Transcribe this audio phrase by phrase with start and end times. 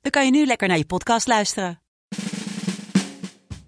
[0.00, 1.80] dan kan je nu lekker naar je podcast luisteren.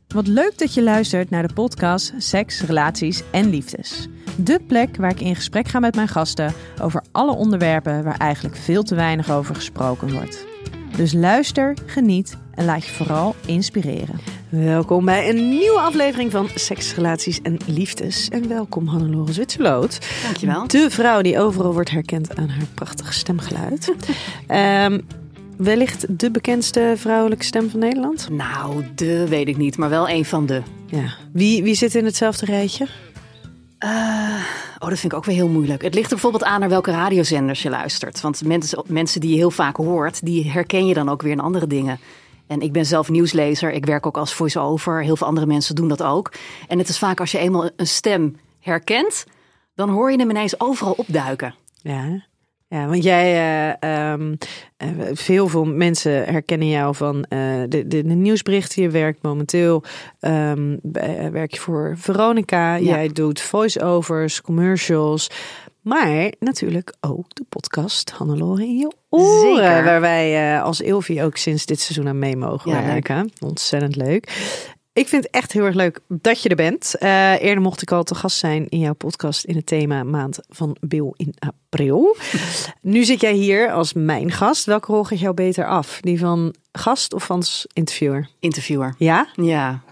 [0.09, 4.09] Wat leuk dat je luistert naar de podcast Seks, Relaties en Liefdes.
[4.37, 8.57] De plek waar ik in gesprek ga met mijn gasten over alle onderwerpen waar eigenlijk
[8.57, 10.47] veel te weinig over gesproken wordt.
[10.97, 14.21] Dus luister, geniet en laat je vooral inspireren.
[14.49, 18.29] Welkom bij een nieuwe aflevering van Seks, Relaties en Liefdes.
[18.29, 19.99] En welkom Hannelore Zwitserloot.
[20.23, 20.67] Dankjewel.
[20.67, 23.95] De vrouw die overal wordt herkend aan haar prachtige stemgeluid.
[24.47, 25.01] Ehm,
[25.63, 28.29] wellicht de bekendste vrouwelijke stem van Nederland?
[28.31, 30.63] Nou, de weet ik niet, maar wel een van de.
[30.87, 31.15] Ja.
[31.33, 32.87] Wie, wie zit in hetzelfde rijtje?
[34.79, 35.83] Oh, dat vind ik ook weer heel moeilijk.
[35.83, 38.21] Het ligt er bijvoorbeeld aan naar welke radiozenders je luistert.
[38.21, 41.41] Want mensen, mensen die je heel vaak hoort, die herken je dan ook weer in
[41.41, 41.99] andere dingen.
[42.47, 43.73] En ik ben zelf nieuwslezer.
[43.73, 45.03] Ik werk ook als voice-over.
[45.03, 46.33] Heel veel andere mensen doen dat ook.
[46.69, 49.25] En het is vaak als je eenmaal een stem herkent,
[49.75, 51.55] dan hoor je hem ineens overal opduiken.
[51.83, 52.25] Ja,
[52.73, 54.13] ja want jij, eh,
[55.13, 58.83] veel, veel mensen herkennen jou van eh, de, de, de nieuwsberichten.
[58.83, 59.83] Je werkt momenteel,
[60.83, 62.79] bij- werk je voor Veronica.
[62.79, 65.31] Jij doet voice-overs, commercials.
[65.81, 69.41] Maar natuurlijk ook de podcast Hannelore in je oren.
[69.57, 69.85] Zeker.
[69.85, 73.31] Waar wij als Ilvi ook sinds dit seizoen aan mee mogen Ja, werken.
[73.41, 74.29] Ontzettend leuk.
[74.95, 76.95] Ik vind het echt heel erg leuk dat je er bent.
[76.99, 80.39] Eh, eerder mocht ik al te gast zijn in jouw podcast in het thema Maand
[80.49, 82.17] van Bill in april.
[82.81, 84.65] nu zit jij hier als mijn gast.
[84.65, 86.01] Welke rol gaat jou beter af?
[86.01, 87.43] Die van gast of van
[87.73, 88.29] interviewer?
[88.41, 88.95] Interviewer.
[88.99, 89.29] Ja?
[89.35, 89.83] Ja,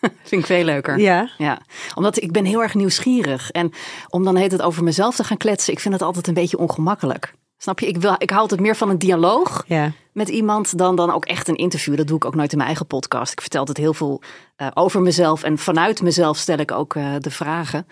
[0.24, 0.98] vind ik veel leuker.
[0.98, 1.30] Ja.
[1.38, 1.60] Ja,
[1.94, 3.50] omdat ik ben heel erg nieuwsgierig.
[3.50, 3.72] En
[4.08, 6.58] om dan heet het over mezelf te gaan kletsen, ik vind het altijd een beetje
[6.58, 7.34] ongemakkelijk.
[7.58, 7.86] Snap je?
[7.86, 9.92] Ik, wil, ik hou altijd meer van een dialoog Ja.
[10.14, 11.96] Met iemand dan, dan ook echt een interview.
[11.96, 13.32] Dat doe ik ook nooit in mijn eigen podcast.
[13.32, 14.22] Ik vertel het heel veel
[14.56, 17.86] eh, over mezelf en vanuit mezelf stel ik ook eh, de vragen.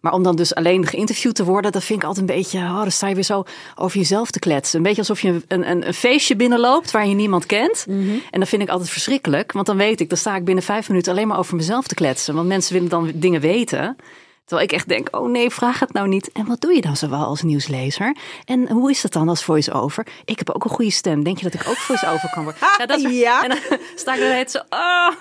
[0.00, 2.80] Maar om dan dus alleen geïnterviewd te worden, dat vind ik altijd een beetje, oh,
[2.80, 4.76] dan sta je weer zo over jezelf te kletsen.
[4.76, 7.84] Een beetje alsof je een, een, een feestje binnenloopt waar je niemand kent.
[8.30, 10.88] En dat vind ik altijd verschrikkelijk, want dan weet ik, dan sta ik binnen vijf
[10.88, 12.34] minuten alleen maar over mezelf te kletsen.
[12.34, 13.96] Want mensen willen dan dingen weten.
[14.44, 16.32] Terwijl ik echt denk, oh nee, vraag het nou niet.
[16.32, 18.16] En wat doe je dan zoal als nieuwslezer?
[18.44, 20.06] En hoe is dat dan als voice-over?
[20.24, 21.24] Ik heb ook een goede stem.
[21.24, 22.60] Denk je dat ik ook voice-over kan worden?
[22.78, 23.42] Ja, dat is, Ja.
[23.42, 25.12] En dan sta ik er net zo, ah.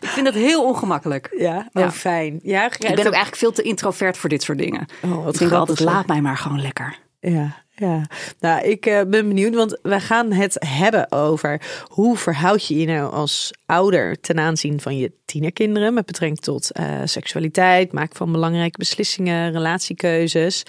[0.00, 1.34] Ik vind dat heel ongemakkelijk.
[1.38, 1.84] Ja, Ja.
[1.84, 2.40] oh, fijn.
[2.42, 4.86] Ja, Ik ben ook eigenlijk veel te introvert voor dit soort dingen.
[5.02, 6.98] Oh, wat ik denk altijd, laat mij maar gewoon lekker.
[7.30, 8.06] Ja, ja.
[8.40, 12.86] Nou, ik eh, ben benieuwd, want we gaan het hebben over hoe verhoud je je
[12.86, 18.32] nou als ouder ten aanzien van je tienerkinderen met betrekking tot eh, seksualiteit, maken van
[18.32, 20.62] belangrijke beslissingen, relatiekeuzes.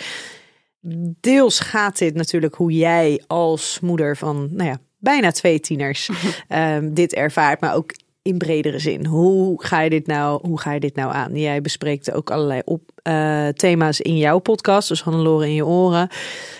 [1.21, 6.09] Deels gaat dit natuurlijk hoe jij als moeder van, nou ja, bijna twee tieners
[6.47, 7.91] ehm, dit ervaart, maar ook
[8.25, 9.05] in bredere zin.
[9.05, 11.35] Hoe ga je dit nou, hoe ga je dit nou aan?
[11.37, 16.09] Jij bespreekt ook allerlei op, eh, thema's in jouw podcast, dus Hannelore in je oren.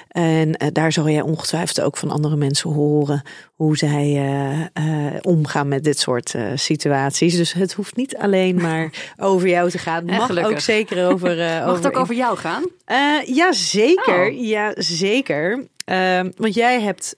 [0.08, 3.22] En eh, daar zal jij ongetwijfeld ook van andere mensen horen
[3.56, 4.16] hoe zij
[4.74, 7.36] eh, omgaan met dit soort situaties.
[7.36, 10.08] Dus het hoeft niet alleen maar over jou te gaan.
[10.08, 10.52] Het mag gelukkig.
[10.52, 11.36] ook zeker over.
[11.66, 12.64] Mag het ook in- over jou gaan?
[13.26, 14.28] ja, zeker.
[14.28, 14.46] Oh.
[14.46, 15.68] Ja, zeker.
[15.86, 17.16] Ehm, want jij hebt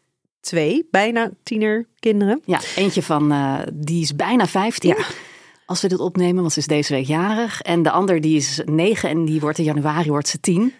[0.47, 2.41] twee bijna tienerkinderen.
[2.46, 4.90] Ja, eentje van, eh, die is bijna 15.
[4.90, 5.06] Ja.
[5.66, 7.62] Als we dit opnemen, want ze is deze week jarig.
[7.62, 10.74] En de ander die is 9 en die wordt in januari wordt ze 10.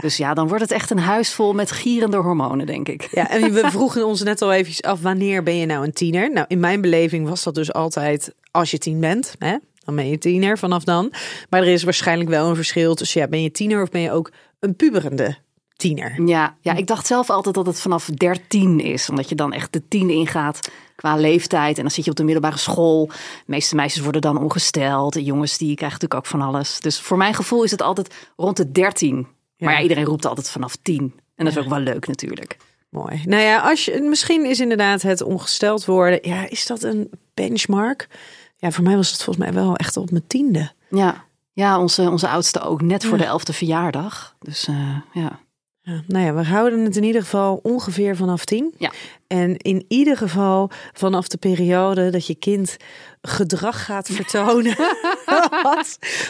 [0.00, 3.08] Dus ja, dan wordt het echt een huis vol met gierende hormonen, denk ik.
[3.10, 6.32] Ja, en we vroegen ons net al eventjes af, wanneer ben je nou een tiener?
[6.32, 9.34] Nou, in mijn beleving was dat dus altijd als je tien bent.
[9.38, 9.56] Hè?
[9.84, 11.12] Dan ben je tiener vanaf dan.
[11.50, 14.12] Maar er is waarschijnlijk wel een verschil tussen, ja, ben je tiener of ben je
[14.12, 15.36] ook een puberende
[15.76, 16.26] tiener?
[16.26, 19.10] Ja, ja, ik dacht zelf altijd dat het vanaf 13 is.
[19.10, 21.76] Omdat je dan echt de 10 ingaat qua leeftijd.
[21.76, 23.06] En dan zit je op de middelbare school.
[23.06, 23.14] De
[23.46, 25.12] meeste meisjes worden dan ongesteld.
[25.12, 26.80] De jongens die krijgen natuurlijk ook van alles.
[26.80, 29.26] Dus voor mijn gevoel is het altijd rond de 13.
[29.58, 31.14] Maar ja, iedereen roept altijd vanaf 10.
[31.36, 32.56] En dat is ook wel leuk natuurlijk.
[32.94, 33.22] Mooi.
[33.24, 38.08] Nou ja, als je, misschien is inderdaad het ongesteld worden, ja, is dat een benchmark?
[38.56, 40.72] Ja, voor mij was het volgens mij wel echt op mijn tiende.
[40.88, 44.36] Ja, ja onze, onze oudste ook net voor de 11e verjaardag.
[44.38, 45.40] Dus eh, ja.
[45.84, 48.74] Nou ja, we houden het in ieder geval ongeveer vanaf tien.
[48.78, 48.92] Ja.
[49.26, 52.76] En in ieder geval vanaf de periode dat je kind
[53.22, 54.76] gedrag gaat vertonen.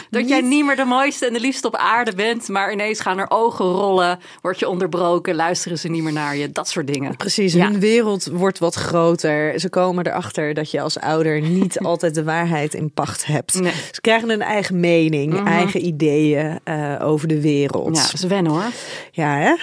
[0.09, 3.17] Dat jij niet meer de mooiste en de liefste op aarde bent, maar ineens gaan
[3.17, 7.15] er ogen rollen, word je onderbroken, luisteren ze niet meer naar je, dat soort dingen.
[7.17, 7.67] Precies, Ja.
[7.69, 9.59] hun wereld wordt wat groter.
[9.59, 13.53] Ze komen erachter dat je als ouder niet altijd de waarheid in pacht hebt.
[13.59, 13.73] Nee.
[13.91, 17.95] Ze krijgen een eigen mening, eigen ideeën eh, over de wereld.
[17.97, 18.71] Ja, is wennen hoor,
[19.11, 19.55] Ja, hè?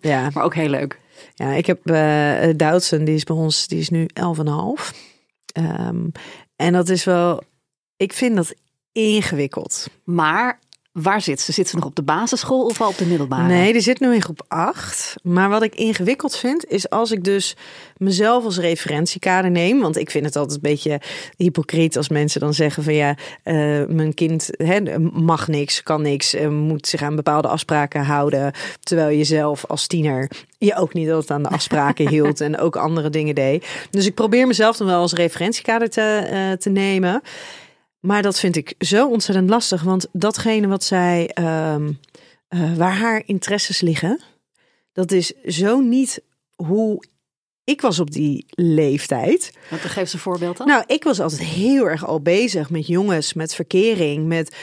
[0.00, 0.30] ja.
[0.32, 1.00] maar ook heel leuk.
[1.34, 4.94] Ja, ik heb eh Doutzen, die is bij ons, die is nu 11,5.
[5.52, 6.06] Ehm
[6.56, 7.42] en dat is wel,
[7.96, 8.54] ik vind dat
[8.92, 9.86] ingewikkeld.
[10.04, 10.58] Maar
[10.94, 11.52] waar zit ze?
[11.52, 13.48] Zit ze nog op de basisschool of al op de middelbare?
[13.48, 15.14] Nee, die zit nu in groep 8.
[15.22, 17.56] Maar wat ik ingewikkeld vind, is als ik dus
[17.96, 19.80] mezelf als referentiekader neem.
[19.80, 21.00] Want ik vind het altijd een beetje
[21.36, 23.54] hypocriet als mensen dan zeggen van ja, eh,
[23.88, 28.52] mijn kind hè, mag niks, kan niks, eh, moet zich aan bepaalde afspraken houden.
[28.80, 32.76] Terwijl je zelf als tiener je ook niet altijd aan de afspraken hield en ook
[32.76, 33.66] andere dingen deed.
[33.90, 37.22] Dus ik probeer mezelf dan wel als referentiekader te, eh, te nemen.
[38.04, 39.82] Maar dat vind ik zo ontzettend lastig.
[39.82, 41.92] Want datgene wat zij, ehm,
[42.48, 44.20] eh, waar haar interesses liggen,
[44.92, 46.22] dat is zo niet
[46.54, 47.04] hoe
[47.64, 49.52] ik was op die leeftijd.
[49.70, 50.66] Want dan geef ze een voorbeeld dan.
[50.66, 54.56] Nou, ik was altijd heel erg al bezig met jongens, met verkering, met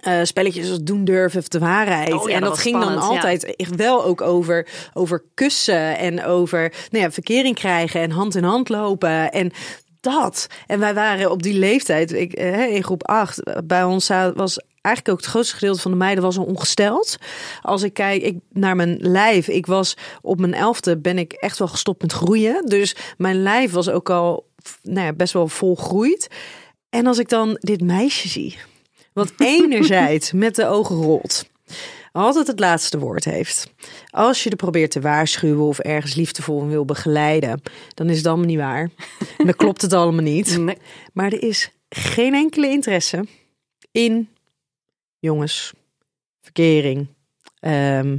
[0.00, 2.12] eh, spelletjes als doen durven of de waarheid.
[2.12, 2.98] Oh ja, en dat ging dan ja.
[2.98, 8.34] altijd echt wel ook over, over kussen en over nou ja, verkering krijgen en hand
[8.34, 9.52] in hand lopen en
[10.02, 10.46] dat.
[10.66, 15.08] En wij waren op die leeftijd, ik, eh, in groep 8, bij ons was eigenlijk
[15.08, 17.16] ook het grootste gedeelte van de meiden was al ongesteld.
[17.62, 21.58] Als ik kijk ik, naar mijn lijf, ik was op mijn elfde ben ik echt
[21.58, 22.66] wel gestopt met groeien.
[22.66, 24.46] Dus mijn lijf was ook al
[24.82, 26.28] nou ja, best wel volgroeid.
[26.90, 28.58] En als ik dan dit meisje zie,
[29.12, 31.44] wat enerzijds met de ogen rolt,
[32.12, 33.72] altijd het laatste woord heeft.
[34.10, 37.62] Als je er probeert te waarschuwen of ergens liefdevol wil begeleiden,
[37.94, 38.90] dan is het allemaal niet waar.
[39.38, 40.58] En dan klopt het allemaal niet.
[40.58, 40.76] Nee.
[41.12, 43.24] Maar er is geen enkele interesse
[43.90, 44.28] in
[45.18, 45.72] jongens,
[46.40, 47.06] verkering,
[47.58, 48.18] ehm,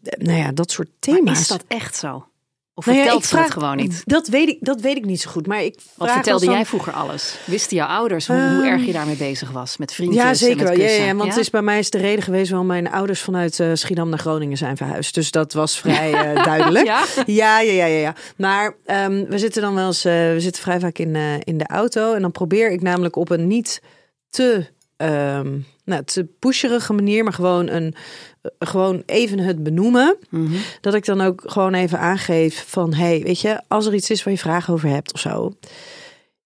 [0.00, 1.40] nou ja, dat soort Maar thema's.
[1.40, 2.26] is dat echt zo?
[2.76, 4.02] Of Nou ja, vertelt ik ze het vraag- gewoon niet?
[4.04, 5.46] Dat weet ik, dat weet ik niet zo goed.
[5.46, 7.38] Maar ik Wat vraag vertelde dan- jij vroeger alles?
[7.46, 9.76] Wisten jouw ouders hoe, hoe Ehm, erg je daarmee bezig was?
[9.76, 10.86] Met vriendjes Ja, en zeker met wel.
[10.86, 11.28] Ja, ja, want Ja?
[11.28, 14.18] het is bij mij is de reden geweest waarom mijn ouders vanuit eh, Schiedam naar
[14.18, 15.14] Groningen zijn verhuisd.
[15.14, 16.84] Dus dat was vrij eh, duidelijk.
[16.86, 17.04] Ja?
[17.26, 18.14] Ja, ja, ja, ja.
[18.36, 21.66] Maar ehm, we zitten dan wel eens, eh, we zitten vrij vaak in, in de
[21.66, 22.12] auto.
[22.14, 23.82] En dan probeer ik namelijk op een niet
[24.30, 24.66] te,
[24.96, 27.94] ehm, nou, te pusherige manier, maar gewoon, een,
[28.58, 30.16] gewoon even het benoemen.
[30.30, 30.56] Mhm.
[30.80, 34.22] Dat ik dan ook gewoon even aangeef van, hey, weet je, als er iets is
[34.22, 35.52] waar je vragen over hebt of zo.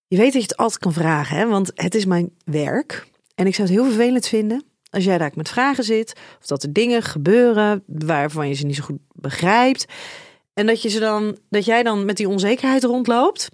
[0.07, 1.47] Je weet dat je het altijd kan vragen, hè?
[1.47, 3.07] want het is mijn werk.
[3.35, 6.13] En ik zou het heel vervelend vinden als jij daar met vragen zit.
[6.41, 9.85] Of dat er dingen gebeuren waarvan je ze niet zo goed begrijpt.
[10.55, 13.49] En dat, je ze dan, dat jij dan met die onzekerheid rondloopt.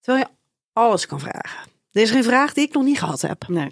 [0.00, 0.34] Terwijl je
[0.72, 1.70] alles kan vragen.
[1.92, 3.48] Er is geen vraag die ik nog niet gehad heb.
[3.48, 3.70] Nee.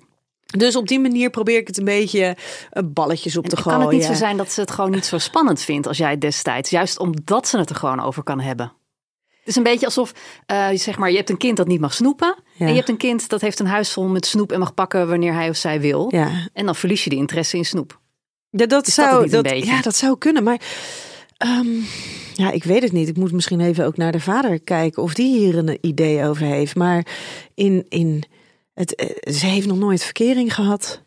[0.57, 2.37] Dus op die manier probeer ik het een beetje
[2.71, 3.79] eh, balletjes op En te gooien.
[3.79, 6.11] kan het niet zo zijn dat ze het gewoon niet zo spannend vindt als jij
[6.11, 6.71] het destijds?
[6.71, 8.73] Juist omdat ze het er gewoon over kan hebben.
[9.27, 10.13] Het is een beetje alsof,
[10.47, 12.37] eh, zeg maar, je hebt een kind dat niet mag snoepen.
[12.53, 12.65] Ja.
[12.65, 15.09] En je hebt een kind dat heeft een huis vol met snoep en mag pakken
[15.09, 16.07] wanneer hij of zij wil.
[16.11, 18.01] Ja, En dan verlies je de interesse in snoep.
[18.51, 19.67] Ja, dat Is zou dat, beetje?
[19.67, 20.61] ja, dat zou kunnen, maar
[21.37, 21.67] ehm,
[22.35, 23.09] ja, ik weet het niet.
[23.09, 26.47] Ik moet misschien even ook naar de vader kijken of die hier een idee over
[26.47, 26.75] heeft.
[26.77, 27.07] Maar
[27.55, 28.23] in, in
[28.77, 31.03] het, eh, ze heeft nog nooit verkering gehad.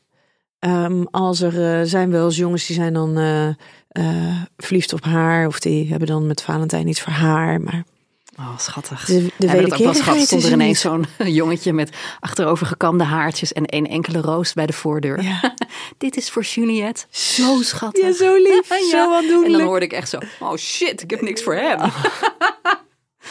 [0.60, 5.48] Ehm, als er eh, zijn wel eens jongens die zijn dan eh, verliefd op haar
[5.48, 7.83] of die hebben dan met Valentijn iets voor haar, maar
[8.39, 9.06] Oh, schattig.
[9.06, 10.16] de, de hebben dat ook wel eens gehad.
[10.18, 14.73] wederkerigheid Stond er ineens zo'n jongetje met achterovergekamde haartjes en één enkele roos bij de
[14.73, 15.21] voordeur.
[15.23, 15.54] Ja.
[15.97, 17.06] Dit is voor Juliette.
[17.09, 18.04] Zo schattig.
[18.07, 18.90] Ja, zo lief, Ja.
[18.90, 19.45] zo aandoenlijk.
[19.45, 21.80] En dan hoorde ik echt zo, oh shit, ik heb niks voor hem.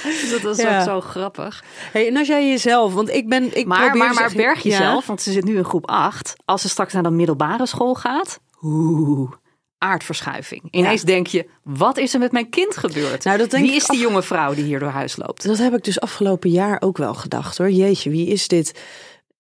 [0.21, 0.79] dus dat was Ja.
[0.79, 1.65] ook zo grappig.
[1.93, 4.63] Hey, en als jij jezelf, want ik ben, ik Maar, probeer maar, maar zeg- berg
[4.63, 4.71] Ja.
[4.71, 6.35] jezelf, want ze zit nu in groep 8.
[6.45, 9.33] Als ze straks naar de middelbare school gaat, oeh,
[9.79, 10.63] aardverschuiving.
[10.71, 13.25] Ineens denk je, wat is er met mijn kind gebeurd?
[13.25, 15.47] Nou, dat denk Wie is die af- jonge vrouw die hier door huis loopt?
[15.47, 17.71] Dat heb ik dus afgelopen jaar ook wel gedacht hoor.
[17.71, 18.81] Jeetje, wie is dit?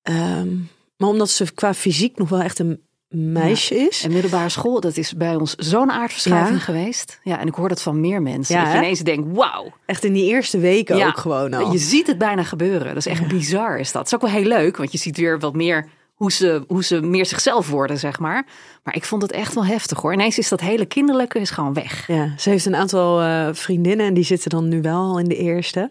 [0.02, 0.48] Ehm,
[0.96, 4.04] maar omdat ze qua fysiek nog wel echt een meisje is.
[4.04, 6.64] En middelbare school, dat is bij ons zo'n aardverschuiving Ja.
[6.64, 7.20] geweest.
[7.22, 8.54] Ja, en ik hoor dat van meer mensen.
[8.56, 9.72] Ja, dat je ineens denkt, wauw.
[9.86, 11.72] Echt in die eerste weken ook gewoon al.
[11.72, 12.86] Je ziet het bijna gebeuren.
[12.86, 14.02] Dat is echt bizar is dat.
[14.02, 16.84] Het is ook wel heel leuk, want je ziet weer wat meer hoe ze, hoe
[16.84, 18.46] ze meer zichzelf worden, zeg maar.
[18.84, 20.12] Maar ik vond het echt wel heftig hoor.
[20.12, 22.06] Ineens is dat hele kinderlijke is gewoon weg.
[22.06, 25.36] Ja, ze heeft een aantal eh, vriendinnen en die zitten dan nu wel in de
[25.36, 25.90] eerste.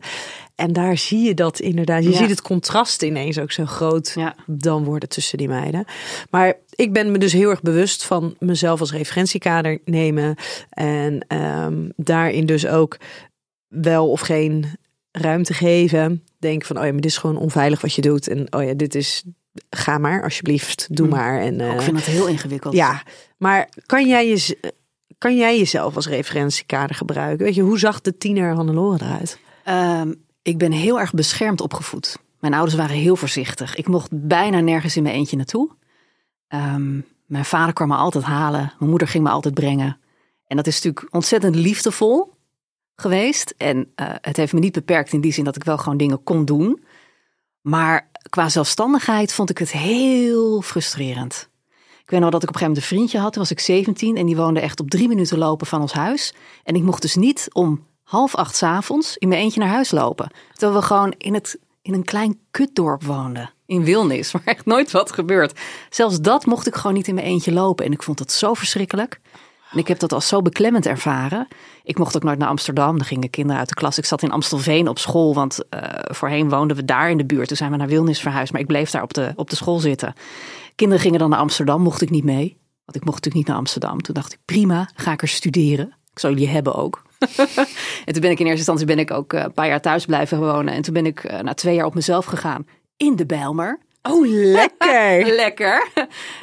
[0.58, 2.04] En daar zie je dat inderdaad.
[2.04, 2.18] Je Ja.
[2.18, 4.36] ziet het contrast ineens ook zo groot Ja.
[4.46, 5.86] dan worden tussen die meiden.
[6.30, 10.36] Maar ik ben me dus heel erg bewust van mezelf als referentiekader nemen.
[10.70, 12.98] En ehm, daarin dus ook
[13.68, 14.66] wel of geen
[15.12, 16.24] ruimte geven.
[16.40, 18.28] Denk van, oh ja, maar dit is gewoon onveilig wat je doet.
[18.28, 19.24] En oh ja, dit is
[19.70, 21.14] ga maar, alsjeblieft, doe Hm.
[21.14, 21.42] maar.
[21.42, 22.74] En, Oh, ik eh, vind het heel ingewikkeld.
[22.74, 23.04] ja,
[23.38, 24.58] maar kan jij, je,
[25.18, 27.46] kan jij jezelf als referentiekader gebruiken?
[27.46, 29.40] Weet je, hoe zag de tiener Hannelore eruit?
[29.64, 30.14] Ehm,
[30.48, 32.18] ik ben heel erg beschermd opgevoed.
[32.40, 33.76] Mijn ouders waren heel voorzichtig.
[33.76, 35.70] Ik mocht bijna nergens in mijn eentje naartoe.
[36.48, 38.74] Ehm, mijn vader kwam me altijd halen.
[38.80, 40.00] Mijn moeder ging me altijd brengen.
[40.46, 42.34] En dat is natuurlijk ontzettend liefdevol
[42.96, 43.54] geweest.
[43.58, 46.24] En eh, het heeft me niet beperkt in die zin dat ik wel gewoon dingen
[46.24, 46.84] kon doen.
[47.62, 51.50] Maar qua zelfstandigheid vond ik het heel frustrerend.
[52.02, 53.34] Ik weet nog dat ik op een gegeven moment een vriendje had.
[53.34, 56.34] Toen was ik 17 en die woonde echt op drie minuten lopen van ons huis.
[56.64, 59.92] En ik mocht dus niet om half acht 's avonds in mijn eentje naar huis
[59.92, 60.32] lopen.
[60.52, 63.52] Terwijl we gewoon in, het, in een klein kutdorp woonden.
[63.66, 65.60] In Wilnis, waar echt nooit wat gebeurt.
[65.90, 67.86] Zelfs dat mocht ik gewoon niet in mijn eentje lopen.
[67.86, 69.20] En ik vond dat zo verschrikkelijk.
[69.72, 71.48] En ik heb dat als zo beklemmend ervaren.
[71.84, 72.98] Ik mocht ook nooit naar Amsterdam.
[72.98, 73.98] Dan gingen kinderen uit de klas.
[73.98, 77.48] Ik zat in Amstelveen op school, want eh, voorheen woonden we daar in de buurt.
[77.48, 79.80] Toen zijn we naar Wilnis verhuisd, maar ik bleef daar op de, op de school
[79.80, 80.14] zitten.
[80.76, 82.58] Kinderen gingen dan naar Amsterdam, mocht ik niet mee.
[82.86, 84.02] Want ik mocht natuurlijk niet naar Amsterdam.
[84.02, 85.96] Toen dacht ik, prima, ga ik er studeren.
[86.12, 87.06] Ik zou jullie hebben ook.
[88.06, 90.06] en toen ben ik in eerste instantie ben ik ook eh, een paar jaar thuis
[90.06, 90.74] blijven wonen.
[90.74, 92.68] En toen ben ik eh, na twee jaar op mezelf gegaan.
[92.98, 93.80] In de Bijlmer.
[94.12, 95.26] Oh, lekker.
[95.36, 95.88] Lekker.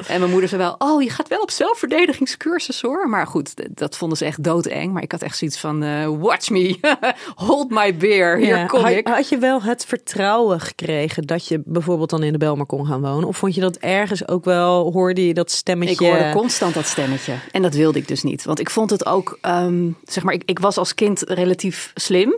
[0.07, 3.09] En mijn moeder zei wel, oh, je gaat wel op zelfverdedigingscursus hoor.
[3.09, 4.93] Maar goed, dat vonden ze echt doodeng.
[4.93, 6.79] Maar ik had echt zoiets van, eh, watch me,
[7.35, 9.07] hold my beer, hier Ja, kom had, ik.
[9.07, 13.01] had je wel het vertrouwen gekregen dat je bijvoorbeeld dan in de Belmar kon gaan
[13.01, 13.27] wonen?
[13.27, 16.05] Of vond je dat ergens ook wel, hoorde je dat Ik stemmetje?
[16.05, 17.33] hoorde constant dat stemmetje.
[17.51, 18.43] En dat wilde ik dus niet.
[18.43, 22.35] Want ik vond het ook, ehm, zeg maar, ik, ik was als kind relatief slim.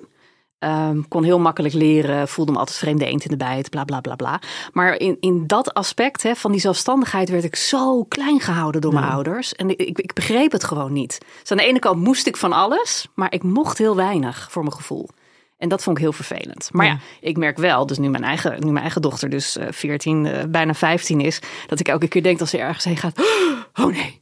[0.59, 4.01] Ehm, kon heel makkelijk leren, voelde me altijd vreemde eend in de bijt, bla bla
[4.01, 4.41] bla bla.
[4.71, 8.93] Maar in, in dat aspect hè, van die zelfstandigheid werd ik zo klein gehouden door
[8.93, 9.55] mijn ouders.
[9.55, 11.17] En ik, ik, ik begreep het gewoon niet.
[11.41, 14.63] Dus aan de ene kant moest ik van alles, maar ik mocht heel weinig voor
[14.63, 15.09] mijn gevoel.
[15.57, 16.69] En dat vond ik heel vervelend.
[16.71, 16.99] Maar ja, Ja.
[17.19, 20.43] ik merk wel, dus nu mijn eigen, nu mijn eigen dochter dus eh 14, eh,
[20.49, 23.19] bijna 15 is, dat ik elke keer denk als ze ergens heen gaat,
[23.81, 24.21] oh nee.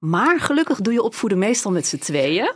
[0.00, 2.52] Maar gelukkig doe je opvoeden meestal met z'n tweeën.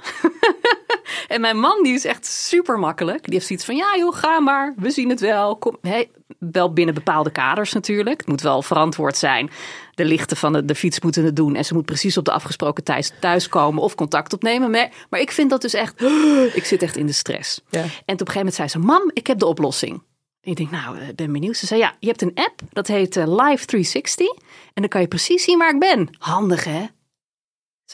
[1.34, 3.24] en mijn man die is echt super makkelijk.
[3.24, 5.56] Die heeft zoiets van, ja joh, ga maar, we zien het wel.
[5.56, 8.18] Kom, hey, wel binnen bepaalde kaders natuurlijk.
[8.20, 9.50] Het moet wel verantwoord zijn.
[9.94, 11.56] De lichten van de, de fiets moeten het doen.
[11.56, 14.70] En ze moet precies op de afgesproken tijd thuiskomen of contact opnemen.
[14.70, 16.02] Maar, maar ik vind dat dus echt,
[16.60, 17.60] ik zit echt in de stress.
[17.70, 17.80] Ja.
[17.80, 20.02] En op een gegeven moment zei ze, mam, ik heb de oplossing.
[20.40, 21.56] En ik denk, nou, ik ben benieuwd.
[21.56, 24.26] Ze zei, ja, je hebt een app, dat heet eh, Live 360.
[24.26, 26.08] En dan kan je precies zien waar ik ben.
[26.18, 26.86] Handig, hè?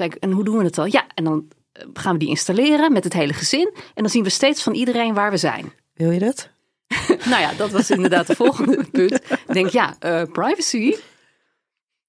[0.00, 0.90] Zei ik, en hoe doen we het dan?
[0.90, 3.70] Ja, en dan eh, gaan we die installeren met het hele gezin.
[3.74, 5.72] En dan zien we steeds van iedereen waar we zijn.
[5.94, 6.48] Wil je dat?
[7.30, 9.12] nou ja, dat was inderdaad de volgende punt.
[9.12, 10.94] Ik denk, ja, eh, privacy.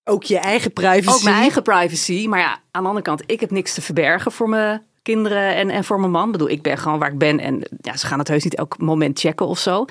[0.04, 1.16] Ook je eigen privacy.
[1.18, 2.28] Ook mijn eigen privacy.
[2.28, 5.70] Maar ja, aan de andere kant, ik heb niks te verbergen voor mijn kinderen en,
[5.70, 6.26] en voor mijn man.
[6.26, 7.40] Ik bedoel, ik ben gewoon waar ik ben.
[7.40, 9.86] En ja, ze gaan het heus niet elk moment checken of zo.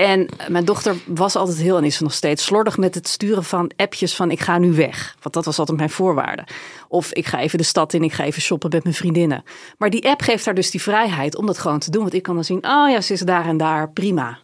[0.00, 3.70] En mijn dochter was altijd heel, en is nog steeds, slordig met het sturen van
[3.76, 5.16] appjes van ik ga nu weg.
[5.22, 6.46] Want dat was altijd mijn voorwaarde.
[6.88, 9.42] Of ik ga even de stad in, ik ga even shoppen met mijn vriendinnen.
[9.78, 12.02] Maar die app geeft haar dus die vrijheid om dat gewoon te doen.
[12.02, 14.38] Want ik kan dan zien, oh ja, ze is daar en daar, prima.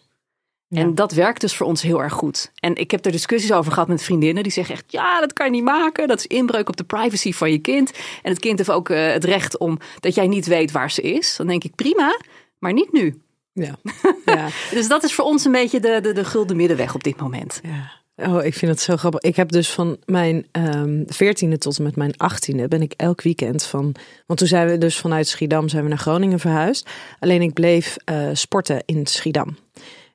[0.69, 0.81] Ja.
[0.81, 2.53] En dat werkt dus voor ons heel erg goed.
[2.55, 4.43] En ik heb er discussies over gehad met vriendinnen.
[4.43, 6.09] Die zeggen echt, ja, dat kan je niet maken.
[6.09, 7.93] Dat is inbreuk op de privacy van je kind.
[8.23, 11.03] En het kind heeft ook eh, het recht om dat jij niet weet waar ze
[11.03, 11.37] is.
[11.37, 12.21] Dan denk ik, prima,
[12.59, 13.23] maar niet nu.
[13.55, 13.77] Ja.
[14.25, 14.49] ja.
[14.77, 17.61] Dus dat is voor ons een beetje de, de, de gulden middenweg op dit moment.
[17.63, 18.03] Ja.
[18.17, 19.21] Oh, ik vind het zo grappig.
[19.21, 23.23] Ik heb dus van mijn ehm veertiende tot en met mijn achttiende ben ik elk
[23.23, 23.95] weekend van.
[24.27, 26.89] Want toen zijn we dus vanuit Schiedam zijn we naar Groningen verhuisd.
[27.19, 29.57] Alleen ik bleef eh, sporten in Schiedam.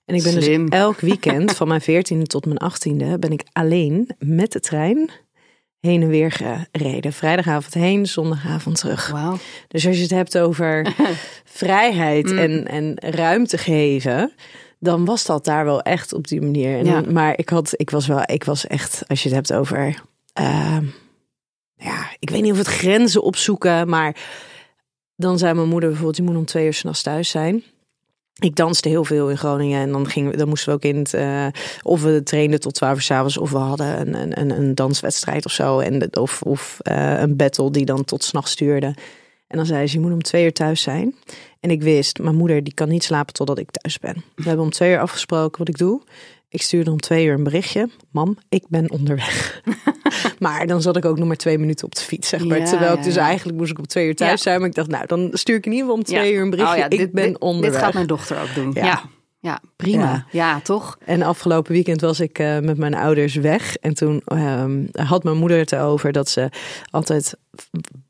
[0.05, 0.69] En ik ben Slim.
[0.69, 5.10] dus elk weekend van mijn veertiende tot mijn achttiende ben ik alleen met de trein
[5.79, 7.13] heen en weer gereden.
[7.13, 9.12] Vrijdagavond heen, zondagavond terug.
[9.67, 10.93] Dus als je het hebt over
[11.45, 12.38] vrijheid Mm.
[12.38, 14.31] en, en ruimte geven,
[14.79, 16.77] dan was dat daar wel echt op die manier.
[16.77, 17.01] En, Ja.
[17.01, 20.01] Maar ik had, ik was wel, ik was echt, als je het hebt over,
[20.33, 20.86] ehm,
[21.75, 24.15] ja, ik weet niet of het grenzen opzoeken, maar
[25.15, 27.63] dan zei mijn moeder bijvoorbeeld, je moet om twee uur s'nachts thuis zijn.
[28.39, 31.13] Ik danste heel veel in Groningen en dan, gingen dan moesten we ook in het,
[31.13, 31.48] eh,
[31.81, 35.51] of we trainden tot twaalf uur s'avonds of we hadden een, een, een, danswedstrijd of
[35.51, 35.79] zo.
[35.79, 38.96] En, of of eh, een battle die dan tot s'nachts duurde.
[39.48, 41.15] En dan zei ze, je moet om twee uur thuis zijn.
[41.60, 44.24] En ik wist, mijn moeder die kan niet slapen totdat ik thuis ben.
[44.36, 46.01] We hebben om twee uur afgesproken wat ik doe.
[46.50, 47.89] Ik stuurde om twee uur een berichtje.
[48.12, 49.62] Mam, ik ben onderweg.
[50.39, 52.58] maar dan zat ik ook nog maar twee minuten op de fiets, zeg maar.
[52.60, 53.25] Ja, Terwijl ik dus ja.
[53.25, 54.60] eigenlijk moest ik om twee uur thuis zijn.
[54.60, 56.74] Maar ik dacht, nou, dan stuur ik in ieder geval om twee uur een berichtje.
[56.75, 57.72] Oh ja, ik dit- ben dit, onderweg.
[57.72, 58.72] Dit gaat mijn dochter ook doen.
[58.74, 59.03] Ja.
[59.41, 60.12] Ja, prima.
[60.12, 60.25] Ja.
[60.32, 60.60] Ja.
[60.60, 60.98] toch?
[61.06, 63.75] En afgelopen weekend was ik eh, met mijn ouders weg.
[63.75, 66.50] En toen ehm, had mijn moeder het erover dat ze
[66.89, 67.34] altijd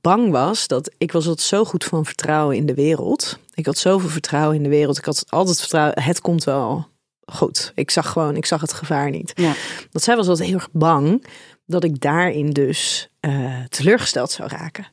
[0.01, 0.67] bang was.
[0.67, 3.39] Dat ik was altijd zo goed van vertrouwen in de wereld.
[3.53, 4.98] Ik had zoveel vertrouwen in de wereld.
[4.98, 6.88] Ik had altijd vertrouwen, het komt wel
[7.31, 7.71] goed.
[7.75, 9.31] Ik zag gewoon, ik zag het gevaar niet.
[9.36, 9.53] Ja.
[9.91, 11.25] Dat zij was altijd heel erg bang
[11.65, 14.88] dat ik daarin dus eh, teleurgesteld zou raken.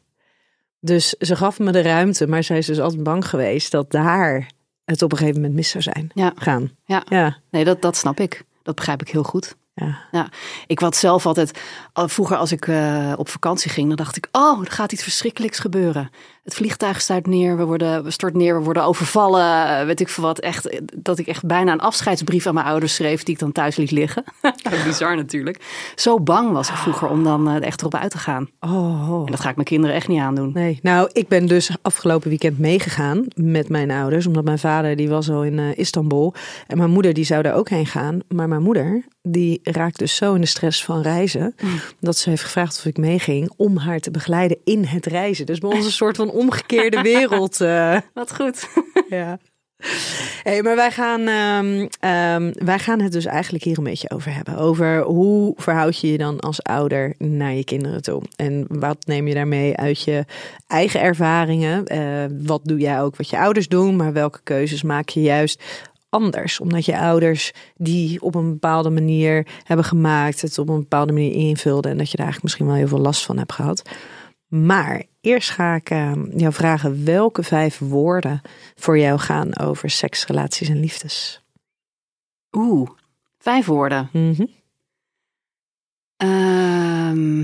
[0.81, 4.51] Dus ze gaf me de ruimte, maar zij is dus altijd bang geweest dat daar
[4.85, 6.33] het op een gegeven moment mis zou zijn Ja.
[6.37, 6.71] gaan.
[6.85, 7.03] Ja.
[7.09, 8.45] Ja, Nee, dat, dat snap ik.
[8.63, 9.57] Dat begrijp ik heel goed.
[9.75, 9.99] ja.
[10.11, 10.29] Ja,
[10.67, 11.61] ik had zelf altijd,
[11.93, 15.03] al vroeger als ik eh, op vakantie ging, dan dacht ik, oh, er gaat iets
[15.03, 16.11] verschrikkelijks gebeuren.
[16.47, 20.09] Het vliegtuig stuit neer, we, worden, we stort neer, we worden overvallen, eh, weet ik
[20.09, 20.39] veel wat.
[20.39, 23.77] Echt, dat ik echt bijna een afscheidsbrief aan mijn ouders schreef, die ik dan thuis
[23.77, 24.25] liet liggen.
[24.85, 25.61] Bizar natuurlijk.
[25.95, 28.49] Zo bang was ik vroeger om dan eh, echt erop uit te gaan.
[28.61, 30.51] Oh, En dat ga ik mijn kinderen echt niet aandoen.
[30.55, 35.09] Nee, nou, ik ben dus afgelopen weekend meegegaan met mijn ouders, omdat mijn vader die
[35.09, 36.35] was al in eh, Istanbul
[36.67, 38.21] en mijn moeder die zou daar ook heen gaan.
[38.29, 41.55] Maar mijn moeder die raakt dus zo in de stress van reizen
[42.01, 45.47] dat ze heeft gevraagd of ik meeging om haar te begeleiden in het reizen.
[45.47, 47.61] Dus bij ons een soort van omgekeerde wereld.
[47.61, 48.69] eh, Wat goed.
[49.09, 49.39] ja.
[50.43, 54.35] Hey, maar wij gaan, ehm, ehm, wij gaan het dus eigenlijk hier een beetje over
[54.35, 54.57] hebben.
[54.57, 58.23] Over hoe verhoud je je dan als ouder naar je kinderen toe?
[58.37, 60.25] En wat neem je daarmee uit je
[60.67, 61.85] eigen ervaringen?
[61.87, 63.97] Eh, wat doe jij ook wat je ouders doen?
[63.97, 65.63] Maar welke keuzes maak je juist
[66.09, 66.61] anders?
[66.61, 71.33] Omdat je ouders die op een bepaalde manier hebben gemaakt, het op een bepaalde manier
[71.33, 71.91] invulden.
[71.91, 73.83] En dat je daar eigenlijk misschien wel heel veel last van hebt gehad.
[74.65, 78.41] Maar eerst ga ik eh, jou vragen welke vijf woorden
[78.75, 81.43] voor jou gaan over seks, relaties en liefdes.
[82.53, 82.91] Oeh,
[83.39, 84.09] vijf woorden.
[84.13, 84.45] Mhm.
[86.17, 87.43] Ehm,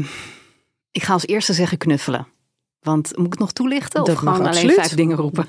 [0.90, 2.26] ik ga als eerste zeggen knuffelen.
[2.81, 4.02] Want moet ik het nog toelichten?
[4.02, 4.75] Of gewoon alleen absoluut.
[4.75, 5.47] vijf dingen roepen?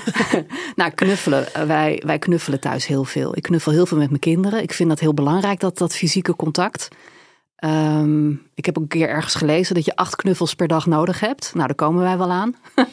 [0.76, 1.54] nou, knuffelen.
[1.54, 3.36] Eh, Wij, wij knuffelen thuis heel veel.
[3.36, 4.62] Ik knuffel heel veel met mijn kinderen.
[4.62, 6.88] Ik vind dat heel belangrijk, dat, dat fysieke contact.
[7.60, 11.50] Ehm, ik heb een keer ergens gelezen dat je acht knuffels per dag nodig hebt.
[11.54, 12.54] Nou, daar komen wij wel aan.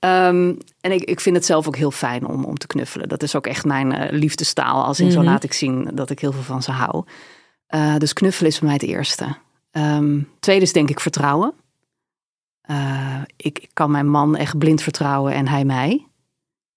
[0.00, 3.08] Ehm, en ik, ik vind het zelf ook heel fijn om, om te knuffelen.
[3.08, 4.84] Dat is ook echt mijn eh, liefdestaal.
[4.84, 5.28] Als in zo Mhm.
[5.28, 7.04] laat ik zien dat ik heel veel van ze hou.
[7.66, 9.36] Eh, dus knuffelen is voor mij het eerste.
[9.70, 11.52] Ehm, tweede is denk ik vertrouwen.
[12.60, 16.06] Eh, ik, ik kan mijn man echt blind vertrouwen en hij mij.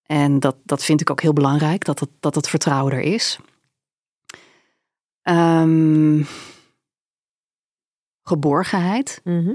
[0.04, 3.40] En dat, dat vind ik ook heel belangrijk, dat het, dat het vertrouwen er is.
[5.22, 6.24] Ehm,
[8.24, 9.22] geborgenheid.
[9.24, 9.52] Mhm.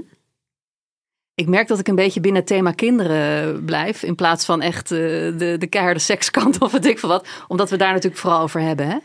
[1.39, 4.03] Ik merk dat ik een beetje binnen het thema kinderen blijf.
[4.03, 7.27] In plaats van echt eh, de, de keiharde sekskant of weet ik veel wat.
[7.47, 8.87] Omdat we daar natuurlijk vooral over hebben.
[8.87, 8.97] Hè?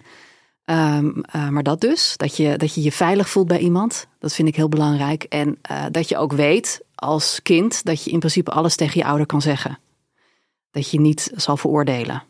[0.64, 2.16] Ehm, eh, maar dat dus.
[2.16, 4.06] Dat je, dat je je veilig voelt bij iemand.
[4.18, 5.22] Dat vind ik heel belangrijk.
[5.22, 9.06] En eh, dat je ook weet als kind dat je in principe alles tegen je
[9.06, 9.78] ouder kan zeggen.
[10.70, 12.22] Dat je niet zal veroordelen.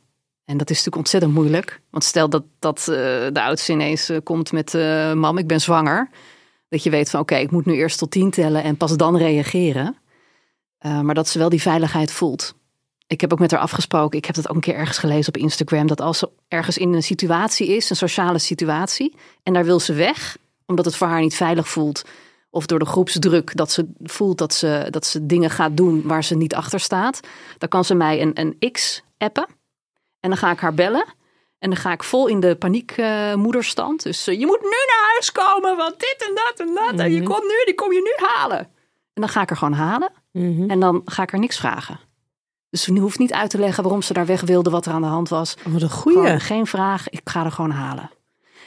[0.45, 1.81] En dat is natuurlijk ontzettend moeilijk.
[1.91, 4.73] Want stel dat, dat de oudste ineens komt met...
[5.15, 6.11] mam, ik ben zwanger.
[6.75, 9.17] Dat je weet van oké, ik moet nu eerst tot tien tellen en pas dan
[9.17, 9.97] reageren.
[10.79, 12.55] Eh, maar dat ze wel die veiligheid voelt.
[13.07, 15.43] Ik heb ook met haar afgesproken, ik heb dat ook een keer ergens gelezen op
[15.43, 19.81] Instagram, dat als ze ergens in een situatie is, een sociale situatie, en daar wil
[19.81, 22.03] ze weg, omdat het voor haar niet veilig voelt,
[22.51, 26.25] of door de groepsdruk dat ze voelt dat ze, dat ze dingen gaat doen waar
[26.25, 27.21] ze niet achter staat,
[27.59, 29.47] dan kan ze mij een, een X appen.
[30.21, 31.05] En dan ga ik haar bellen.
[31.65, 34.03] En dan ga ik vol in de paniekmoederstand.
[34.03, 37.01] dus eh, je moet nu naar huis komen, want dit en dat en dat.
[37.07, 37.31] En je Mhm.
[37.31, 38.59] komt nu, die kom je nu halen.
[39.15, 40.11] En dan ga ik er gewoon halen.
[40.33, 40.71] Mhm.
[40.71, 42.01] En dan ga ik er niks vragen.
[42.71, 45.01] Dus ze hoeft niet uit te leggen waarom ze daar weg wilde, wat er aan
[45.03, 45.55] de hand was.
[45.65, 46.19] Wat een goeie.
[46.19, 48.11] Gewoon geen vraag, ik ga er gewoon halen.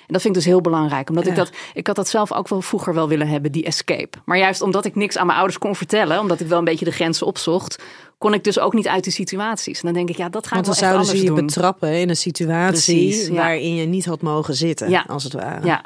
[0.08, 1.10] En dat vind ik dus heel belangrijk.
[1.10, 4.18] Omdat ik dat, ik had dat zelf ook wel vroeger wel willen hebben, die escape.
[4.26, 6.86] Maar juist omdat ik niks aan mijn ouders kon vertellen, omdat ik wel een beetje
[6.86, 7.84] de grenzen opzocht,
[8.18, 9.80] kon ik dus ook niet uit die situaties.
[9.80, 11.40] En dan denk ik, ja, dat ga Want dan ik wel echt zouden ze anders
[11.40, 13.34] je betrappen in een situatie Precies, ja.
[13.34, 15.06] waarin je niet had mogen zitten, Ja.
[15.08, 15.66] als het ware.
[15.66, 15.82] Ja.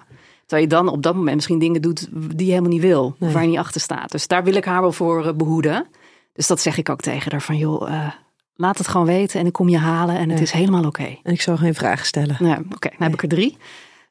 [0.45, 3.15] Terwijl je dan op dat moment misschien dingen doet die je helemaal niet wil.
[3.19, 3.31] Nee.
[3.33, 4.11] Waar je niet achter staat.
[4.11, 5.87] Dus daar wil ik haar wel voor eh, behoeden.
[6.33, 7.41] Dus dat zeg ik ook tegen haar.
[7.41, 8.11] Van joh, eh,
[8.55, 10.15] laat het gewoon weten en ik kom je halen.
[10.17, 10.43] En het Ja.
[10.43, 11.17] is helemaal oké.
[11.23, 12.35] En ik zal geen vragen stellen.
[12.39, 13.57] Nou, oké, dan heb ik er drie.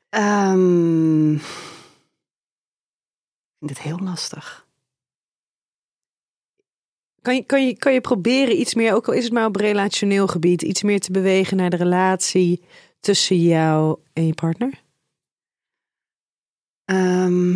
[0.09, 1.41] Ehm, ik
[3.59, 4.60] vind dit heel lastig.
[7.23, 9.57] Kan je, kan, je, kan je proberen iets meer, ook al is het maar op
[9.57, 12.63] relationeel gebied, iets meer te bewegen naar de relatie
[13.01, 14.83] tussen jou en je partner?
[16.85, 17.55] Ehm,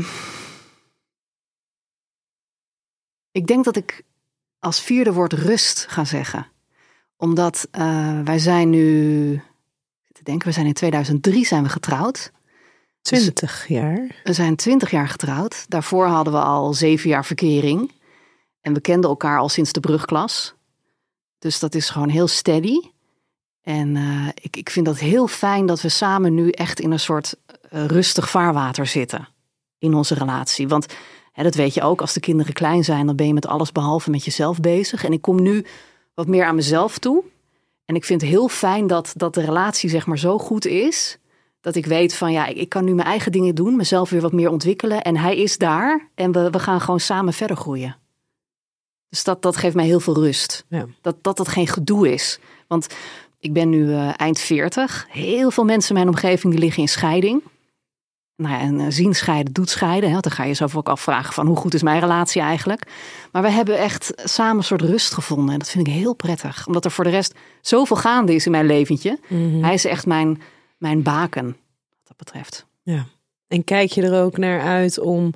[3.31, 4.03] ik denk dat ik
[4.59, 6.46] als vierde woord rust ga zeggen.
[7.16, 9.40] Omdat eh, wij zijn nu,
[10.12, 12.33] te denken, we zijn in 2003 zijn we getrouwd.
[13.00, 14.20] Twintig jaar.
[14.24, 15.64] We zijn twintig jaar getrouwd.
[15.68, 17.92] Daarvoor hadden we al zeven jaar verkering.
[18.64, 20.55] En we kenden elkaar al sinds de brugklas.
[21.38, 22.81] Dus dat is gewoon heel steady.
[23.62, 27.00] En eh, ik, ik vind dat heel fijn dat we samen nu echt in een
[27.00, 27.37] soort
[27.70, 29.29] eh, rustig vaarwater zitten.
[29.79, 30.68] In onze relatie.
[30.68, 30.87] Want
[31.33, 33.72] hè, dat weet je ook, als de kinderen klein zijn, dan ben je met alles
[33.72, 35.05] behalve met jezelf bezig.
[35.05, 35.64] En ik kom nu
[36.14, 37.24] wat meer aan mezelf toe.
[37.85, 41.18] En ik vind het heel fijn dat, dat de relatie zeg maar zo goed is.
[41.61, 44.20] Dat ik weet van ja, ik, ik kan nu mijn eigen dingen doen, mezelf weer
[44.20, 45.03] wat meer ontwikkelen.
[45.03, 48.03] En hij is daar en we, we gaan gewoon samen verder groeien.
[49.14, 50.64] Dus dat, dat geeft mij heel veel rust.
[50.68, 50.87] Ja.
[51.00, 52.38] Dat, dat het geen gedoe is.
[52.66, 52.87] Want
[53.38, 55.07] ik ben nu eh, eind 40.
[55.09, 57.42] Heel veel mensen in mijn omgeving die liggen in scheiding.
[58.37, 60.11] Nou ja, en eh, zien scheiden doet scheiden.
[60.11, 60.20] Hè?
[60.20, 62.87] Dan ga je jezelf ook afvragen van hoe goed is mijn relatie eigenlijk.
[63.33, 65.53] Maar we hebben echt samen een soort rust gevonden.
[65.53, 66.66] En dat vind ik heel prettig.
[66.66, 69.18] Omdat er voor de rest zoveel gaande is in mijn leventje.
[69.61, 70.42] Hij is echt mijn,
[70.79, 72.66] mijn baken wat dat betreft.
[72.83, 73.07] Ja.
[73.48, 75.35] En kijk je er ook naar uit om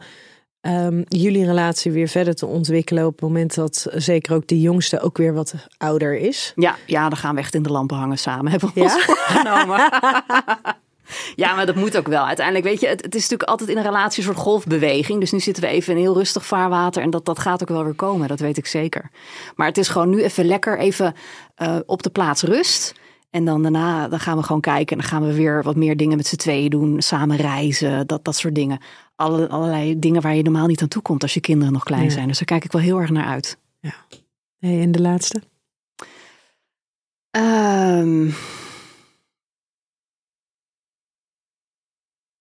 [0.61, 5.01] ehm, jullie relatie weer verder te ontwikkelen op het moment dat zeker ook de jongste
[5.01, 6.53] ook weer wat ouder is?
[6.57, 8.51] Ja, ja, dan gaan we echt in de lampen hangen samen.
[8.51, 8.95] Hebben we Ja?
[8.95, 9.79] ons voorgenomen.
[11.37, 12.27] ja, maar dat moet ook wel.
[12.27, 15.21] Uiteindelijk, weet je, het, het is natuurlijk altijd in een relatie een soort golfbeweging.
[15.21, 17.03] Dus nu zitten we even in heel rustig vaarwater.
[17.03, 19.11] En dat, dat gaat ook wel weer komen, dat weet ik zeker.
[19.57, 21.15] Maar het is gewoon nu even lekker even
[21.55, 22.95] eh, op de plaats rust.
[23.31, 24.97] En dan daarna dan gaan we gewoon kijken.
[24.97, 27.03] En dan gaan we weer wat meer dingen met z'n tweeën doen.
[27.03, 28.81] Samen reizen, dat, dat soort dingen.
[29.19, 32.03] Alle, allerlei dingen waar je normaal niet aan toe komt als je kinderen nog klein
[32.05, 32.11] Ja.
[32.11, 32.29] zijn.
[32.29, 33.59] Dus daar kijk ik wel heel erg naar uit.
[34.59, 35.43] Hey, en de laatste?
[37.31, 38.31] Ehm.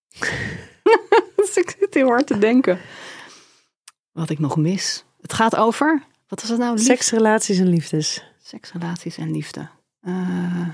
[1.35, 2.79] dus ik zit heel hard te denken.
[4.11, 5.05] Wat ik nog mis.
[5.21, 6.03] Het gaat over.
[6.27, 6.75] Wat was het nou?
[6.75, 8.23] Lief- Seks, relaties en liefdes.
[8.41, 9.69] Seks, relaties en liefde.
[9.99, 10.67] Eh.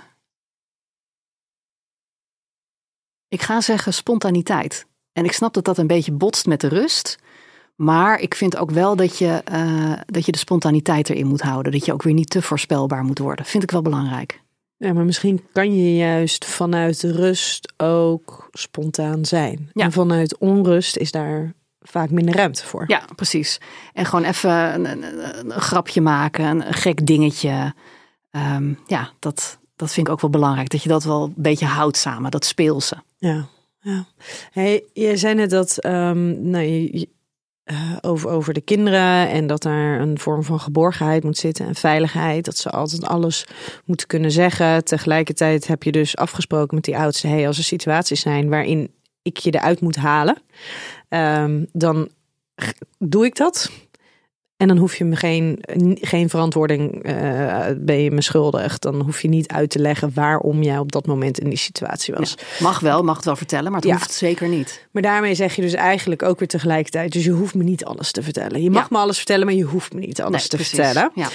[3.28, 4.86] ik ga zeggen spontaniteit.
[5.13, 7.17] En ik snap dat dat een beetje botst met de rust.
[7.76, 11.71] Maar ik vind ook wel dat je, eh, dat je de spontaniteit erin moet houden.
[11.71, 13.45] Dat je ook weer niet te voorspelbaar moet worden.
[13.45, 14.41] Vind ik wel belangrijk.
[14.78, 19.69] Ja, maar misschien kan je juist vanuit de rust ook spontaan zijn.
[19.73, 19.84] Ja.
[19.84, 22.84] En vanuit onrust is daar vaak minder ruimte voor.
[22.88, 23.60] Ja, precies.
[23.93, 25.04] En gewoon even een, een-
[25.39, 27.73] een- een grapje maken, een, een gek dingetje.
[28.32, 30.69] Ehm, ja, dat, dat vind ik ook wel belangrijk.
[30.69, 32.95] Dat je dat wel een beetje houdt samen, dat speelse.
[33.17, 33.45] Ja,
[33.84, 34.06] ja.
[34.52, 37.08] Hey, je zei net dat ehm, nou,
[37.63, 41.76] eh, over, over de kinderen en dat daar een vorm van geborgenheid moet zitten en
[41.76, 42.46] veiligheid.
[42.46, 43.46] Dat ze altijd alles
[43.86, 44.84] moeten kunnen zeggen.
[44.84, 48.91] Tegelijkertijd heb je dus afgesproken met die oudste: hey, als er situaties zijn waarin
[49.22, 50.38] ik je eruit moet halen,
[51.10, 52.10] ehm, dan
[52.98, 53.72] doe ik dat.
[54.58, 55.58] En dan hoef je me geen,
[56.02, 58.80] geen verantwoording, eh, ben je me schuldig.
[58.80, 62.13] Dan hoef je niet uit te leggen waarom jij op dat moment in die situatie
[62.13, 62.36] was.
[62.60, 63.96] Mag wel, mag het wel vertellen, maar het Ja.
[63.96, 64.88] hoeft zeker niet.
[64.92, 68.12] Maar daarmee zeg je dus eigenlijk ook weer tegelijkertijd: dus je hoeft me niet alles
[68.12, 68.62] te vertellen.
[68.63, 68.88] Je mag Ja.
[68.92, 70.74] me alles vertellen, maar je hoeft me niet alles Nee, te precies.
[70.76, 71.12] vertellen.
[71.16, 71.28] Ja.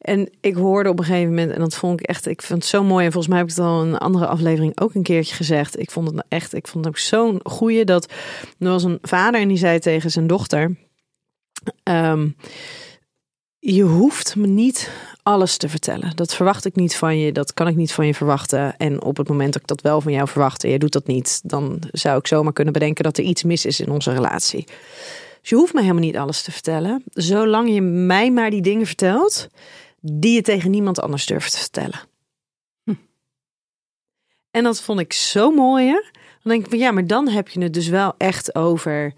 [0.00, 2.70] En ik hoorde op een gegeven moment, en dat vond ik echt, ik vond het
[2.70, 3.04] zo mooi.
[3.04, 5.78] En volgens mij heb ik het al in een andere aflevering ook een keertje gezegd.
[5.80, 8.12] Ik vond het nou echt, ik vond het ook zo'n goeie dat
[8.58, 10.76] er was een vader en die zei tegen zijn dochter:
[11.82, 12.28] ehm,
[13.58, 14.90] Je hoeft me niet
[15.22, 16.16] alles te vertellen.
[16.16, 17.32] Dat verwacht ik niet van je.
[17.32, 18.76] Dat kan ik niet van je verwachten.
[18.76, 21.06] En op het moment dat ik dat wel van jou verwacht en je doet dat
[21.06, 24.64] niet, dan zou ik zomaar kunnen bedenken dat er iets mis is in onze relatie.
[25.40, 27.02] Dus je hoeft me helemaal niet alles te vertellen.
[27.12, 29.48] Zolang je mij maar die dingen vertelt
[30.00, 32.00] die je tegen niemand anders durft te vertellen.
[32.84, 32.94] Hm.
[34.50, 35.86] En dat vond ik zo mooi.
[35.86, 36.02] Hè?
[36.42, 39.12] Dan denk ik van ja, maar dan heb je het dus wel echt over.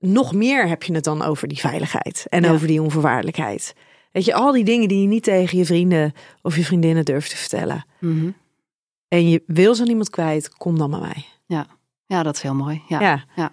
[0.00, 2.50] Nog meer heb je het dan over die veiligheid en Ja.
[2.52, 3.74] over die onvoorwaardelijkheid.
[4.12, 7.30] Weet je, al die dingen die je niet tegen je vrienden of je vriendinnen durft
[7.30, 7.84] te vertellen.
[8.00, 8.30] Mhm.
[9.08, 11.24] En je wil ze aan iemand kwijt, kom dan bij mij.
[12.08, 12.82] ja, dat is heel mooi.
[12.88, 13.24] Ja.
[13.36, 13.50] Ja,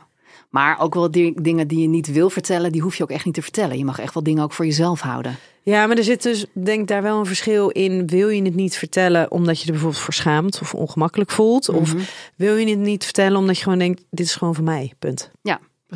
[0.49, 3.25] Maar ook wel die, dingen die je niet wil vertellen, die hoef je ook echt
[3.25, 3.77] niet te vertellen.
[3.77, 5.35] Je mag echt wel dingen ook voor jezelf houden.
[5.63, 8.07] Ja, maar er zit dus, denk ik, daar wel een verschil in.
[8.07, 11.69] Wil je het niet vertellen omdat je er bijvoorbeeld voor schaamt of ongemakkelijk voelt?
[11.69, 12.03] Of Mhm.
[12.35, 15.31] wil je het niet vertellen omdat je gewoon denkt, dit is gewoon voor mij, punt.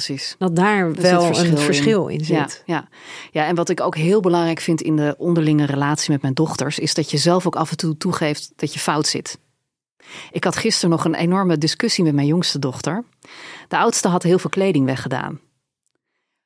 [0.03, 0.35] Precies.
[0.37, 2.63] Dat daar wel verschil een verschil in, Ja, zit.
[2.65, 2.87] ja.
[3.31, 6.79] ja, en wat ik ook heel belangrijk vind in de onderlinge relatie met mijn dochters,
[6.79, 9.39] is dat je zelf ook af en toe toegeeft dat je fout zit.
[10.31, 13.03] Ik had gisteren nog een enorme discussie met mijn jongste dochter.
[13.67, 15.39] De oudste had heel veel kleding weggedaan.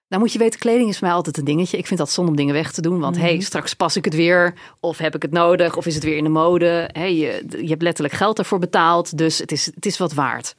[0.08, 1.78] Nou moet je weten, kleding is voor mij altijd een dingetje.
[1.78, 3.00] Ik vind dat zonde om dingen weg te doen.
[3.00, 3.26] Want Mhm.
[3.26, 4.54] hey, straks pas ik het weer.
[4.80, 5.76] Of heb ik het nodig?
[5.78, 6.90] Of is het weer in de mode?
[6.92, 9.18] Hey, je, je hebt letterlijk geld ervoor betaald.
[9.18, 10.56] Dus het is, het is wat waard.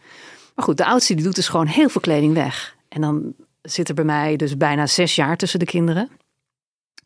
[0.55, 2.77] Maar goed, de oudste die doet dus gewoon heel veel kleding weg.
[2.93, 6.11] En dan zit er bij mij dus bijna zes jaar tussen de kinderen.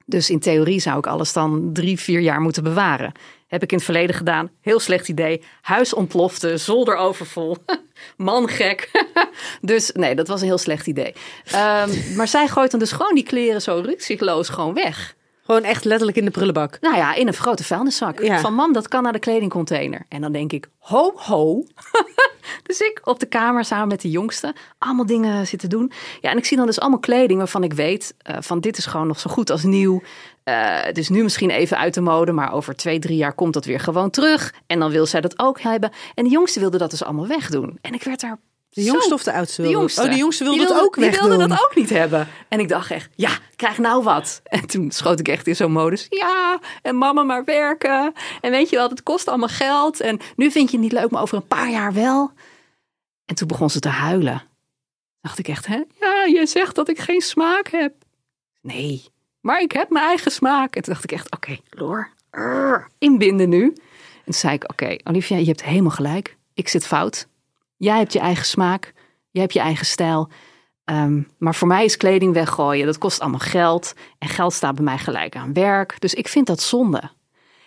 [0.07, 3.13] Dus in theorie zou ik alles dan drie, vier jaar moeten bewaren.
[3.47, 4.51] Heb ik in het verleden gedaan.
[4.61, 5.43] Heel slecht idee.
[5.61, 7.57] Huis ontplofte, zolder overvol.
[8.17, 8.91] Man gek.
[9.61, 11.15] dus nee, dat was een heel slecht idee.
[11.45, 15.17] Ehm, maar zij gooit dan dus gewoon die kleren zo rukzichtloos gewoon weg.
[15.47, 16.79] Gewoon echt letterlijk in de prullenbak.
[16.81, 18.23] Nou ja, in een grote vuilniszak.
[18.23, 18.41] Ja.
[18.41, 20.05] Van mam, dat kan naar de kledingcontainer.
[20.09, 21.65] En dan denk ik, ho, ho.
[22.67, 25.93] dus ik op de kamer samen met de jongste allemaal dingen zitten doen.
[26.21, 28.15] Ja, en ik zie dan dus allemaal kleding waarvan ik weet...
[28.19, 30.03] eh, van dit is gewoon nog zo goed als nieuw.
[30.45, 33.55] Eh, het is nu misschien even uit de mode, maar over twee, drie jaar komt
[33.55, 34.55] dat weer gewoon terug.
[34.67, 35.91] En dan wil zij dat ook hebben.
[36.15, 37.79] En de jongste wilde dat dus allemaal wegdoen.
[37.81, 38.39] En ik werd daar
[38.77, 39.63] De jongste zo- of de oudste?
[39.63, 40.03] de jongste.
[40.03, 41.29] Oh, de jongste wilde Die het ook die wegdoen.
[41.29, 42.29] wilde dat ook niet hebben.
[42.49, 44.41] En ik dacht echt, ja, krijg nou wat.
[44.45, 46.07] En toen schoot ik echt in zo'n modus.
[46.11, 48.13] Ja, en mama maar werken.
[48.41, 50.01] En weet je wel, het kost allemaal geld.
[50.01, 52.33] En nu vind je het niet leuk, maar over een paar jaar wel.
[53.25, 54.43] En toen begon ze te huilen.
[55.21, 55.83] Dacht ik echt, hè?
[56.01, 57.93] Ja, je zegt dat ik geen smaak heb.
[58.61, 59.05] Nee,
[59.41, 60.77] maar ik heb mijn eigen smaak.
[60.77, 63.63] En toen dacht ik echt, oké, Loor, arr, inbinden nu.
[63.65, 63.73] En
[64.25, 66.37] toen zei ik, oké, Olivia, je hebt helemaal gelijk.
[66.55, 67.27] Ik zit fout.
[67.77, 68.93] Jij hebt je eigen smaak.
[69.31, 70.29] Jij hebt je eigen stijl.
[70.85, 72.87] Ehm, maar voor mij is kleding weggooien.
[72.87, 73.93] Dat kost allemaal geld.
[74.19, 76.01] En geld staat bij mij gelijk aan werk.
[76.01, 77.11] Dus ik vind dat zonde.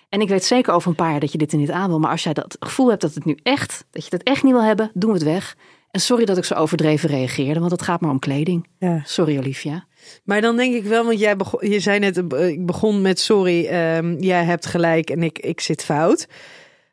[0.09, 1.99] En ik weet zeker over een paar jaar dat je dit er niet aan wil.
[1.99, 4.53] Maar als jij dat gevoel hebt dat het nu echt, dat je het echt niet
[4.53, 5.55] wil hebben, doen we het weg.
[5.91, 8.67] En sorry dat ik zo overdreven reageerde, want het gaat maar om kleding.
[8.79, 9.01] Ja.
[9.05, 9.85] Sorry Olivia.
[10.23, 13.19] Maar dan denk ik wel, want jij begon, je zei net, eh, ik begon met
[13.19, 16.27] sorry, ehm, jij hebt gelijk en ik, ik zit fout.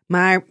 [0.06, 0.44] Maar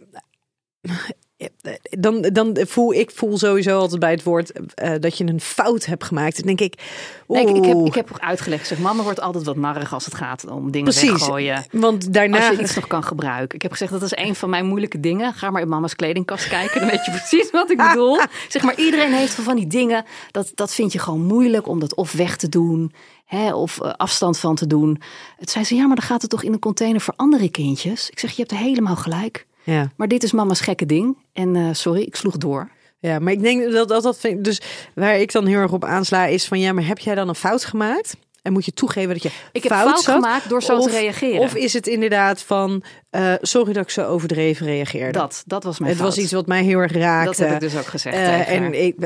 [1.98, 5.86] dan, dan voel ik voel sowieso altijd bij het woord eh, dat je een fout
[5.86, 6.36] hebt gemaakt.
[6.36, 6.82] Dan denk ik,
[7.28, 10.14] Nee, ik, ik, heb, ik heb uitgelegd, zeg, mama wordt altijd wat narrig als het
[10.14, 11.10] gaat om dingen Precies.
[11.10, 11.64] weggooien.
[11.70, 13.56] want daarna Als je iets nog kan gebruiken.
[13.56, 15.32] Ik heb gezegd, dat is een van mijn moeilijke dingen.
[15.32, 18.20] Ga maar in mama's kledingkast kijken, dan weet je precies wat ik bedoel.
[18.48, 21.94] Zeg maar, iedereen heeft van die dingen, dat, dat vind je gewoon moeilijk om dat
[21.94, 22.92] of weg te doen,
[23.24, 25.00] hè, of eh, afstand van te doen.
[25.36, 28.10] Het zei ze, ja, maar dan gaat het toch in een container voor andere kindjes?
[28.10, 29.46] Ik zeg, je hebt helemaal gelijk.
[29.66, 29.90] Ja.
[29.96, 31.16] Maar dit is mama's gekke ding.
[31.32, 32.70] En eh, sorry, ik sloeg door.
[32.98, 34.60] Ja, maar ik denk dat dat, dat vind, dus
[34.94, 37.34] waar ik dan heel erg op aansla is van ja, maar heb jij dan een
[37.34, 38.16] fout gemaakt?
[38.42, 40.14] En moet je toegeven dat je Ik heb fout, fout zat?
[40.14, 41.40] gemaakt door zo Of- te reageren.
[41.40, 45.18] Of is het inderdaad van eh, sorry dat ik zo overdreven reageerde?
[45.18, 46.24] dat, dat was mijn het was fout.
[46.24, 47.26] iets wat mij heel erg raakte.
[47.30, 48.96] Dat heb ik dus ook gezegd Eh, en ik,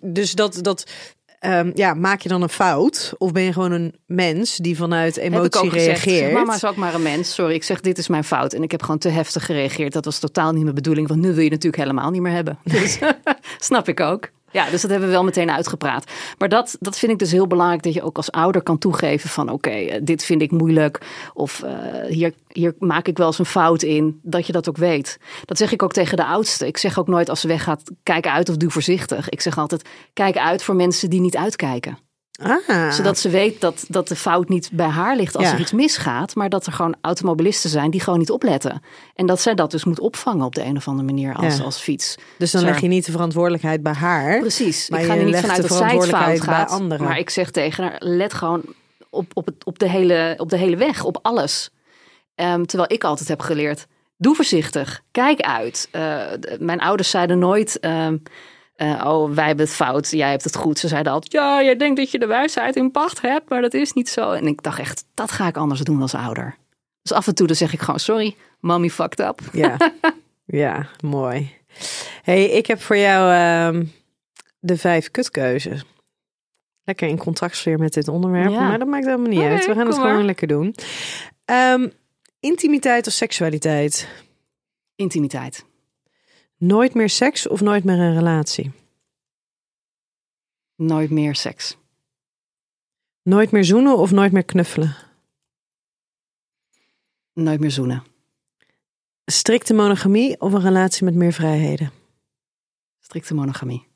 [0.00, 0.84] dus dat, dat
[1.44, 3.14] ehm, ja, maak je dan een fout?
[3.18, 6.04] Of ben je gewoon een mens die vanuit emotie ook gezegd.
[6.04, 6.32] Reageert?
[6.32, 7.34] Mama is ook maar een mens.
[7.34, 8.52] Sorry, ik zeg dit is mijn fout.
[8.52, 9.92] En ik heb gewoon te heftig gereageerd.
[9.92, 11.08] Dat was totaal niet mijn bedoeling.
[11.08, 12.58] Want nu wil je natuurlijk helemaal niet meer hebben.
[12.74, 12.98] Dus
[13.58, 14.30] snap ik ook.
[14.54, 16.12] Ja, dus dat hebben we wel meteen uitgepraat.
[16.38, 17.82] Maar dat, dat vind ik dus heel belangrijk.
[17.82, 21.00] Dat je ook als ouder kan toegeven van oké, eh, dit vind ik moeilijk.
[21.32, 21.74] Of eh,
[22.08, 24.20] hier, hier maak ik wel eens een fout in.
[24.22, 25.18] Dat je dat ook weet.
[25.44, 26.66] Dat zeg ik ook tegen de oudste.
[26.66, 29.28] Ik zeg ook nooit als ze weggaat, kijk uit of doe voorzichtig.
[29.28, 31.98] Ik zeg altijd, kijk uit voor mensen die niet uitkijken
[32.42, 35.52] Ah, zodat ze weet dat, dat de fout niet bij haar ligt als Ja.
[35.52, 36.34] er iets misgaat.
[36.34, 38.82] Maar dat er gewoon automobilisten zijn die gewoon niet opletten.
[39.14, 41.62] En dat zij dat dus moet opvangen op de een of andere manier als, Ja.
[41.64, 42.14] als fiets.
[42.38, 42.66] dus dan Zo.
[42.66, 44.38] leg je niet de verantwoordelijkheid bij haar.
[44.40, 44.88] Precies.
[44.90, 46.80] Maar ik ga je er niet vanuit de dat zij het fout verantwoordelijkheid bij gaat.
[46.80, 47.06] anderen.
[47.06, 48.62] Maar ik zeg tegen haar, let gewoon
[49.10, 51.70] op, op, het, op, de, hele, op de hele weg, op alles.
[52.34, 55.88] Ehm, terwijl ik altijd heb geleerd, doe voorzichtig, kijk uit.
[55.90, 56.22] Eh,
[56.58, 57.78] mijn ouders zeiden nooit...
[57.80, 58.16] ehm,
[58.74, 60.78] eh, oh, wij hebben het fout, jij hebt het goed.
[60.78, 63.74] Ze zeiden altijd, ja, jij denkt dat je de wijsheid in pacht hebt, maar dat
[63.74, 64.30] is niet zo.
[64.32, 66.56] En ik dacht echt, dat ga ik anders doen als ouder.
[67.02, 69.40] Dus af en toe dan zeg ik gewoon, sorry, mommy fucked up.
[69.52, 69.76] Ja,
[70.62, 71.50] ja mooi.
[72.22, 73.84] hey, ik heb voor jou ehm,
[74.58, 75.84] de vijf kutkeuzes.
[76.84, 78.68] Lekker in contrastsfeer met dit onderwerp, Ja.
[78.68, 79.66] maar dat maakt helemaal niet uit.
[79.66, 80.74] We gaan het gewoon lekker doen.
[81.44, 81.88] Ehm,
[82.40, 84.08] intimiteit of seksualiteit?
[84.96, 85.64] Intimiteit.
[86.64, 88.72] Nooit meer seks of nooit meer een relatie?
[90.74, 91.76] Nooit meer seks.
[93.22, 94.96] Nooit meer zoenen of nooit meer knuffelen?
[97.32, 98.04] Nooit meer zoenen.
[99.24, 101.90] Strikte monogamie of een relatie met meer vrijheden?
[102.98, 103.86] Strikte monogamie.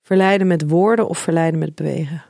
[0.00, 2.24] Verleiden met woorden of verleiden met bewegen?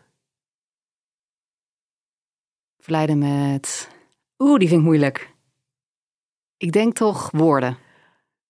[2.78, 3.90] Verleiden met...
[4.38, 5.34] Oeh, die vind ik moeilijk.
[6.56, 7.88] Ik denk toch woorden.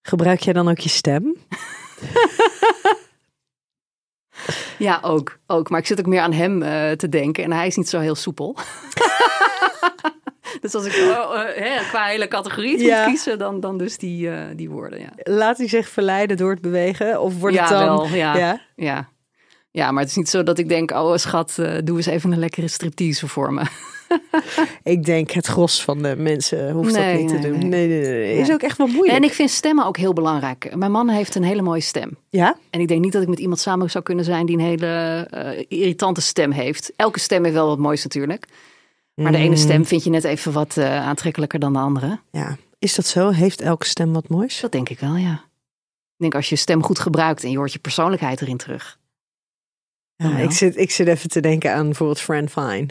[0.03, 1.37] Gebruik jij dan ook je stem?
[4.79, 5.39] Ja, ook.
[5.47, 5.71] ook.
[5.71, 7.45] Maar ik zit ook meer aan hem eh, te denken.
[7.45, 8.57] En hij is niet zo heel soepel.
[10.61, 13.03] dus als ik oh, hè, qua hele categorie Ja.
[13.03, 15.01] moet kiezen, dan, dan dus die, eh, die woorden.
[15.01, 17.21] Ja, Laat hij zich verleiden door het bewegen?
[17.21, 17.87] Of wordt ja het dan...
[17.87, 18.07] wel.
[18.07, 18.37] Ja.
[18.37, 18.61] Ja?
[18.77, 19.09] Ja.
[19.71, 20.91] ja, maar het is niet zo dat ik denk...
[20.91, 23.63] oh schat, eh, doe eens even een lekkere striptease voor me.
[24.83, 27.59] Ik denk het gros van de mensen hoeft dat Nee, niet te doen.
[27.69, 27.89] nee.
[27.89, 28.39] Nee, nee.
[28.39, 29.19] Is ook echt wel moeilijk.
[29.19, 30.75] En ik vind stemmen ook heel belangrijk.
[30.77, 32.17] Mijn man heeft een hele mooie stem.
[32.31, 32.57] Ja?
[32.71, 34.87] En ik denk niet dat ik met iemand samen zou kunnen zijn die een hele
[35.31, 36.93] eh, irritante stem heeft.
[36.97, 38.47] Elke stem heeft wel wat moois natuurlijk.
[39.15, 42.21] Maar de ene Mm, stem vind je net even wat eh, aantrekkelijker dan de andere.
[42.31, 42.57] Ja.
[42.79, 43.31] Is dat zo?
[43.31, 44.61] Heeft elke stem wat moois?
[44.61, 45.33] Dat denk ik wel, ja.
[45.33, 48.99] Ik denk als je stem goed gebruikt en je hoort je persoonlijkheid erin terug.
[50.17, 50.43] Ja, wel.
[50.45, 52.87] ik, zit, ik zit even te denken aan bijvoorbeeld Fran Fine.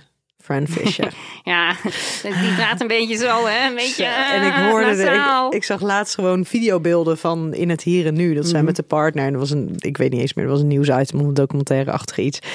[0.49, 1.13] Fran Fisher.
[1.43, 1.75] Ja,
[2.21, 3.67] die praat een beetje zo, hè?
[3.67, 4.05] Een beetje.
[4.05, 8.13] en ik hoorde, de, ik, ik zag laatst gewoon videobeelden van in het hier en
[8.13, 8.33] nu.
[8.33, 8.65] Dat zij Mhm.
[8.65, 9.25] met de partner.
[9.25, 11.33] En dat was een, ik weet niet eens meer, dat was een nieuwsitem of een
[11.33, 12.39] documentaire-achtig iets.
[12.39, 12.49] Toen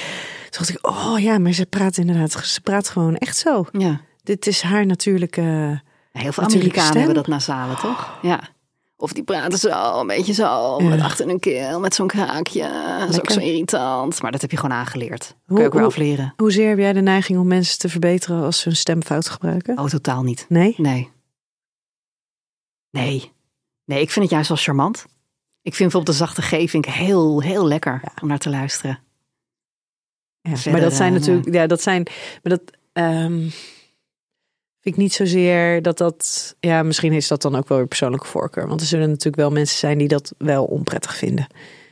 [0.51, 3.67] dacht ik, oh ja, maar ze praat inderdaad, ze praat gewoon echt zo.
[3.73, 4.01] Ja.
[4.23, 5.81] dit is haar natuurlijke...
[6.13, 8.19] Heel veel Amerikanen hebben dat nasale, toch?
[8.23, 8.41] Ja.
[9.05, 12.97] Of die praten zo, een beetje zo, met achter hun keel, met zo'n kraakje.
[12.99, 14.23] Dat is ook zo irritant.
[14.23, 15.27] Maar dat heb je gewoon aangeleerd.
[15.27, 16.33] Kun Hoe- je ook weer hoe- afleren.
[16.37, 19.79] Hoezeer heb jij de neiging om mensen te verbeteren als ze hun stemfout gebruiken?
[19.79, 20.47] Oh, totaal niet.
[20.49, 20.75] Nee?
[20.77, 21.11] Nee.
[22.90, 23.33] Nee.
[23.85, 25.05] Nee, ik vind het juist wel charmant.
[25.62, 28.99] Ik vind bijvoorbeeld de zachte G vind ik heel, heel lekker om naar te luisteren.
[30.40, 32.03] Ja, Verder, maar dat zijn eh, natuurlijk, ja, dat zijn,
[32.43, 32.61] maar dat
[32.93, 33.49] ehm,
[34.85, 38.27] vind ik niet zozeer dat dat, ja, misschien is dat dan ook wel weer persoonlijke
[38.27, 38.68] voorkeur.
[38.68, 41.47] Want er zullen natuurlijk wel mensen zijn die dat wel onprettig vinden.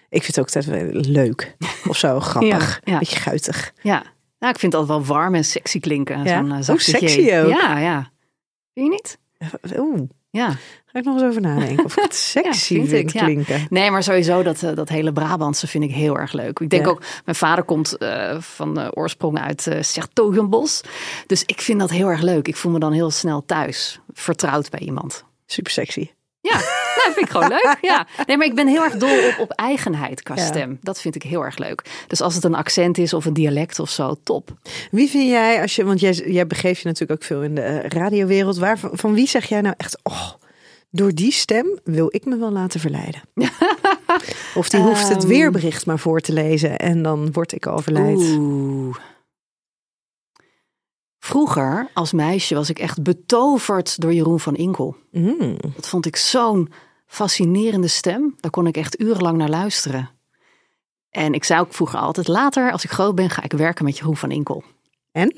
[0.09, 1.57] Ik vind het ook altijd wel leuk
[1.89, 2.99] of zo, grappig, Ja, ja.
[2.99, 3.73] beetje guitig.
[3.83, 4.03] Ja.
[4.39, 6.25] Nou, ik vind het altijd wel warm en sexy klinken.
[6.25, 6.39] Ja?
[6.39, 7.49] Zo'n eh, Oh, sexy ook.
[7.49, 8.11] Ja, ja.
[8.75, 9.19] Vind je niet?
[9.79, 10.51] Oeh, Ja.
[10.87, 13.25] ga ik nog eens over nadenken of ik het sexy vind vind ik, ja.
[13.25, 13.67] klinken.
[13.71, 16.59] Nee, maar sowieso dat, eh, dat hele Brabantse vind ik heel erg leuk.
[16.61, 16.91] Ik denk Ja.
[16.91, 20.81] ook, mijn vader komt eh, van de oorsprong uit eh Sertogenbos.
[21.27, 22.49] Dus ik vind dat heel erg leuk.
[22.49, 25.25] Ik voel me dan heel snel thuis, vertrouwd bij iemand.
[25.47, 26.11] Super sexy.
[26.41, 26.61] Ja,
[27.03, 27.77] nou, vind ik gewoon leuk.
[27.81, 28.07] Ja.
[28.27, 30.45] Nee, maar ik ben heel erg dol op, op eigenheid qua Ja.
[30.47, 30.79] stem.
[30.81, 32.05] Dat vind ik heel erg leuk.
[32.07, 34.51] Dus als het een accent is of een dialect of zo, top.
[34.91, 37.61] Wie vind jij, als je, want jij, jij begeeft je natuurlijk ook veel in de
[37.61, 38.59] eh, radiowereld.
[38.59, 40.31] Waar, van, van wie zeg jij nou echt, oh,
[40.91, 43.23] door die stem wil ik me wel laten verleiden?
[44.55, 45.27] of die hoeft het Ehm.
[45.29, 48.19] weerbericht maar voor te lezen en dan word ik al verleid.
[48.19, 48.97] Oeh.
[51.19, 54.97] Vroeger, als meisje, was ik echt betoverd door Jeroen van Inkel.
[55.11, 55.57] Mm.
[55.75, 56.73] Dat vond ik zo'n
[57.13, 58.35] fascinerende stem.
[58.41, 60.11] Daar kon ik echt urenlang naar luisteren.
[61.11, 63.99] En ik zei ook vroeger altijd, later als ik groot ben, ga ik werken met
[63.99, 64.65] Jeroen van Inkel.
[65.13, 65.37] En?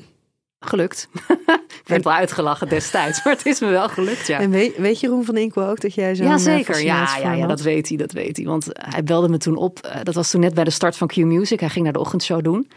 [0.59, 1.09] Gelukt.
[1.81, 4.39] ik werd wel uitgelachen destijds, maar het is me wel gelukt, ja.
[4.39, 6.83] En weet, weet Jeroen van Inkel ook dat jij zo Ja, zeker.
[6.83, 8.45] Ja, ja, ja, dat weet hij, dat weet hij.
[8.45, 9.79] Want hij belde me toen op.
[9.79, 11.59] eh, Dat was toen net bij de start van Q Music.
[11.59, 12.69] Hij ging naar de ochtendshow doen.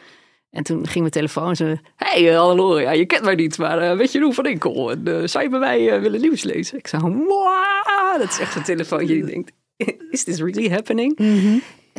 [0.51, 1.81] En toen ging mijn telefoon en.
[1.97, 4.91] Hey, eh, hallo, ja, je kent mij niet, maar eh, weet je hoe van Inkel?
[4.91, 6.79] En, eh, zou je bij mij willen nieuws lezen?
[6.79, 9.17] Ik zei, wow, dat is echt zo'n telefoontje.
[9.17, 9.53] Je denkt,
[10.11, 11.19] is this really happening?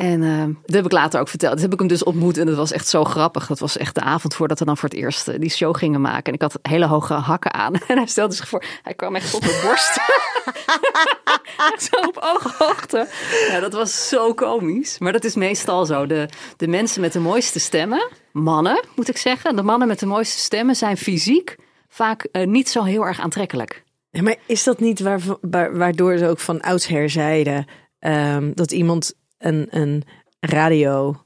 [0.00, 1.52] En eh, dat heb ik later ook verteld.
[1.52, 3.46] Dat heb ik hem dus ontmoet en dat was echt zo grappig.
[3.46, 6.00] Dat was echt de avond voordat we dan voor het eerst eh, die show gingen
[6.00, 6.24] maken.
[6.24, 7.74] En ik had hele hoge hakken aan.
[7.88, 9.94] En hij stelde zich voor, hij kwam echt op mijn borst.
[11.90, 13.08] zo op ooghoogte.
[13.50, 14.98] Ja, dat was zo komisch.
[14.98, 16.06] Maar dat is meestal zo.
[16.06, 19.56] De, de mensen met de mooiste stemmen, mannen moet ik zeggen.
[19.56, 21.56] De mannen met de mooiste stemmen zijn fysiek
[21.88, 23.82] vaak eh, niet zo heel erg aantrekkelijk.
[24.10, 27.66] Ja, maar is dat niet waar, waar- waardoor ze ook van oudsher zeiden
[27.98, 30.02] ehm, dat iemand een, een
[30.40, 31.24] radio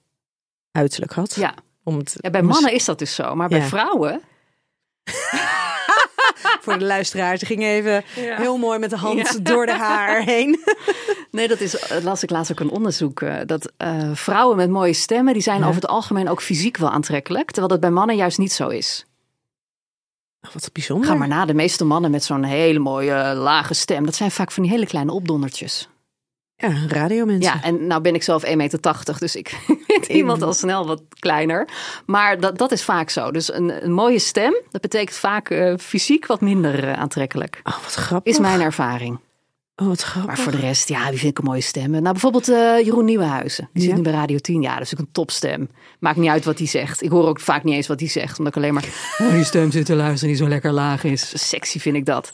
[0.72, 1.34] uiterlijk had?
[1.34, 3.34] Ja, Om het, ja bij mannen is dat dus zo.
[3.34, 3.64] Maar bij Ja.
[3.66, 4.20] vrouwen...
[6.60, 8.36] Voor de luisteraars, ze ging even Ja.
[8.36, 9.38] heel mooi met de hand Ja.
[9.42, 10.60] door de haar heen.
[11.30, 13.20] Nee, dat is, las ik laatst ook een onderzoek.
[13.22, 15.64] eh, Dat eh, vrouwen met mooie stemmen, die zijn Ja.
[15.66, 17.46] over het algemeen ook fysiek wel aantrekkelijk.
[17.46, 19.04] Terwijl dat bij mannen juist niet zo is.
[20.46, 21.08] Oh, wat bijzonder.
[21.08, 24.50] Ga maar na, de meeste mannen met zo'n hele mooie lage stem, dat zijn vaak
[24.52, 25.88] van die hele kleine opdondertjes.
[26.56, 27.52] Ja, radiomensen.
[27.54, 28.80] Ja, en nou ben ik zelf 1,80 meter,
[29.18, 29.48] dus ik
[29.86, 31.68] vind iemand al snel wat kleiner.
[32.06, 33.30] Maar dat, dat is vaak zo.
[33.30, 37.60] Dus een, een mooie stem, dat betekent vaak eh, fysiek wat minder eh, aantrekkelijk.
[37.64, 38.32] Oh, wat grappig.
[38.32, 39.18] Is mijn ervaring.
[39.76, 40.26] Oh, wat grappig.
[40.34, 42.00] Maar voor de rest, ja, wie vind ik een mooie stemmen?
[42.00, 43.68] Nou, bijvoorbeeld eh, Jeroen Nieuwenhuizen.
[43.72, 43.88] Die Ja.
[43.88, 44.62] zit nu bij Radio 10.
[44.62, 45.68] Ja, dat is ook een topstem.
[45.98, 47.02] Maakt niet uit wat hij zegt.
[47.02, 48.38] Ik hoor ook vaak niet eens wat hij zegt.
[48.38, 48.84] Omdat ik alleen maar
[49.18, 51.48] naar die stem zit te luisteren die zo lekker laag is.
[51.48, 52.32] Sexy vind ik dat.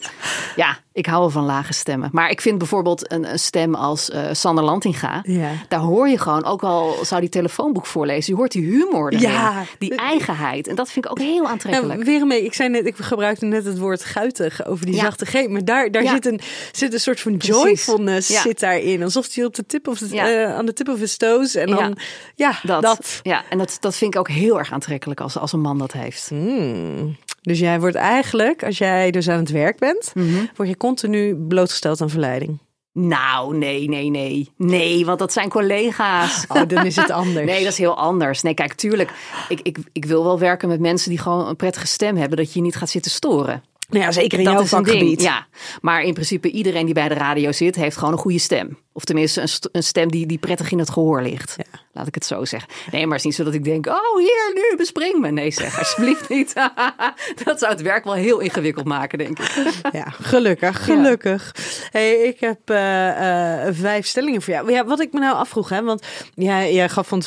[0.55, 2.09] Ja, ik hou wel van lage stemmen.
[2.11, 5.19] Maar ik vind bijvoorbeeld een, een stem als eh Sander Lantinga.
[5.23, 5.49] Ja.
[5.67, 8.33] Daar hoor je gewoon, ook al zou die telefoonboek voorlezen.
[8.33, 9.29] Je hoort die humor erin.
[9.29, 9.63] Ja.
[9.79, 10.67] Die eigenheid.
[10.67, 11.93] En dat vind ik ook heel aantrekkelijk.
[11.93, 15.01] Nou, weer beetje, ik zei net, ik gebruikte net het woord guitig over die Ja.
[15.01, 16.39] zachte G, maar daar, daar zit, een,
[16.71, 20.65] zit een soort van joyfulness zit daarin, alsof hij op de tip of eh, aan
[20.65, 21.75] de tip of his toes en Ja.
[21.75, 21.97] dan,
[22.35, 23.19] ja, dat, dat.
[23.23, 25.91] Ja, en dat, dat vind ik ook heel erg aantrekkelijk als, als een man dat
[25.91, 26.29] heeft.
[26.29, 27.15] Hmm.
[27.41, 30.45] Dus jij wordt eigenlijk, als jij dus aan het werk bent, Mhm.
[30.55, 32.59] word je continu blootgesteld aan verleiding.
[32.93, 34.49] Nou, nee, nee, nee.
[34.57, 36.45] Nee, want dat zijn collega's.
[36.47, 37.45] Oh, dan is het anders.
[37.45, 38.41] Nee, dat is heel anders.
[38.41, 39.11] Nee, kijk, tuurlijk.
[39.49, 42.37] Ik, ik, ik wil wel werken met mensen die gewoon een prettige stem hebben.
[42.37, 43.63] Dat je je niet gaat zitten storen.
[43.89, 45.21] Nou ja, zeker in dat jouw vakgebied.
[45.21, 45.47] Ja,
[45.81, 48.77] maar in principe iedereen die bij de radio zit, heeft gewoon een goede stem.
[48.93, 51.55] Of tenminste een, een stem die, die prettig in het gehoor ligt.
[51.93, 52.69] Laat ik het zo zeggen.
[52.91, 55.31] Nee, maar het is niet zo dat ik denk, oh hier, nu bespring me.
[55.31, 56.53] Nee zeg, alsjeblieft niet.
[57.43, 59.49] dat zou het werk wel heel ingewikkeld maken, denk ik.
[59.91, 61.55] Ja, gelukkig, gelukkig.
[61.91, 64.71] Hey, ik heb eh, eh, vijf stellingen voor jou.
[64.71, 67.21] Ja, wat ik me nou afvroeg, hè, want jij, jij gaf van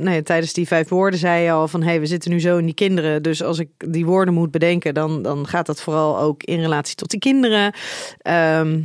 [0.00, 2.64] nee, tijdens die vijf woorden zei je al van, hey, we zitten nu zo in
[2.64, 6.42] die kinderen, dus als ik die woorden moet bedenken, dan, dan gaat dat vooral ook
[6.42, 7.72] in relatie tot die kinderen.
[8.18, 8.80] Ehm,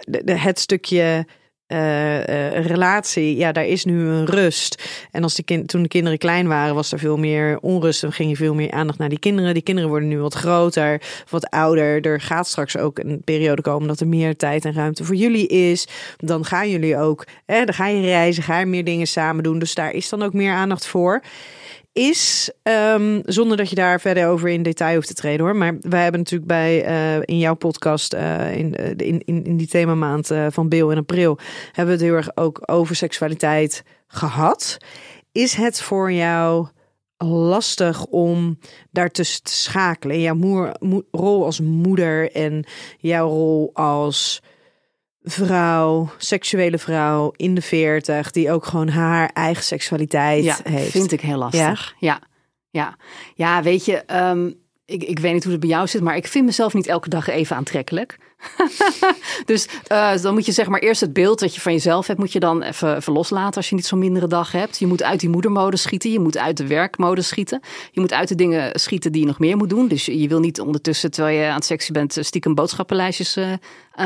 [0.00, 1.26] de, de- het stukje
[1.70, 4.90] eh, eh, relatie, ja, daar is nu een rust.
[5.10, 8.02] En als die kind, toen de kinderen klein waren, was er veel meer onrust.
[8.02, 9.54] En ging je veel meer aandacht naar die kinderen.
[9.54, 12.00] Die kinderen worden nu wat groter, wat ouder.
[12.00, 15.46] Er gaat straks ook een periode komen dat er meer tijd en ruimte voor jullie
[15.46, 15.86] is.
[16.16, 19.58] Dan gaan jullie ook, hè, dan ga je reizen, ga je meer dingen samen doen.
[19.58, 21.22] Dus daar is dan ook meer aandacht voor
[21.92, 25.56] is, um, zonder dat je daar verder over in detail hoeft te treden hoor.
[25.56, 29.66] Maar wij hebben natuurlijk bij uh, in jouw podcast uh, in, in, in, in die
[29.66, 34.76] themamaand uh, van Bill in april hebben we het heel erg ook over seksualiteit gehad.
[35.32, 36.66] Is het voor jou
[37.26, 38.58] lastig om
[38.90, 40.20] daartussen te schakelen?
[40.20, 40.72] Jouw
[41.10, 42.64] rol als moeder en
[42.98, 44.42] jouw rol als
[45.30, 50.90] vrouw, seksuele vrouw in de veertig, die ook gewoon haar eigen seksualiteit ja, heeft.
[50.90, 51.94] vind ik heel lastig.
[51.98, 52.20] Ja,
[52.70, 52.96] ja,
[53.34, 53.62] ja.
[53.62, 54.54] weet je, um,
[54.84, 57.08] ik, ik weet niet hoe het bij jou zit, maar ik vind mezelf niet elke
[57.08, 58.18] dag even aantrekkelijk.
[59.44, 62.18] dus uh, dan moet je zeg maar eerst het beeld dat je van jezelf hebt,
[62.18, 64.78] moet je dan even, even loslaten als je niet zo'n mindere dag hebt.
[64.78, 67.60] Je moet uit die moedermode schieten, je moet uit de werkmode schieten.
[67.90, 69.88] Je moet uit de dingen schieten die je nog meer moet doen.
[69.88, 73.52] Dus je wil niet ondertussen, terwijl je aan het sexy bent, stiekem boodschappenlijstjes uh,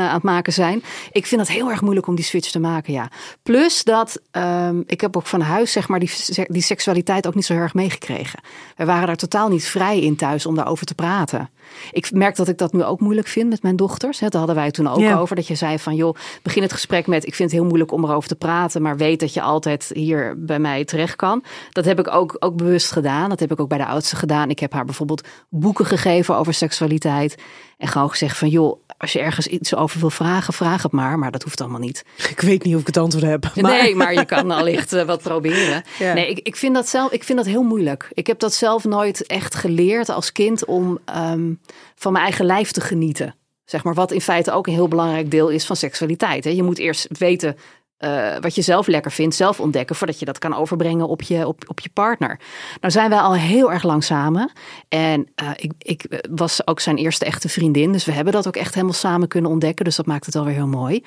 [0.01, 0.83] aan het maken zijn.
[1.11, 3.09] Ik vind het heel erg moeilijk om die switch te maken, ja.
[3.43, 6.11] Plus dat, um, ik heb ook van huis zeg maar die,
[6.47, 8.39] die seksualiteit ook niet zo heel erg meegekregen.
[8.75, 11.49] We waren daar totaal niet vrij in thuis om daarover te praten.
[11.91, 14.19] Ik merk dat ik dat nu ook moeilijk vind met mijn dochters.
[14.19, 15.17] Daar hadden wij toen ook ja.
[15.17, 15.35] over.
[15.35, 18.03] Dat je zei van joh, begin het gesprek met ik vind het heel moeilijk om
[18.03, 18.81] erover te praten.
[18.81, 21.43] Maar weet dat je altijd hier bij mij terecht kan.
[21.71, 23.29] Dat heb ik ook, ook bewust gedaan.
[23.29, 24.49] Dat heb ik ook bij de oudste gedaan.
[24.49, 27.35] Ik heb haar bijvoorbeeld boeken gegeven over seksualiteit.
[27.77, 31.19] En gewoon gezegd van joh, als je ergens iets over wil vragen, vraag het maar.
[31.19, 32.05] Maar dat hoeft allemaal niet.
[32.29, 33.55] Ik weet niet of ik het antwoord heb.
[33.55, 33.71] Maar...
[33.71, 35.83] Nee, maar je kan allicht uh, wat proberen.
[35.99, 36.13] Ja.
[36.13, 38.09] Nee, ik, ik vind dat zelf, ik vind dat heel moeilijk.
[38.13, 41.59] Ik heb dat zelf nooit echt geleerd als kind om um,
[41.95, 43.35] van mijn eigen lijf te genieten.
[43.65, 46.43] Zeg maar, wat in feite ook een heel belangrijk deel is van seksualiteit.
[46.43, 46.49] Hè.
[46.49, 47.57] Je moet eerst weten
[48.05, 51.47] uh, wat je zelf lekker vindt, zelf ontdekken, voordat je dat kan overbrengen op je,
[51.47, 52.39] op, op je partner.
[52.81, 54.51] Nou zijn wij al heel erg lang samen.
[54.89, 57.91] En uh, ik, ik was ook zijn eerste echte vriendin.
[57.91, 59.85] Dus we hebben dat ook echt helemaal samen kunnen ontdekken.
[59.85, 61.03] Dus dat maakt het alweer heel mooi.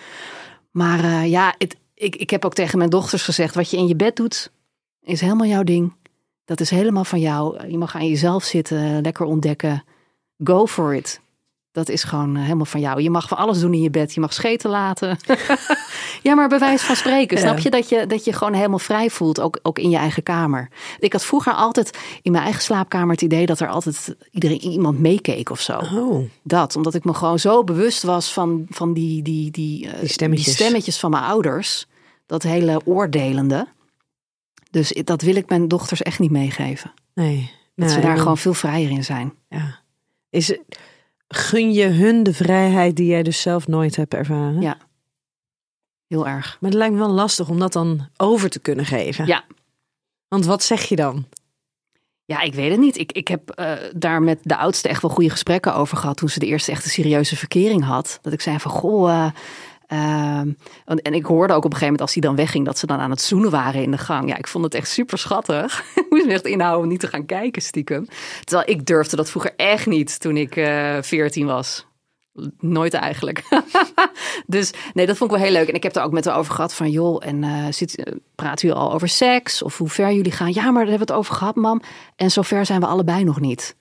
[0.71, 3.97] Maar ja, het, ik, ik heb ook tegen mijn dochters gezegd: wat je in je
[3.97, 4.51] bed doet,
[5.03, 5.93] is helemaal jouw ding.
[6.45, 7.67] Dat is helemaal van jou.
[7.69, 9.85] Je mag aan jezelf zitten, lekker ontdekken.
[10.45, 11.21] Go for it.
[11.79, 13.03] Dat is gewoon helemaal van jou.
[13.03, 14.15] Je mag van alles doen in je bed.
[14.15, 15.19] Je mag scheten laten.
[16.23, 17.37] ja, maar bewijs van spreken.
[17.37, 17.43] Ja.
[17.43, 20.23] Snap je dat, je dat je gewoon helemaal vrij voelt, ook, ook in je eigen
[20.23, 20.69] kamer?
[20.99, 24.99] Ik had vroeger altijd in mijn eigen slaapkamer het idee dat er altijd iedereen iemand
[24.99, 25.79] meekeek of zo.
[25.79, 26.31] Oh.
[26.43, 30.09] Dat, omdat ik me gewoon zo bewust was van, van die, die, die, uh, die,
[30.09, 30.47] stemmetjes.
[30.47, 31.87] die stemmetjes van mijn ouders.
[32.27, 33.67] Dat hele oordelende.
[34.71, 36.93] Dus dat wil ik mijn dochters echt niet meegeven.
[37.15, 37.51] Nee.
[37.75, 39.33] Dat ze daar gewoon veel vrijer in zijn.
[39.49, 39.79] Ja.
[40.31, 40.61] Is het
[41.29, 44.61] gun je hun de vrijheid die jij dus zelf nooit hebt ervaren?
[44.61, 44.77] Ja,
[46.07, 46.57] heel erg.
[46.61, 49.27] Maar het lijkt me wel lastig om dat dan over te kunnen geven.
[49.27, 49.45] Ja.
[50.29, 51.27] Want wat zeg je dan?
[52.25, 52.99] Ja, ik weet het niet.
[52.99, 56.29] Ik, ik heb uh, daar met de oudste echt wel goede gesprekken over gehad toen
[56.29, 58.19] ze de eerste echte serieuze verkering had.
[58.23, 59.09] Dat ik zei van goh.
[59.09, 59.31] Uh,
[59.93, 60.39] uh,
[60.85, 62.99] en ik hoorde ook op een gegeven moment als hij dan wegging dat ze dan
[62.99, 64.29] aan het zoenen waren in de gang.
[64.29, 65.85] Ja, ik vond het echt super schattig.
[65.95, 68.09] ik moest me echt inhouden om niet te gaan kijken stiekem.
[68.45, 71.87] Terwijl ik durfde dat vroeger echt niet toen ik uh, 14 was.
[72.59, 73.43] Nooit eigenlijk.
[74.47, 75.69] dus nee, dat vond ik wel heel leuk.
[75.69, 78.69] En ik heb er ook met haar over gehad van joh, en uh, zit, praten
[78.69, 80.53] u al over seks of hoe ver jullie gaan?
[80.53, 81.83] Ja, maar daar hebben we het over gehad, mam.
[82.17, 83.77] En zover zijn we allebei nog niet.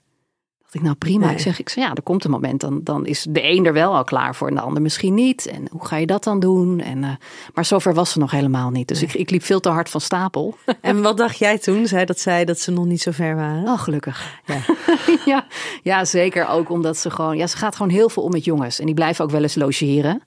[0.67, 1.25] Dacht ik, nou prima.
[1.25, 1.35] Nee.
[1.35, 3.73] Ik zeg, ik zeg, ja, er komt een moment, dan, dan is de een er
[3.73, 5.45] wel al klaar voor en de ander misschien niet.
[5.45, 6.79] En hoe ga je dat dan doen?
[6.79, 7.09] En, uh,
[7.53, 8.87] maar zover was ze nog helemaal niet.
[8.87, 9.09] Dus nee.
[9.09, 10.57] ik, ik liep veel te hard van stapel.
[10.81, 11.87] En wat dacht jij toen?
[11.87, 13.63] Zij dat zij dat ze nog niet zo ver waren?
[13.63, 14.39] Oh, gelukkig.
[14.45, 14.59] Ja.
[15.33, 15.47] ja,
[15.83, 18.79] ja, zeker ook omdat ze gewoon, ja, ze gaat gewoon heel veel om met jongens.
[18.79, 20.23] En die blijven ook wel eens logeren.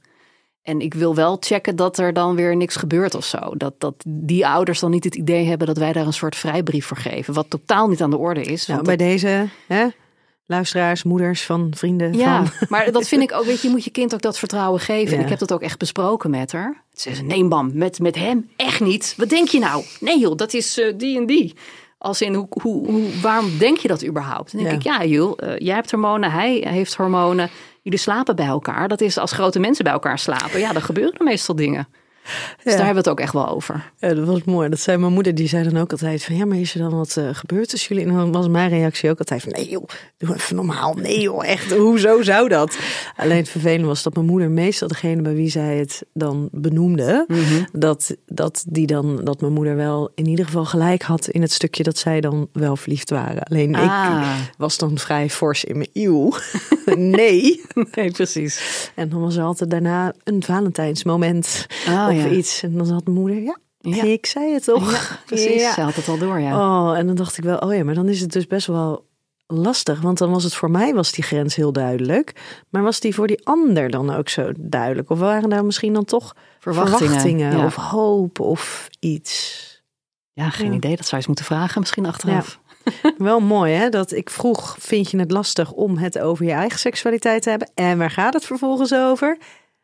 [0.63, 3.39] En ik wil wel checken dat er dan weer niks gebeurt of zo.
[3.57, 6.87] Dat, dat die ouders dan niet het idee hebben dat wij daar een soort vrijbrief
[6.87, 7.35] voor geven.
[7.35, 8.67] Wat totaal niet aan de orde is.
[8.67, 9.07] Nou, bij dat...
[9.07, 9.89] deze, hè?
[10.51, 12.13] Luisteraars, moeders van vrienden.
[12.13, 12.67] Ja, van...
[12.73, 15.17] maar dat vind ik ook, weet je, je moet je kind ook dat vertrouwen geven.
[15.17, 15.23] Ja.
[15.23, 16.83] Ik heb dat ook echt besproken met haar.
[16.95, 19.15] Ze zei, nee bam, met, met hem echt niet.
[19.17, 19.85] Wat denk je nou?
[20.01, 21.55] Nee joh, dat is uh, die en die.
[21.99, 24.53] Als in, hoe, hoe, hoe, waarom denk je dat überhaupt?
[24.53, 25.01] Dan denk ja.
[25.01, 27.51] ik, ja joh, uh, jij hebt hormonen, hij heeft hormonen.
[27.83, 28.89] Jullie slapen bij elkaar.
[28.89, 30.61] Dat is als grote mensen bij elkaar slapen.
[30.61, 31.89] Ja, dan gebeuren er meestal dingen.
[32.63, 32.79] Dus ja.
[32.79, 33.93] daar hebben we het ook echt wel over.
[33.99, 34.69] Ja, dat was mooi.
[34.69, 36.37] Dat zei mijn moeder, die zei dan ook altijd van...
[36.37, 38.11] ja, maar is er dan wat uh, gebeurd tussen jullie?
[38.11, 39.53] En dan was mijn reactie ook altijd van...
[39.53, 39.85] nee joh,
[40.19, 40.95] doe even normaal.
[40.95, 42.79] Nee joh, echt, hoezo zou dat?
[43.17, 45.23] Alleen het vervelende was dat mijn moeder meestal degene...
[45.23, 47.25] bij wie zij het dan benoemde...
[47.29, 47.67] Mm -hmm.
[47.73, 51.29] dat, dat, die dan, dat mijn moeder wel in ieder geval gelijk had...
[51.29, 53.43] in het stukje dat zij dan wel verliefd waren.
[53.43, 54.39] Alleen ah.
[54.43, 56.33] ik was dan vrij fors in mijn eeuw.
[56.95, 57.61] nee.
[57.95, 58.91] Nee, precies.
[58.95, 61.67] En dan was er altijd daarna een Valentijnsmoment...
[61.89, 62.63] Oh, of iets.
[62.63, 64.03] En dan had mijn moeder, ja, Ja.
[64.03, 64.93] ik zei het toch.
[64.93, 65.61] Ja, precies.
[65.63, 65.73] Ja.
[65.73, 66.59] Ze had het al door, ja.
[66.91, 69.09] Oh, en dan dacht ik wel, oh ja, maar dan is het dus best wel
[69.47, 70.01] lastig.
[70.01, 72.33] Want dan was het voor mij was die grens heel duidelijk.
[72.69, 75.11] Maar was die voor die ander dan ook zo duidelijk?
[75.11, 76.99] Of waren daar misschien dan toch Verwachtingen.
[76.99, 77.65] verwachtingen, ja.
[77.65, 79.69] of hoop of iets?
[80.33, 80.77] ja, geen Ja.
[80.77, 80.91] idee.
[80.97, 82.61] Dat zou je eens moeten vragen misschien achteraf.
[83.19, 86.79] Wel mooi hè, dat ik vroeg, vind je het lastig om het over je eigen
[86.79, 87.71] seksualiteit te hebben?
[87.75, 89.39] En waar gaat het vervolgens over?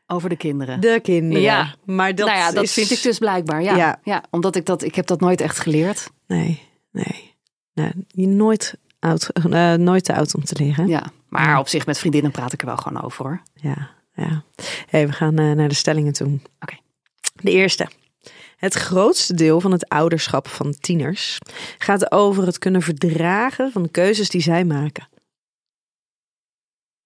[0.07, 0.81] Over de kinderen.
[0.81, 1.43] De kinderen.
[1.43, 1.75] Ja.
[1.85, 2.73] maar dat nou ja, dat is...
[2.73, 3.63] vind ik dus blijkbaar.
[3.63, 3.77] Ja.
[3.77, 4.01] Ja.
[4.03, 4.25] Ja.
[4.31, 6.11] omdat ik dat, ik heb dat nooit echt geleerd.
[6.27, 7.35] Nee, nee.
[7.75, 10.87] nee je nooit, oud, eh, nooit te oud om te leren.
[10.87, 11.07] Ja.
[11.29, 13.43] Maar op zich met vriendinnen praat ik er wel gewoon over hoor.
[13.55, 14.43] Ja, ja.
[14.87, 16.39] Hey, we gaan eh, naar de stellingen toe.
[16.61, 16.77] Oké.
[17.35, 17.89] De eerste.
[18.57, 21.39] Het grootste deel van het ouderschap van tieners
[21.79, 25.09] gaat over het kunnen verdragen van de keuzes die zij maken.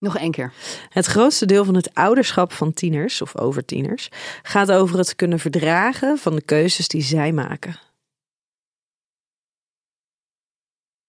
[0.01, 0.53] Nog één keer.
[0.89, 4.09] Het grootste deel van het ouderschap van tieners, of over tieners,
[4.43, 7.79] gaat over het kunnen verdragen van de keuzes die zij maken.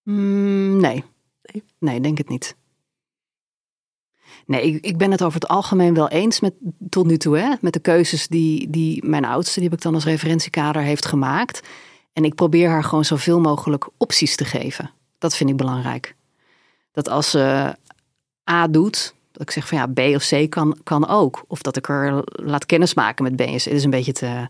[0.02, 1.04] Mm, nee.
[1.42, 1.62] Nee?
[1.78, 2.56] Nee, denk het niet.
[4.46, 6.54] Nee, ik, ik ben het over het algemeen wel eens met
[6.88, 9.94] tot nu toe, hè, met de keuzes die, die mijn oudste, die heb ik dan
[9.94, 11.68] als referentiekader, heeft gemaakt.
[12.12, 14.90] En ik probeer haar gewoon zoveel mogelijk opties te geven.
[15.18, 16.14] Dat vind ik belangrijk.
[16.92, 17.74] Dat als ze
[18.50, 21.44] A doet, dat ik zeg van ja, B of C kan, kan ook.
[21.46, 23.62] Of dat ik er laat kennismaken met B en C.
[23.62, 24.48] Het is een beetje te,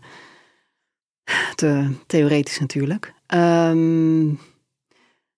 [1.55, 3.13] te theoretisch natuurlijk.
[3.25, 4.25] Ehm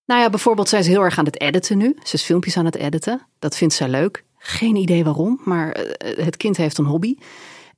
[0.06, 1.96] nou ja, bijvoorbeeld, zij is heel erg aan het editen nu.
[2.04, 3.22] Ze is filmpjes aan het editen.
[3.40, 4.24] Dat vindt zij leuk.
[4.38, 7.16] Geen idee waarom, maar eh, het kind heeft een hobby.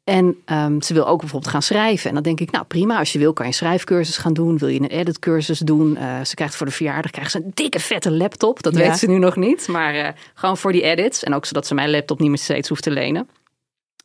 [0.08, 2.08] En ehm, ze wil ook bijvoorbeeld gaan schrijven.
[2.10, 4.58] En dan denk ik, nou prima, als je wil kan je een schrijfcursus gaan doen.
[4.58, 5.98] Wil je een editcursus doen?
[5.98, 8.64] Eh, ze krijgt voor de verjaardag krijgt ze een dikke vette laptop.
[8.64, 8.80] Dat Ja.
[8.80, 9.68] weet ze nu nog niet.
[9.68, 11.24] Maar eh, gewoon voor die edits.
[11.24, 13.30] En ook zodat ze mijn laptop niet meer steeds hoeft te lenen.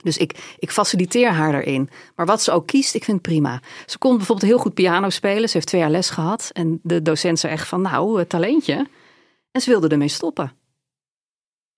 [0.02, 1.90] Dus ik, ik faciliteer haar daarin.
[2.16, 3.60] Maar wat ze ook kiest, ik vind het prima.
[3.86, 5.48] Ze kon bijvoorbeeld heel goed piano spelen.
[5.48, 6.50] Ze heeft twee jaar les gehad.
[6.52, 8.86] En de docent zei echt van, nou, eh, talentje.
[9.50, 10.52] En ze wilde ermee stoppen.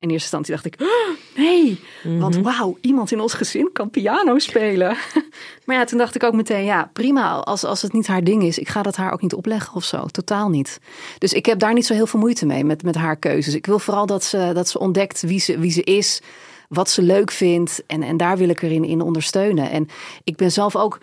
[0.04, 1.80] In eerste instantie dacht ik, "Oh, nee,
[2.18, 4.96] want wauw, iemand in ons gezin kan piano spelen.
[5.64, 8.42] maar ja, toen dacht ik ook meteen, ja, prima, als, als het niet haar ding
[8.42, 8.58] is.
[8.58, 10.80] Ik ga dat haar ook niet opleggen of zo, totaal niet.
[11.18, 13.54] Dus ik heb daar niet zo heel veel moeite mee met, met haar keuzes.
[13.54, 16.20] Ik wil vooral dat ze, dat ze ontdekt wie ze, wie ze is,
[16.68, 17.82] wat ze leuk vindt.
[17.86, 19.70] En, en daar wil ik erin in ondersteunen.
[19.70, 19.88] En
[20.24, 20.98] ik ben zelf ook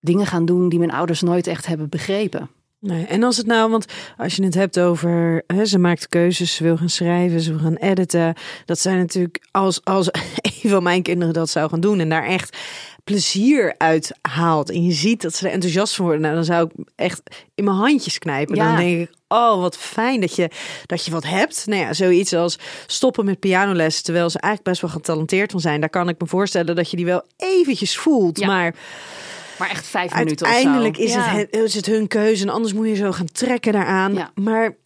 [0.00, 2.50] dingen gaan doen die mijn ouders nooit echt hebben begrepen.
[2.80, 6.54] Nee, en als het nou, want als je het hebt over, hè, ze maakt keuzes,
[6.54, 8.34] ze wil gaan schrijven, ze wil gaan editen.
[8.64, 10.08] Dat zijn natuurlijk, als, als
[10.62, 12.56] een van mijn kinderen dat zou gaan doen en daar echt
[13.04, 14.70] plezier uit haalt.
[14.70, 16.22] En je ziet dat ze er enthousiast van worden.
[16.22, 17.22] Nou, dan zou ik echt
[17.54, 18.56] in mijn handjes knijpen.
[18.56, 18.66] Ja.
[18.66, 20.50] Dan denk ik, oh, wat fijn dat je,
[20.86, 21.66] dat je wat hebt.
[21.66, 25.80] Nou ja, zoiets als stoppen met pianoles, terwijl ze eigenlijk best wel getalenteerd van zijn.
[25.80, 28.38] Daar kan ik me voorstellen dat je die wel eventjes voelt.
[28.38, 28.46] Ja.
[28.46, 28.74] Maar
[29.58, 30.56] Maar echt vijf minuten of zo.
[30.56, 31.28] Uiteindelijk is, Ja.
[31.28, 34.14] het, is het hun keuze en anders moet je zo gaan trekken daaraan.
[34.14, 34.30] Ja.
[34.34, 34.76] Maar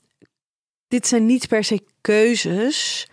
[0.89, 3.09] dit zijn niet per se keuzes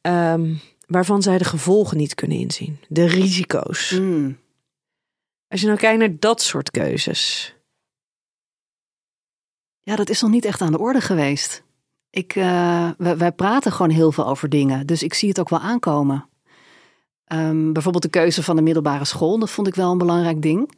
[0.00, 0.54] ehm,
[0.86, 2.78] waarvan zij de gevolgen niet kunnen inzien.
[2.88, 3.90] De risico's.
[3.90, 4.38] Mm.
[5.48, 7.54] Als je nou kijkt naar dat soort keuzes.
[9.80, 11.62] Ja, dat is nog niet echt aan de orde geweest.
[12.10, 15.58] Ik, wij, wij praten gewoon heel veel over dingen, dus ik zie het ook wel
[15.58, 16.28] aankomen.
[17.24, 20.72] Ehm, bijvoorbeeld de keuze van de middelbare school, dat vond ik wel een belangrijk ding.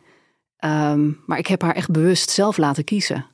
[0.56, 3.26] Ehm, maar ik heb haar echt bewust zelf laten kiezen.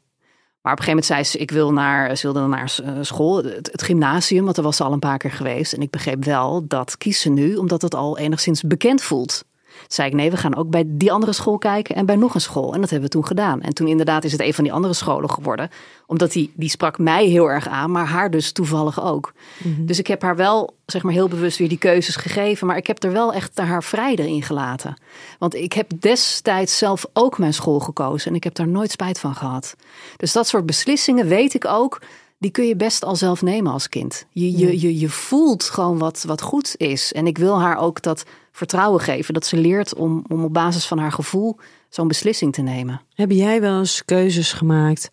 [0.62, 3.44] Maar op een gegeven moment zei ze, ik wil naar, ze wilde naar eh, school,
[3.44, 5.72] het, het gymnasium, want daar was ze al een paar keer geweest.
[5.72, 9.44] En ik begreep wel dat kies ze nu, omdat het al enigszins bekend voelt.
[9.78, 12.34] Toen zei ik, nee, we gaan ook bij die andere school kijken en bij nog
[12.34, 12.74] een school.
[12.74, 13.60] En dat hebben we toen gedaan.
[13.60, 15.70] En toen inderdaad is het een van die andere scholen geworden.
[16.06, 19.32] Omdat die, die sprak mij heel erg aan, maar haar dus toevallig ook.
[19.78, 22.66] Dus ik heb haar wel, zeg maar, heel bewust weer die keuzes gegeven.
[22.66, 24.96] Maar ik heb er wel echt haar vrij erin gelaten.
[25.38, 28.30] Want ik heb destijds zelf ook mijn school gekozen.
[28.30, 29.76] En ik heb daar nooit spijt van gehad.
[30.16, 32.00] Dus dat soort beslissingen weet ik ook.
[32.42, 34.26] Die kun je best al zelf nemen als kind.
[34.30, 37.12] Je, je, je, je voelt gewoon wat, wat goed is.
[37.12, 39.34] En ik wil haar ook dat vertrouwen geven.
[39.34, 41.56] Dat ze leert om, om op basis van haar gevoel
[41.88, 43.00] zo'n beslissing te nemen.
[43.14, 45.10] Heb jij wel eens keuzes gemaakt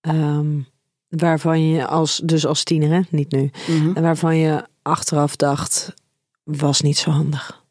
[0.00, 0.60] ehm,
[1.08, 3.00] waarvan je als, dus als tiener, hè?
[3.10, 3.50] niet nu,
[3.94, 5.94] en waarvan je achteraf dacht,
[6.42, 7.64] was niet zo handig?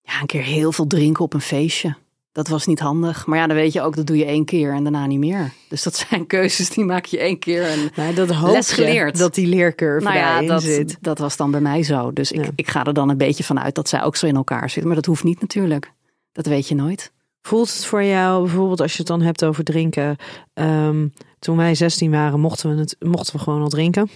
[0.00, 1.96] Ja, een keer heel veel drinken op een feestje.
[2.34, 3.26] Dat was niet handig.
[3.26, 5.52] Maar ja, dan weet je ook, dat doe je één keer en daarna niet meer.
[5.68, 7.62] Dus dat zijn keuzes die maak je één keer.
[7.62, 9.18] En Nou, dat hoop Les geleerd.
[9.18, 10.96] dat die leercurve nou ja, dat, zit.
[11.00, 12.12] dat was dan bij mij zo.
[12.12, 12.50] Dus ik, Ja.
[12.54, 14.84] ik ga er dan een beetje van uit dat zij ook zo in elkaar zit.
[14.84, 15.92] Maar dat hoeft niet natuurlijk.
[16.32, 17.12] Dat weet je nooit.
[17.42, 20.16] Voelt het voor jou, bijvoorbeeld als je het dan hebt over drinken.
[20.54, 21.06] ehm,
[21.38, 24.10] toen wij 16 waren, mochten we, het, mochten we gewoon al drinken.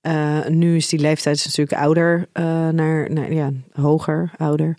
[0.00, 4.76] Eh, nu is die leeftijd natuurlijk ouder, eh, naar, naar, ja, hoger, ouder.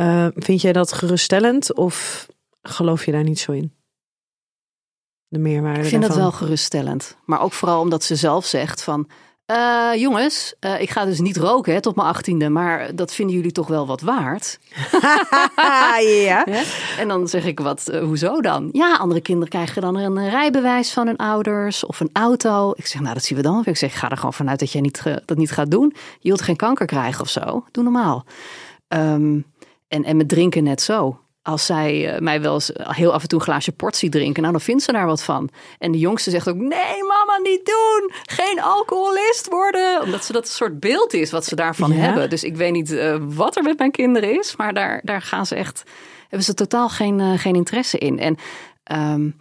[0.00, 2.26] Uh, vind jij dat geruststellend of
[2.62, 3.72] geloof je daar niet zo in?
[5.28, 5.80] De meerwaarde.
[5.80, 6.20] Ik vind daarvan?
[6.20, 7.16] dat wel geruststellend.
[7.24, 9.08] Maar ook vooral omdat ze zelf zegt van.
[9.50, 13.36] Uh, jongens, uh, ik ga dus niet roken hè, tot mijn achttiende, maar dat vinden
[13.36, 14.58] jullie toch wel wat waard?
[16.26, 16.46] ja.
[16.98, 18.68] En dan zeg ik, wat, uh, hoezo dan?
[18.72, 22.72] Ja, andere kinderen krijgen dan een rijbewijs van hun ouders of een auto.
[22.76, 23.62] Ik zeg, nou, dat zien we dan.
[23.64, 25.94] Ik zeg, ga er gewoon vanuit dat jij niet, dat niet gaat doen.
[26.18, 27.64] Je wilt geen kanker krijgen of zo.
[27.70, 28.24] Doe normaal.
[28.88, 29.44] Um,
[29.94, 33.28] en, en met drinken net zo als zij uh, mij wel eens heel af en
[33.28, 35.48] toe een glaasje port ziet drinken, nou dan vindt ze daar wat van.
[35.78, 38.10] En de jongste zegt ook: nee, mama, niet doen.
[38.22, 40.02] Geen alcoholist worden.
[40.02, 41.96] Omdat ze dat een soort beeld is wat ze daarvan ja.
[41.96, 42.30] hebben.
[42.30, 45.46] Dus ik weet niet uh, wat er met mijn kinderen is, maar daar, daar gaan
[45.46, 45.82] ze echt,
[46.20, 48.18] hebben ze totaal geen, uh, geen interesse in.
[48.18, 48.36] En
[48.92, 49.36] um,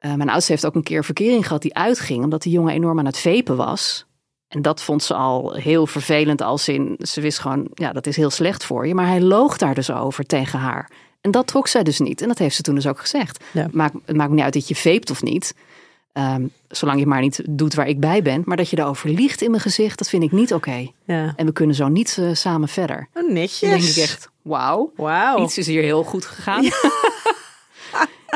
[0.00, 3.06] mijn oudste heeft ook een keer verkering gehad die uitging, omdat die jongen enorm aan
[3.06, 4.06] het vepen was.
[4.52, 8.16] En dat vond ze al heel vervelend als in, ze wist gewoon, ja, dat is
[8.16, 8.94] heel slecht voor je.
[8.94, 10.90] Maar hij loog daar dus over tegen haar.
[11.20, 12.20] En dat trok zij dus niet.
[12.20, 13.44] En dat heeft ze toen dus ook gezegd.
[13.50, 13.68] Ja.
[13.70, 15.54] Maakt, het maakt me niet uit dat je veept of niet.
[16.12, 18.42] Um, zolang je maar niet doet waar ik bij ben.
[18.44, 20.68] Maar dat je daarover liegt in mijn gezicht, dat vind ik niet oké.
[20.68, 20.92] Okay.
[21.04, 21.32] Ja.
[21.36, 23.08] En we kunnen zo niet uh, samen verder.
[23.14, 23.60] Oh, netjes.
[23.60, 24.92] Dan denk ik echt, wauw.
[24.96, 25.42] Wow.
[25.42, 26.62] Iets is hier heel goed gegaan.
[26.62, 26.70] Ja,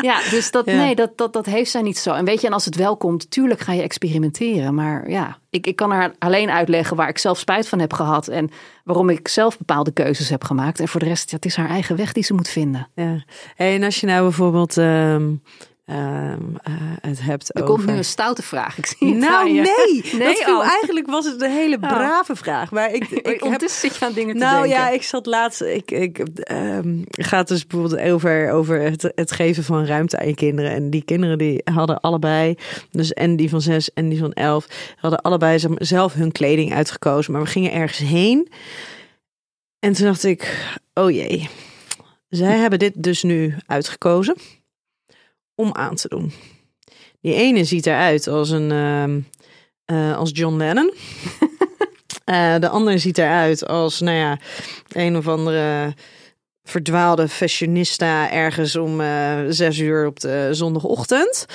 [0.01, 2.13] ja dus dat, nee, dat, dat, dat heeft zij niet zo.
[2.13, 4.75] En weet je, en als het wel komt, tuurlijk ga je experimenteren.
[4.75, 8.29] Maar ja, ik, ik kan haar alleen uitleggen waar ik zelf spijt van heb gehad.
[8.29, 8.51] En
[8.85, 10.81] waarom ik zelf bepaalde keuzes heb gemaakt.
[10.81, 12.89] En voor de rest, ja, het is haar eigen weg die ze moet vinden.
[12.95, 13.25] Ja.
[13.55, 14.77] Hey, en als je nou bijvoorbeeld...
[14.77, 15.43] Um...
[15.91, 16.37] Uh, uh,
[17.01, 17.74] het hebt er over...
[17.74, 18.78] komt nu een stoute vraag.
[18.78, 19.64] Ik zie het nou, nee.
[20.12, 20.18] nee.
[20.18, 20.68] Dat viel, oh.
[20.68, 22.39] Eigenlijk was het een hele brave oh.
[22.39, 22.70] vraag.
[22.70, 23.43] Maar ik, ik heb...
[23.43, 24.78] Ondertussen zit je aan dingen te nou, denken.
[24.78, 25.61] ja, ik zat laatst...
[25.61, 26.22] Ik, ik,
[26.53, 30.70] um, gaat dus bijvoorbeeld over, over het, het geven van ruimte aan je kinderen.
[30.70, 32.55] En die kinderen die hadden allebei...
[32.91, 34.66] Dus en die van zes en die van elf...
[34.97, 37.32] hadden allebei zelf hun kleding uitgekozen.
[37.32, 38.49] Maar we gingen ergens heen.
[39.78, 40.68] En toen dacht ik...
[40.95, 41.49] Oh jee.
[42.28, 44.37] Zij hebben dit dus nu uitgekozen
[45.57, 46.33] om aan te doen.
[47.21, 49.15] Die ene ziet eruit als een uh,
[49.99, 50.93] uh, als John Lennon.
[52.27, 54.39] uh, de andere ziet eruit als, nou ja,
[54.89, 55.95] een of andere
[56.63, 61.47] verdwaalde fashionista ergens om uh, zes uur op de zondagochtend.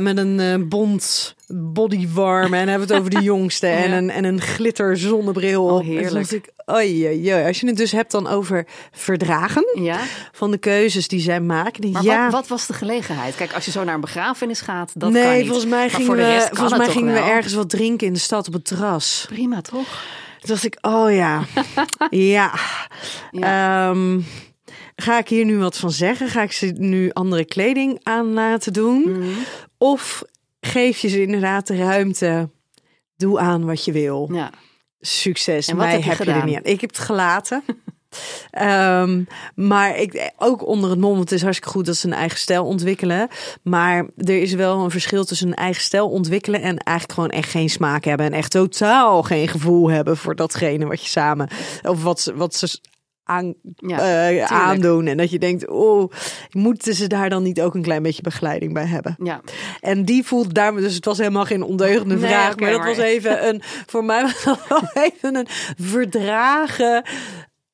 [0.00, 3.96] Met een bont bodywarm en hebben het over de jongste en, ja.
[3.96, 5.64] een, en een glitter zonnebril.
[5.64, 6.30] Oh, heerlijk.
[6.30, 7.46] Ik, oei, oei.
[7.46, 9.98] Als je het dus hebt dan over verdragen ja.
[10.32, 11.80] van de keuzes die zij maken.
[11.80, 12.22] Die, maar ja.
[12.22, 13.34] wat, wat, was de gelegenheid?
[13.34, 15.46] Kijk, als je zo naar een begrafenis gaat, dat nee, kan niet.
[15.46, 18.52] volgens mij gingen, we, volgens mij gingen we ergens wat drinken in de stad op
[18.52, 19.24] het terras.
[19.28, 20.04] Prima, toch?
[20.40, 21.44] Toen dacht ik, oh ja,
[22.10, 22.52] ja.
[23.30, 23.88] ja.
[23.88, 24.26] Um,
[24.96, 26.28] ga ik hier nu wat van zeggen?
[26.28, 29.00] Ga ik ze nu andere kleding aan laten doen?
[29.00, 29.20] Mhm.
[29.20, 29.34] Mm.
[29.78, 30.24] Of
[30.66, 32.50] geef je ze inderdaad de ruimte?
[33.16, 34.28] Doe aan wat je wil.
[34.32, 34.50] Ja.
[35.00, 35.68] Succes.
[35.68, 36.40] En wat Mij heb je heb je gedaan?
[36.40, 36.64] er niet aan.
[36.64, 37.62] Ik heb het gelaten.
[38.60, 39.26] Um,
[39.70, 42.64] maar ik, ook onder het mom, het is hartstikke goed dat ze een eigen stijl
[42.64, 43.28] ontwikkelen.
[43.62, 47.50] Maar er is wel een verschil tussen een eigen stijl ontwikkelen en eigenlijk gewoon echt
[47.50, 48.26] geen smaak hebben.
[48.26, 51.48] En echt totaal geen gevoel hebben voor datgene wat je samen,
[51.82, 52.80] of wat ze, wat ze
[53.26, 55.06] aan, ja, uh, aandoen.
[55.06, 56.12] En dat je denkt, oh,
[56.50, 59.16] moeten ze daar dan niet ook een klein beetje begeleiding bij hebben?
[59.22, 59.40] Ja.
[59.80, 62.88] En die voelt daar, dus het was helemaal geen ondeugende Nee, vraag, maar dat maar-
[62.88, 65.46] was even een, voor mij was dat wel even een
[65.80, 67.02] verdragen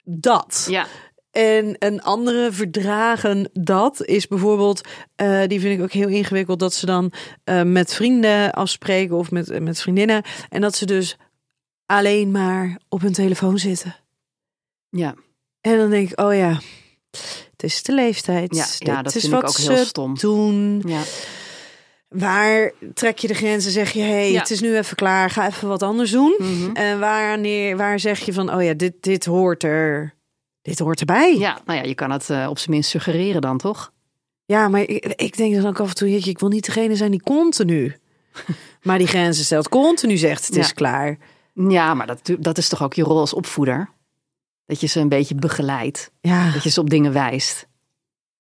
[0.05, 0.67] dat.
[0.71, 0.87] Ja.
[1.31, 6.75] En een andere verdragen dat is bijvoorbeeld, eh, die vind ik ook heel ingewikkeld, dat
[6.75, 7.13] ze dan
[7.45, 10.23] eh, met vrienden afspreken of met, met vriendinnen.
[10.49, 11.17] En dat ze dus
[11.87, 13.97] alleen maar op hun telefoon zitten.
[14.91, 15.15] Ja.
[15.63, 16.61] En dan denk ik, oh ja,
[17.51, 18.79] het is de leeftijd.
[18.79, 20.15] Ja, dat is vind ik wat ook heel stom.
[20.19, 20.83] doen.
[20.87, 21.03] Ja.
[22.09, 23.73] Waar trek je de grenzen?
[23.73, 24.39] Zeg je, hey, Ja.
[24.39, 26.35] het is nu even klaar, ga even wat anders doen.
[26.39, 26.71] Mhm.
[26.75, 30.15] En wanneer, waar zeg je van, oh ja, dit, dit hoort er,
[30.63, 31.37] dit hoort erbij.
[31.39, 33.93] ja, nou ja, je kan het eh, op zijn minst suggereren dan, toch?
[34.45, 36.97] Ja, maar ik, ik denk dan ook af en toe, jeetje, ik wil niet degene
[36.97, 37.97] zijn die continu.
[38.83, 40.61] maar die grenzen stelt, continu zegt, het Ja.
[40.61, 41.19] is klaar.
[41.55, 43.91] Ja, maar dat, dat is toch ook je rol als opvoeder?
[44.67, 46.11] Dat je ze een beetje begeleidt.
[46.21, 47.67] Ja, Dat je ze op dingen wijst.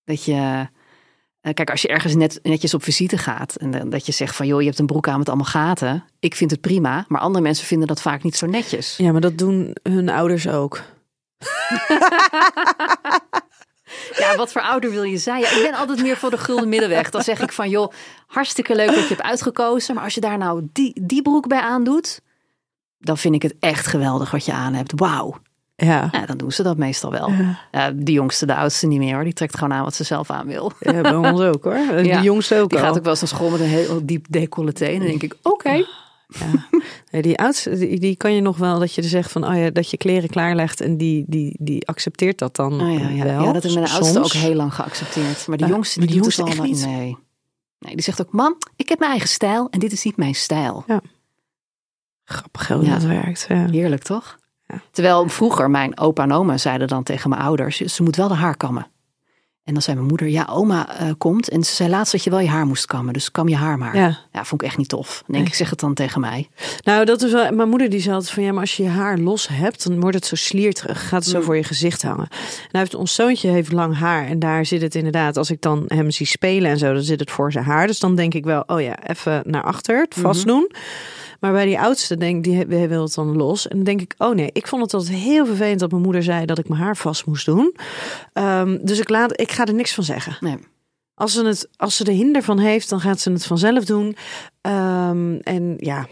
[0.04, 0.66] Dat je...
[1.40, 4.36] eh, Kijk, als je ergens net, netjes op visite gaat en dan dat je zegt
[4.36, 6.04] van joh, je hebt een broek aan met allemaal gaten.
[6.20, 8.96] Ik vind het prima, maar andere mensen vinden dat vaak niet zo netjes.
[8.96, 10.82] ja, maar dat doen hun ouders ook.
[14.18, 15.40] Ja, wat voor ouder wil je zijn?
[15.40, 17.10] Ja, ik ben altijd meer voor de gulden middenweg.
[17.10, 17.92] Dan zeg ik van joh,
[18.26, 19.94] hartstikke leuk dat je hebt uitgekozen.
[19.94, 22.20] Maar als je daar nou die, die broek bij aandoet,
[22.98, 24.92] dan vind ik het echt geweldig wat je aan hebt.
[24.96, 25.36] Wauw.
[25.74, 26.08] Ja.
[26.12, 27.30] Ja, dan doen ze dat meestal wel.
[27.30, 27.58] Ja.
[27.72, 29.24] Ja, de jongste, de oudste niet meer hoor.
[29.24, 30.72] Die trekt gewoon aan wat ze zelf aan wil.
[30.80, 31.72] Ja, bij ons ook hoor.
[31.74, 32.84] En Ja, De jongste ook Die al.
[32.84, 34.84] gaat ook wel eens naar school met een heel diep decolleté.
[34.84, 35.72] En dan denk ik, oké.
[35.72, 36.46] Ja.
[37.10, 39.56] Nee, die oudste, die, die kan je nog wel dat je er zegt van, oh
[39.56, 43.24] ja, dat je kleren klaarlegt en die, die, die accepteert dat dan Oh ja, ja.
[43.24, 43.42] wel.
[43.42, 45.46] ja, dat is mijn oudste ook heel lang geaccepteerd.
[45.46, 46.98] Maar de Ja, jongste, die, die doet het jongste al echt wel- niet.
[47.00, 47.16] Nee.
[47.78, 50.34] nee, die zegt ook, mam, ik heb mijn eigen stijl en dit is niet mijn
[50.34, 50.84] stijl.
[52.24, 52.92] Grappig hoe Ja.
[52.92, 53.44] dat werkt.
[53.48, 53.66] Ja.
[53.70, 54.38] Heerlijk, toch?
[54.72, 54.80] Ja.
[54.90, 58.34] Terwijl vroeger mijn opa en oma zeiden dan tegen mijn ouders, ze moet wel de
[58.34, 58.86] haar kammen.
[59.64, 62.30] En dan zei mijn moeder, ja, oma eh, komt en ze zei laatst dat je
[62.30, 63.96] wel je haar moest kammen, dus kam je haar maar.
[63.96, 64.18] Ja.
[64.32, 65.22] Ja, vond ik echt niet tof.
[65.26, 66.48] Dan denk ik, zeg het dan tegen mij.
[66.84, 67.52] Nou, dat is wel.
[67.52, 70.00] Mijn moeder die zei altijd van ja, maar als je je haar los hebt, dan
[70.00, 71.08] wordt het zo slierterig.
[71.08, 71.44] Gaat het zo Mm.
[71.44, 72.26] voor je gezicht hangen.
[72.30, 75.36] En hij heeft ons zoontje heeft lang haar en daar zit het inderdaad.
[75.36, 77.86] Als ik dan hem zie spelen en zo, dan zit het voor zijn haar.
[77.86, 80.70] Dus dan denk ik wel, oh ja, even naar achter, het vast doen.
[81.43, 83.68] Maar bij die oudste denk die die wil het dan los.
[83.68, 86.22] En dan denk ik, oh nee, ik vond het altijd heel vervelend dat mijn moeder
[86.22, 87.76] zei dat ik mijn haar vast moest doen.
[88.32, 90.36] Ehm, dus ik laat, ik ga er niks van zeggen.
[90.40, 90.57] Nee.
[91.14, 94.16] Als ze, het, als ze er hinder van heeft, dan gaat ze het vanzelf doen.
[94.61, 96.07] Ehm, en ja,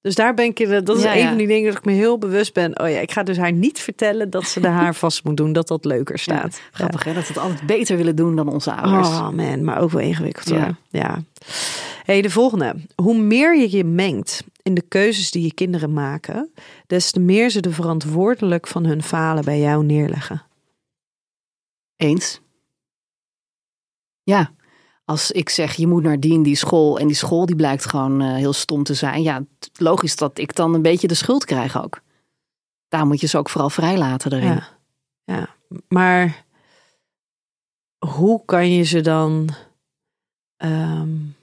[0.00, 1.28] dus daar ben ik, in- dat is Ja, een ja.
[1.28, 2.80] van die dingen dat ik me heel bewust ben.
[2.80, 5.52] Oh ja, ik ga dus haar niet vertellen dat ze de haar vast moet doen,
[5.52, 6.60] dat dat leuker staat.
[6.72, 9.08] Grappig hè, dat we het altijd beter willen doen dan onze ouders.
[9.08, 10.60] Oh man, maar ook wel ingewikkeld Ja.
[10.64, 10.74] hoor.
[10.90, 11.22] Ja.
[12.04, 12.74] Hey, de volgende.
[12.94, 16.52] Hoe meer je je mengt in de keuzes die je kinderen maken,
[16.86, 20.46] des te meer ze de verantwoordelijk van hun falen bij jou neerleggen.
[21.96, 22.40] Eens.
[24.22, 24.52] Ja,
[25.04, 27.86] als ik zeg je moet naar die en die school en die school die blijkt
[27.86, 29.22] gewoon eh, heel stom te zijn.
[29.22, 29.44] Ja,
[29.78, 32.00] logisch dat ik dan een beetje de schuld krijg ook.
[32.88, 34.52] Daar moet je ze ook vooral vrij laten erin.
[34.54, 34.68] Ja.
[35.24, 35.54] ja,
[35.88, 36.44] maar
[37.98, 39.48] hoe kan je ze dan.
[40.56, 41.35] ehm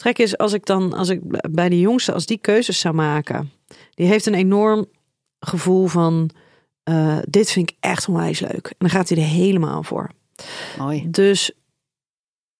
[0.00, 1.20] trek is als ik dan, als ik
[1.50, 3.50] bij de jongste, als die keuzes zou maken,
[3.94, 4.86] die heeft een enorm
[5.38, 6.30] gevoel van:
[6.82, 8.66] eh, dit vind ik echt onwijs leuk.
[8.66, 10.10] En dan gaat hij er helemaal voor.
[10.78, 11.10] Mooi.
[11.10, 11.52] Dus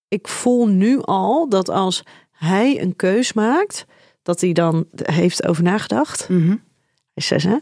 [0.09, 3.87] ik voel nu al dat als hij een keus maakt,
[4.23, 6.29] dat hij dan heeft over nagedacht.
[6.29, 6.49] Mhm.
[6.49, 6.59] Hij
[7.15, 7.57] is zes, hè?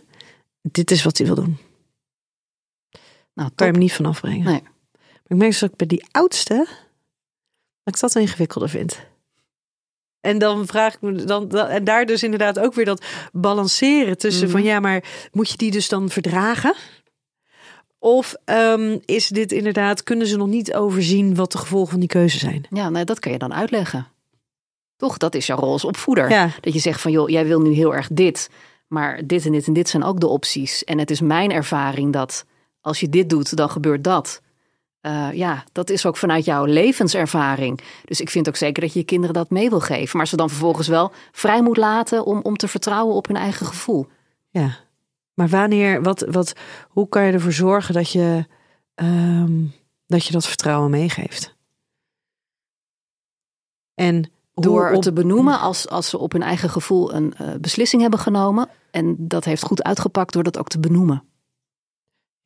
[0.63, 1.59] Dit is wat hij wil doen.
[3.35, 4.45] Nou, kan je hem niet van afbrengen.
[4.45, 4.63] Nee.
[4.63, 6.67] Maar ik merk dus dat ik bij die oudste,
[7.83, 9.07] dat ik dat ingewikkelder vind.
[10.29, 14.19] En dan vraag ik me dan, dan- en daar dus inderdaad ook weer dat balanceren
[14.19, 14.53] tussen Mhm.
[14.53, 16.75] van ja, maar moet je die dus dan verdragen?
[17.99, 22.09] Of ehm, is dit inderdaad, kunnen ze nog niet overzien wat de gevolgen van die
[22.09, 22.67] keuze zijn?
[22.71, 24.07] Ja, nee, dat kan je dan uitleggen.
[24.97, 26.31] Toch, dat is jouw rol als opvoeder.
[26.31, 28.51] Ja, Dat je zegt van joh, jij wil nu heel erg dit.
[28.89, 30.85] Maar dit en dit en dit zijn ook de opties.
[30.85, 32.45] En het is mijn ervaring dat
[32.81, 34.41] als je dit doet, dan gebeurt dat.
[35.09, 37.81] Eh, ja, dat is ook vanuit jouw levenservaring.
[38.05, 40.17] Dus ik vind ook zeker dat je je kinderen dat mee wil geven.
[40.17, 43.67] Maar ze dan vervolgens wel vrij moet laten om, om te vertrouwen op hun eigen
[43.67, 44.07] gevoel.
[44.51, 44.87] ja.
[45.35, 46.53] Maar wanneer, wat, wat,
[46.89, 48.47] hoe kan je ervoor zorgen dat je,
[48.95, 49.65] ehm,
[50.07, 51.57] dat je dat vertrouwen meegeeft?
[53.95, 58.03] En Door op- te benoemen als, als ze op hun eigen gevoel een eh, beslissing
[58.03, 58.69] hebben genomen.
[58.91, 61.23] En dat heeft goed uitgepakt door dat ook te benoemen.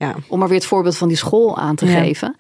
[0.07, 0.15] Ja.
[0.29, 2.01] Om maar weer het voorbeeld van die school aan te Ja.
[2.01, 2.37] geven.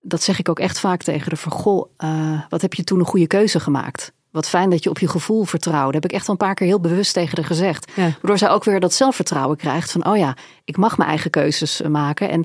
[0.00, 2.98] Dat zeg ik ook echt vaak tegen de van goh, eh, wat heb je toen
[2.98, 4.12] een goede keuze gemaakt?
[4.30, 5.94] Wat fijn dat je op je gevoel vertrouwde.
[5.94, 7.90] Heb ik echt al een paar keer heel bewust tegen haar gezegd.
[7.94, 8.02] Ja.
[8.02, 11.80] Waardoor zij ook weer dat zelfvertrouwen krijgt van oh ja, ik mag mijn eigen keuzes
[11.82, 12.28] eh, maken.
[12.30, 12.44] En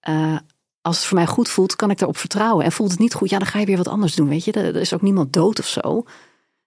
[0.00, 0.36] eh,
[0.80, 2.64] als het voor mij goed voelt, kan ik daarop vertrouwen.
[2.64, 4.28] En voelt het niet goed, ja, dan ga je weer wat anders doen.
[4.28, 6.04] Weet je, er is ook niemand dood of zo.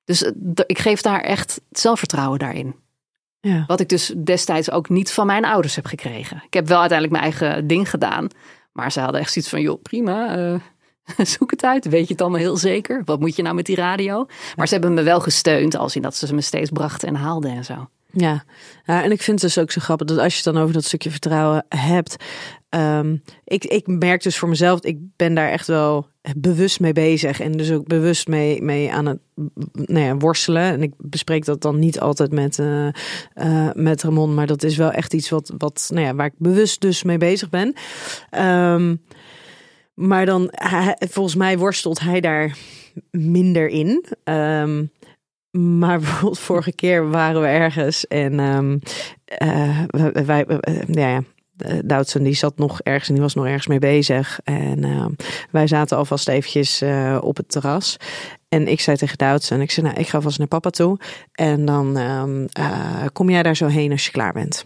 [0.05, 0.31] Dus
[0.65, 2.75] ik geef daar echt zelfvertrouwen daarin.
[3.41, 3.63] Ja.
[3.67, 6.43] Wat ik dus destijds ook niet van mijn ouders heb gekregen.
[6.45, 8.27] Ik heb wel uiteindelijk mijn eigen ding gedaan.
[8.71, 10.59] Maar ze hadden echt zoiets van, joh, prima, eh,
[11.35, 11.87] zoek het uit.
[11.87, 13.01] Weet je het allemaal heel zeker?
[13.05, 14.25] Wat moet je nou met die radio?
[14.55, 17.51] Maar ze hebben me wel gesteund, als in dat ze me steeds brachten en haalden
[17.51, 17.89] en zo.
[18.11, 18.43] Ja.
[18.85, 20.73] ja, en ik vind het dus ook zo grappig dat als je het dan over
[20.73, 22.15] dat stukje vertrouwen hebt.
[22.69, 26.07] Ehm, ik, ik merk dus voor mezelf, ik ben daar echt wel
[26.37, 27.39] bewust mee bezig.
[27.39, 29.19] En dus ook bewust mee, mee aan het
[29.73, 30.61] nou ja, worstelen.
[30.61, 32.87] En ik bespreek dat dan niet altijd met, eh,
[33.33, 34.33] eh, met Ramon.
[34.33, 37.17] Maar dat is wel echt iets wat, wat, nou ja, waar ik bewust dus mee
[37.17, 37.73] bezig ben.
[38.29, 38.95] Ehm,
[39.93, 40.51] maar dan,
[41.09, 42.57] volgens mij worstelt hij daar
[43.11, 44.05] minder in.
[44.23, 44.85] Ehm,
[45.51, 48.77] maar bijvoorbeeld vorige keer waren we ergens en ehm
[49.25, 49.83] eh,
[50.25, 50.45] wij, wij,
[50.87, 51.21] ja,
[51.85, 54.39] Doutzen die zat nog ergens en die was nog ergens mee bezig.
[54.43, 55.11] En ehm,
[55.51, 57.97] wij zaten alvast eventjes eh, op het terras.
[58.49, 60.99] En ik zei tegen Doutzen, ik zei nou, ik ga vast naar papa toe.
[61.31, 64.65] En dan ehm, eh, kom jij daar zo heen als je klaar bent.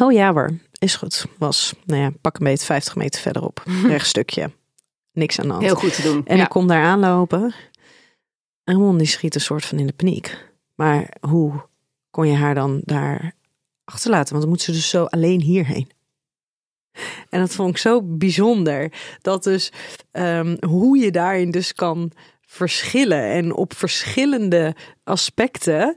[0.00, 1.26] Oh ja hoor, is goed.
[1.38, 3.62] Was, nou ja, pak een beetje 50 meter verderop.
[3.86, 4.50] Rechtstukje.
[5.12, 5.64] Niks aan de hand.
[5.64, 6.26] Heel goed te doen.
[6.26, 6.42] En ja.
[6.42, 7.54] ik kom daar aanlopen.
[8.64, 10.48] En Ramon die schiet een soort van in de paniek.
[10.74, 11.68] Maar hoe
[12.10, 13.34] kon je haar dan daar
[13.90, 14.30] achterlaten?
[14.30, 15.90] Want dan moet ze dus zo alleen hierheen.
[17.28, 18.92] En dat vond ik zo bijzonder.
[19.20, 19.72] Dat dus
[20.10, 24.74] ehm, hoe je daarin dus kan verschillen en op verschillende
[25.04, 25.96] aspecten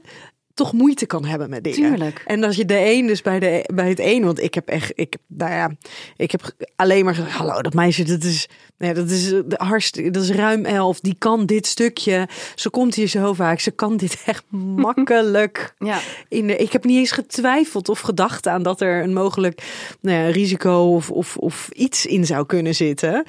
[0.54, 1.90] toch moeite kan hebben met dingen.
[1.90, 2.22] Tuurlijk.
[2.26, 4.92] En als je de een dus bij, de, bij het een, want ik heb echt,
[4.94, 5.70] ik heb, nou ja,
[6.16, 8.48] ik heb alleen maar gezegd, hallo, dat meisje, dat is,
[8.78, 12.94] nee, dat is de hartstikke, dat is ruim elf, die kan dit stukje, ze komt
[12.94, 14.44] hier zo vaak, ze kan dit echt
[14.86, 15.74] makkelijk.
[15.78, 15.98] Ja.
[16.28, 19.62] In de, ik heb niet eens getwijfeld of gedacht aan dat er een mogelijk
[20.00, 23.24] nou ja, risico of, of, of iets in zou kunnen zitten.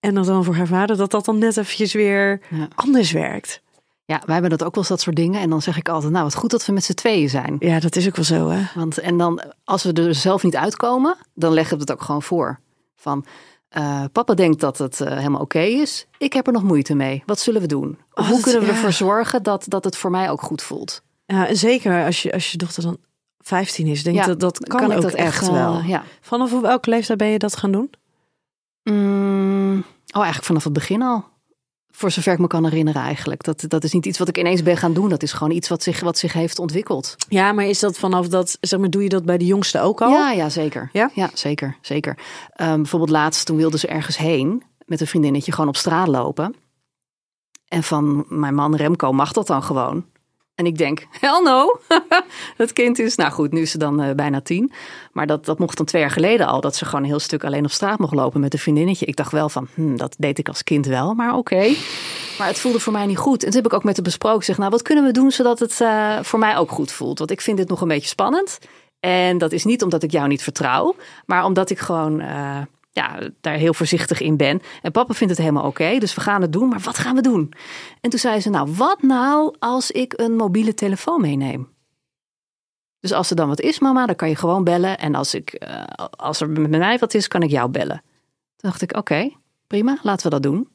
[0.00, 2.68] En dat dan voor haar vader, dat dat dan net eventjes weer Ja.
[2.74, 3.62] anders werkt.
[4.06, 5.40] Ja, wij hebben dat ook wel eens dat soort dingen.
[5.40, 7.56] En dan zeg ik altijd, nou wat goed dat we met z'n tweeën zijn.
[7.58, 8.62] Ja, dat is ook wel zo, hè?
[8.74, 12.22] Want en dan, als we er zelf niet uitkomen, dan leggen we het ook gewoon
[12.22, 12.60] voor.
[12.96, 13.24] Van,
[13.68, 16.06] eh, papa denkt dat het eh, helemaal oké is.
[16.18, 17.22] Ik heb er nog moeite mee.
[17.26, 17.98] Wat zullen we doen?
[18.14, 18.72] Oh, hoe kunnen we ja.
[18.72, 21.02] ervoor zorgen dat, dat het voor mij ook goed voelt?
[21.26, 22.98] Ja, en zeker als je, als je dochter dan
[23.38, 25.80] 15 is, denk Ja, dat dat kan, ook dat echt wel.
[25.82, 26.04] Ja.
[26.20, 27.90] Vanaf hoe- welke leeftijd ben je dat gaan doen?
[28.82, 31.24] Mm, oh, eigenlijk vanaf het begin al.
[31.96, 33.42] Voor zover ik me kan herinneren eigenlijk.
[33.42, 35.08] Dat, dat is niet iets wat ik ineens ben gaan doen.
[35.08, 37.14] Dat is gewoon iets wat zich, wat zich heeft ontwikkeld.
[37.28, 40.02] Ja, maar is dat vanaf dat, zeg maar, doe je dat bij de jongste ook
[40.02, 40.10] al?
[40.10, 40.90] Ja, ja, zeker.
[40.92, 41.10] Ja?
[41.34, 42.18] zeker, zeker.
[42.52, 46.54] Ehm, bijvoorbeeld laatst, toen wilden ze ergens heen met een vriendinnetje gewoon op straat lopen.
[47.68, 50.04] En van mijn man Remco mag dat dan gewoon.
[50.56, 51.80] En ik denk, hell no.
[52.56, 54.72] dat kind is, nou goed, nu is ze dan eh, bijna tien.
[55.12, 56.60] Maar dat, dat mocht dan twee jaar geleden al.
[56.60, 59.06] Dat ze gewoon een heel stuk alleen op straat mocht lopen met een vriendinnetje.
[59.06, 61.74] Ik dacht wel van, hm, dat deed ik als kind wel, maar oké.
[62.38, 63.42] Maar het voelde voor mij niet goed.
[63.42, 64.44] En toen heb ik ook met haar besproken.
[64.44, 67.18] Zeg, nou, wat kunnen we doen zodat het eh, voor mij ook goed voelt?
[67.18, 68.58] Want ik vind dit nog een beetje spannend.
[69.00, 70.94] En dat is niet omdat ik jou niet vertrouw,
[71.26, 72.58] maar omdat ik gewoon eh,
[72.96, 74.60] ja, daar heel voorzichtig in ben.
[74.82, 76.68] En papa vindt het helemaal oké, dus we gaan het doen.
[76.68, 77.52] Maar wat gaan we doen?
[78.00, 81.68] En toen zei ze, nou, wat nou als ik een mobiele telefoon meeneem?
[83.00, 84.98] Dus als er dan wat is, mama, dan kan je gewoon bellen.
[84.98, 88.02] En als, ik, eh, als er met mij wat is, kan ik jou bellen.
[88.56, 89.30] Toen dacht ik, oké,
[89.66, 90.68] prima, laten we dat doen.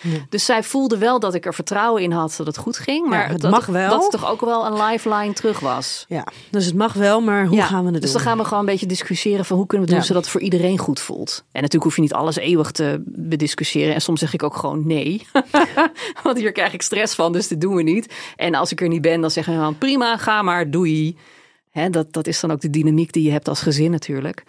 [0.00, 0.18] Ja.
[0.28, 3.08] Dus zij voelde wel dat ik er vertrouwen in had dat het goed ging.
[3.08, 3.90] Maar het dat, mag wel.
[3.90, 6.04] dat het toch ook wel een lifeline terug was.
[6.08, 8.12] Ja, dus het mag wel, maar hoe Ja, gaan we het dus doen?
[8.12, 10.32] dan gaan we gewoon een beetje discussiëren van hoe kunnen we het doen zodat het
[10.32, 11.36] voor iedereen goed voelt.
[11.36, 13.94] En natuurlijk hoef je niet alles eeuwig te bediscussiëren.
[13.94, 15.26] En soms zeg ik ook gewoon nee.
[16.22, 18.14] Want hier krijg ik stress van, dus dit doen we niet.
[18.36, 21.16] En als ik er niet ben, dan zeggen we dan prima, ga maar, doei.
[21.70, 24.44] Hè, dat, dat is dan ook de dynamiek die je hebt als gezin natuurlijk.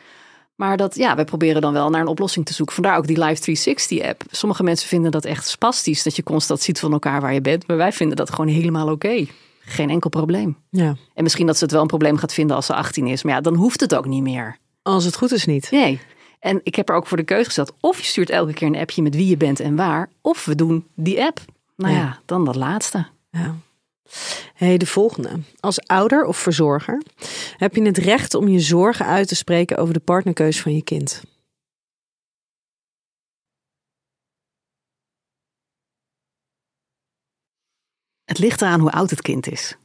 [0.60, 2.76] Maar dat, ja, wij proberen dan wel naar een oplossing te zoeken.
[2.76, 4.22] Vandaar ook die Live 360 app.
[4.32, 7.68] Sommige mensen vinden dat echt spastisch, dat je constant ziet van elkaar waar je bent.
[7.68, 9.26] Maar wij vinden dat gewoon helemaal oké.
[9.60, 10.58] Geen enkel probleem.
[10.70, 13.24] Ja, En misschien dat ze het wel een probleem gaat vinden als ze 18 is.
[13.24, 14.58] Maar ja, dan hoeft het ook niet meer.
[14.82, 15.72] als het goed is niet.
[15.72, 16.00] Nee.
[16.40, 17.74] En ik heb er ook voor de keuze gesteld.
[17.80, 20.10] Of je stuurt elke keer een appje met wie je bent en waar.
[20.22, 21.40] Of we doen die app.
[21.76, 22.20] Nou ja, Ja.
[22.26, 23.06] dan dat laatste.
[23.32, 23.56] Ja.
[24.54, 25.30] Hey, de volgende.
[25.60, 27.02] Als ouder of verzorger
[27.58, 30.84] heb je het recht om je zorgen uit te spreken over de partnerkeus van je
[30.84, 31.22] kind.
[38.26, 39.76] Het ligt eraan hoe oud het kind is.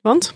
[0.00, 0.34] Want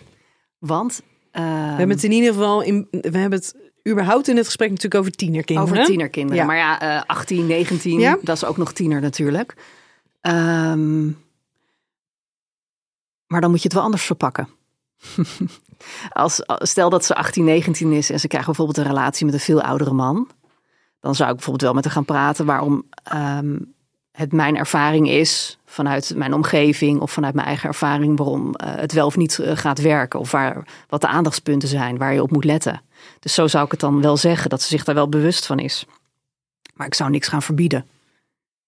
[0.59, 3.57] Want we ehm, hebben het in ieder geval in, we hebben het
[3.89, 5.73] überhaupt in het gesprek natuurlijk over tienerkinderen.
[5.73, 6.37] over tienerkinderen.
[6.41, 6.45] Ja.
[6.45, 8.19] Maar ja, eh 18, 19, Ja.
[8.23, 9.55] dat is ook nog tiener natuurlijk.
[10.21, 11.11] Ehm,
[13.31, 14.49] maar dan moet je het wel anders verpakken.
[16.11, 19.41] Als, stel dat ze 18, 19 is en ze krijgen bijvoorbeeld een relatie met een
[19.41, 20.29] veel oudere man.
[21.01, 23.57] Dan zou ik bijvoorbeeld wel met haar gaan praten waarom ehm,
[24.13, 28.93] het mijn ervaring is vanuit mijn omgeving of vanuit mijn eigen ervaring waarom eh, het
[28.93, 30.21] wel of niet eh, gaat werken.
[30.21, 32.83] Of waar, wat de aandachtspunten zijn waar je op moet letten.
[33.21, 35.59] Dus zo zou ik het dan wel zeggen, dat ze zich daar wel bewust van
[35.59, 35.85] is.
[36.75, 37.87] Maar ik zou niks gaan verbieden.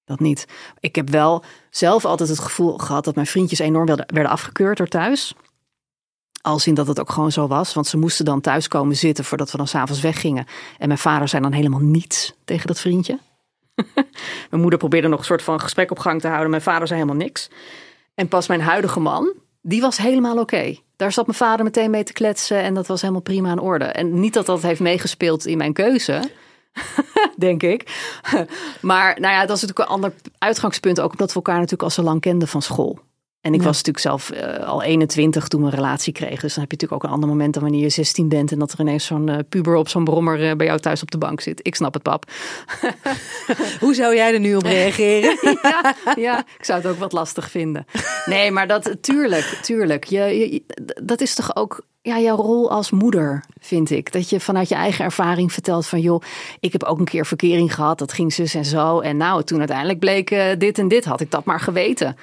[0.05, 0.47] Dat niet.
[0.81, 4.89] Ik heb wel zelf altijd het gevoel gehad dat mijn vriendjes enorm werden afgekeurd door
[4.89, 5.35] thuis.
[6.43, 7.75] Als in dat het ook gewoon zo was.
[7.75, 10.47] Want ze moesten dan thuis komen zitten voordat we dan s'avonds weggingen.
[10.79, 13.19] En mijn vader zei dan helemaal niets tegen dat vriendje.
[14.51, 16.51] mijn moeder probeerde nog een soort van gesprek op gang te houden.
[16.51, 17.49] Mijn vader zei helemaal niks.
[18.15, 19.33] En pas mijn huidige man,
[19.63, 20.77] die was helemaal oké.
[20.97, 23.85] Daar zat mijn vader meteen mee te kletsen en dat was helemaal prima in orde.
[23.85, 26.23] En niet dat dat heeft meegespeeld in mijn keuze,
[27.37, 28.11] denk ik.
[28.81, 31.01] Maar nou ja, dat is natuurlijk een ander uitgangspunt.
[31.01, 32.99] Ook omdat we elkaar natuurlijk al zo lang kenden van school.
[33.41, 33.67] En ik Ja.
[33.67, 36.41] was natuurlijk zelf eh, al 21 toen we een relatie kregen.
[36.41, 38.53] Dus dan heb je natuurlijk ook een ander moment dan wanneer je 16 bent.
[38.53, 41.11] En dat er ineens zo'n eh, puber op zo'n brommer eh, bij jou thuis op
[41.11, 41.61] de bank zit.
[41.63, 42.25] Ik snap het, pap.
[43.81, 45.39] Hoe zou jij er nu op reageren?
[45.63, 47.87] ja, ja, ik zou het ook wat lastig vinden.
[48.27, 50.05] Nee, maar dat, tuurlijk, tuurlijk.
[50.05, 50.63] Je, je-
[51.03, 54.13] dat is toch ook ja, jouw rol als moeder, vind ik.
[54.13, 56.01] Dat je vanuit je eigen ervaring vertelt van...
[56.01, 56.23] joh,
[56.61, 59.01] ik heb ook een keer verkering gehad, dat ging zus en zo.
[59.01, 62.17] En nou, toen uiteindelijk bleek eh, dit en dit, had ik dat maar geweten.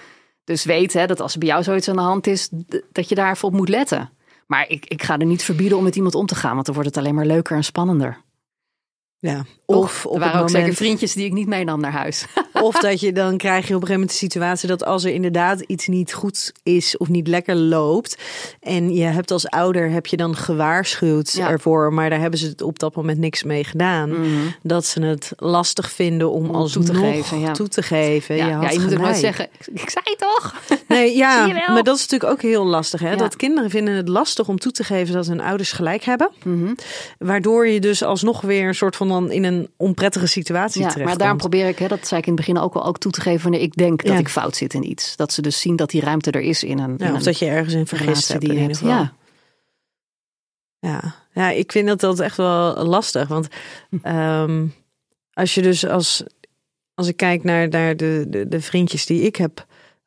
[0.44, 2.50] Dus weet hè, dat als er bij jou zoiets aan de hand is...
[2.92, 4.10] dat je daar even op moet letten.
[4.48, 6.54] Maar ik, ik ga er niet verbieden om met iemand om te gaan...
[6.54, 8.22] want dan wordt het alleen maar leuker en spannender.
[9.22, 9.46] Ja.
[9.66, 12.26] Of op er het waren ook zeker vriendjes die ik niet meenam naar huis.
[12.62, 15.12] Of dat je dan krijg je op een gegeven moment de situatie dat als er
[15.12, 18.18] inderdaad iets niet goed is of niet lekker loopt.
[18.62, 21.50] En je hebt als ouder heb je dan gewaarschuwd Ja.
[21.50, 24.14] ervoor, maar daar hebben ze het op dat moment niks mee gedaan.
[24.64, 27.52] Dat ze het lastig vinden om, Om alsnog toe te geven, ja.
[27.52, 28.36] toe te geven.
[28.36, 30.54] Ja, je, ja, had je moet ook nooit zeggen, ik, zei het toch?
[30.88, 33.00] Nee, ja, maar dat is natuurlijk ook heel lastig.
[33.00, 33.16] Hè?
[33.16, 36.30] Dat kinderen vinden het lastig om toe te geven dat hun ouders gelijk hebben.
[36.44, 36.74] Mhm.
[37.18, 41.18] Waardoor je dus alsnog weer een soort van in een onprettige situatie Ja, terecht maar
[41.18, 43.22] daarom probeer ik, hè, dat zei ik in het begin ook al, ook toe te
[43.22, 44.20] geven wanneer ik denk dat Ja.
[44.20, 45.16] ik fout zit in iets.
[45.16, 47.24] Dat ze dus zien dat die ruimte er is in een, in Ja, of een
[47.24, 48.42] dat je ergens in vergist hebt.
[48.42, 48.90] die in ieder geval.
[48.92, 49.14] Ja.
[50.80, 51.16] Ja.
[51.34, 53.28] ja, ik vind dat, dat echt wel lastig.
[53.28, 53.48] Want
[53.90, 53.96] Hm.
[54.02, 54.68] ehm,
[55.34, 56.24] als je dus als,
[56.94, 59.66] als ik kijk naar, naar de, de, de vriendjes die ik heb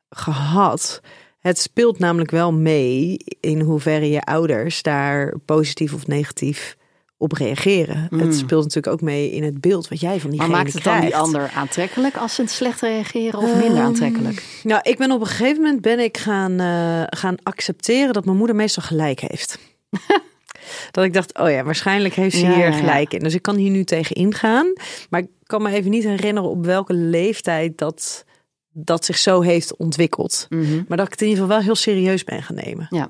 [0.09, 1.01] gehad.
[1.39, 6.77] Het speelt namelijk wel mee in hoeverre je ouders daar positief of negatief
[7.23, 8.07] op reageren.
[8.09, 8.19] Mm.
[8.19, 10.83] Het speelt natuurlijk ook mee in het beeld wat jij van Maar diegene maakt het
[10.83, 14.43] dan die ander aantrekkelijk als ze slecht reageren of minder Ehm, aantrekkelijk?
[14.63, 18.37] Nou, ik ben op een gegeven moment ben ik gaan, eh, gaan accepteren dat mijn
[18.37, 19.59] moeder meestal gelijk heeft.
[20.91, 22.71] dat ik dacht, oh ja, waarschijnlijk heeft ze Ja, hier ja.
[22.71, 23.19] gelijk in.
[23.19, 24.73] Dus ik kan hier nu tegen ingaan.
[25.09, 28.25] Maar ik kan me even niet herinneren op welke leeftijd dat,
[28.71, 30.45] dat zich zo heeft ontwikkeld.
[30.49, 30.83] Mhm.
[30.87, 32.87] Maar dat ik het in ieder geval wel heel serieus ben gaan nemen.
[32.89, 33.09] Ja.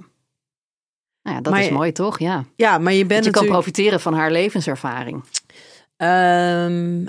[1.24, 2.20] Nou ja, dat Maar is mooi toch?
[2.20, 2.46] Ja.
[2.56, 3.64] Ja, maar je bent Dat je kan natuurlijk...
[3.64, 5.24] profiteren van haar levenservaring.
[5.98, 7.06] Ehm,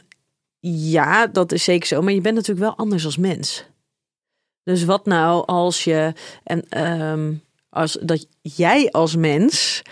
[0.91, 2.03] ja, dat is zeker zo.
[2.03, 3.65] Maar je bent natuurlijk wel anders als mens.
[4.63, 6.13] Dus wat nou als je
[6.43, 7.33] en ehm,
[7.69, 9.83] als dat jij als mens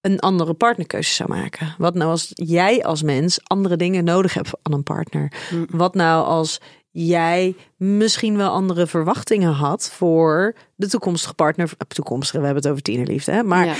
[0.00, 1.74] een andere partnerkeuze zou maken?
[1.78, 5.32] Wat nou als jij als mens andere dingen nodig hebt aan een partner?
[5.50, 5.66] Mm.
[5.70, 6.60] Wat nou als
[6.90, 11.70] jij misschien wel andere verwachtingen had voor de toekomstige partner?
[11.78, 13.42] eh, Toekomstige, we hebben het over tienerliefde, hè?
[13.42, 13.74] Maar Ja.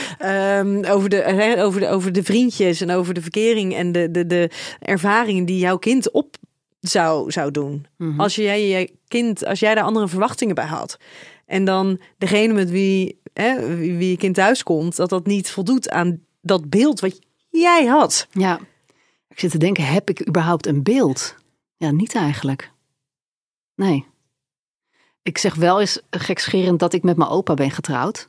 [0.59, 4.27] Ehm, over, de, over, de, over de vriendjes en over de verkering en de, de,
[4.27, 4.51] de
[4.81, 6.37] ervaringen die jouw kind op
[6.81, 7.87] zou, zou doen.
[7.97, 8.21] Mhm.
[8.21, 10.99] Als jij je kind, als jij daar andere verwachtingen bij had.
[11.47, 15.51] En dan degene met wie, hè, wie, wie je kind thuis komt, dat dat niet
[15.51, 18.27] voldoet aan dat beeld wat jij had.
[18.33, 18.61] Ja.
[19.29, 21.35] Ik zit te denken, heb ik überhaupt een beeld?
[21.77, 22.71] Ja, niet eigenlijk.
[23.79, 24.07] Nee.
[25.23, 28.29] Ik zeg wel eens gekscherend dat ik met mijn opa ben getrouwd.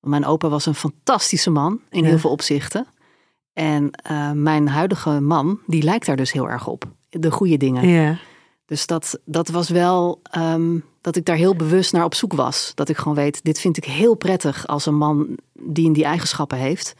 [0.00, 2.08] Mijn opa was een fantastische man in Ja.
[2.08, 2.86] heel veel opzichten.
[3.52, 6.84] En eh, mijn huidige man, die lijkt daar dus heel erg op.
[7.08, 7.88] De goede dingen.
[7.88, 8.18] Ja.
[8.66, 12.72] Dus dat, dat was wel ehm, dat ik daar heel bewust naar op zoek was.
[12.74, 16.04] Dat ik gewoon weet, dit vind ik heel prettig als een man die in die
[16.04, 16.94] eigenschappen heeft.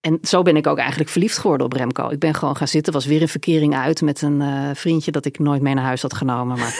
[0.00, 2.08] En zo ben ik ook eigenlijk verliefd geworden op Remco.
[2.08, 5.24] Ik ben gewoon gaan zitten, was weer een verkering uit met een eh, vriendje dat
[5.24, 6.58] ik nooit mee naar huis had genomen.
[6.58, 6.74] Maar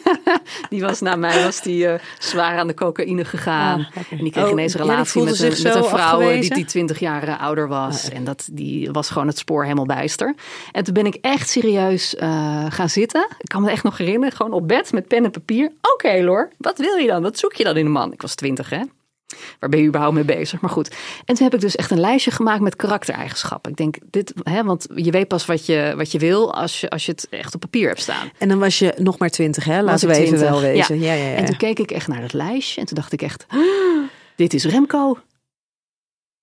[0.70, 3.78] die was na mij was die eh, zwaar aan de cocaïne gegaan.
[3.78, 6.54] Ah, en die kreeg Oh, ineens een relatie met, een, met een vrouw eh, die,
[6.54, 8.08] die 20 jaar ouder was.
[8.08, 10.34] En dat, die was gewoon het spoor helemaal bijster.
[10.72, 12.14] En toen ben ik echt serieus
[12.68, 13.26] gaan zitten.
[13.38, 15.72] Ik kan me echt nog herinneren, gewoon op bed met pen en papier.
[15.92, 17.22] Oké Lor, wat wil je dan?
[17.22, 18.12] Wat zoek je dan in een man?
[18.12, 18.80] Ik was 20 hè.
[19.58, 20.60] Waar ben je überhaupt mee bezig?
[20.60, 20.88] Maar goed.
[21.24, 23.70] En toen heb ik dus echt een lijstje gemaakt met karaktereigenschappen.
[23.70, 26.90] Ik denk, dit, hè, want je weet pas wat je, wat je wil als je,
[26.90, 28.30] als je het echt op papier hebt staan.
[28.38, 29.82] En dan was je nog maar twintig, hè?
[29.82, 31.00] Laten we even 20, wel wezen.
[31.00, 31.34] Ja, ja, ja.
[31.34, 33.58] En toen keek ik echt naar dat lijstje en toen dacht ik echt, "Ah,
[34.36, 35.18] dit is Remco.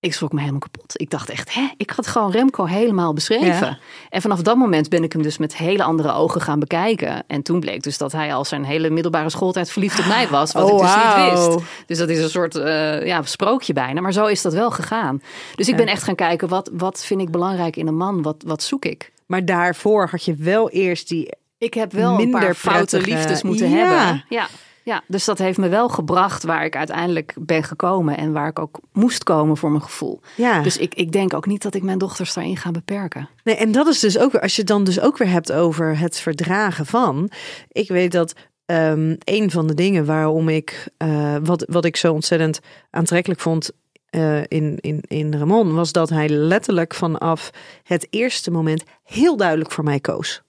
[0.00, 1.00] Ik schrok me helemaal kapot.
[1.00, 3.66] Ik dacht echt, hè, ik had gewoon Remco helemaal beschreven.
[3.66, 3.78] Ja.
[4.10, 7.22] En vanaf dat moment ben ik hem dus met hele andere ogen gaan bekijken.
[7.26, 10.52] En toen bleek dus dat hij al zijn hele middelbare schooltijd verliefd op mij was.
[10.52, 11.68] Wat Oh, ik dus niet wist.
[11.86, 14.00] Dus dat is een soort eh, ja, sprookje bijna.
[14.00, 15.22] Maar zo is dat wel gegaan.
[15.54, 18.22] Dus ik ben echt gaan kijken, wat, wat vind ik belangrijk in een man?
[18.22, 19.12] Wat, wat zoek ik?
[19.26, 23.42] Maar daarvoor had je wel eerst die Ik heb wel Minder een paar foute liefdes
[23.42, 23.76] moeten Ja.
[23.76, 24.24] hebben.
[24.28, 24.48] Ja,
[24.84, 28.16] ja, dus dat heeft me wel gebracht waar ik uiteindelijk ben gekomen.
[28.16, 30.20] En waar ik ook moest komen voor mijn gevoel.
[30.36, 30.62] Ja.
[30.62, 33.28] Dus ik, ik denk ook niet dat ik mijn dochters daarin ga beperken.
[33.44, 35.52] Nee, en dat is dus ook weer, als je het dan dus ook weer hebt
[35.52, 37.30] over het verdragen van.
[37.68, 38.34] Ik weet dat
[38.66, 42.60] ehm, een van de dingen waarom ik, eh, wat, wat ik zo ontzettend
[42.90, 43.70] aantrekkelijk vond
[44.10, 47.50] eh, in, in, in Ramon, was dat hij letterlijk vanaf
[47.82, 50.42] het eerste moment heel duidelijk voor mij koos.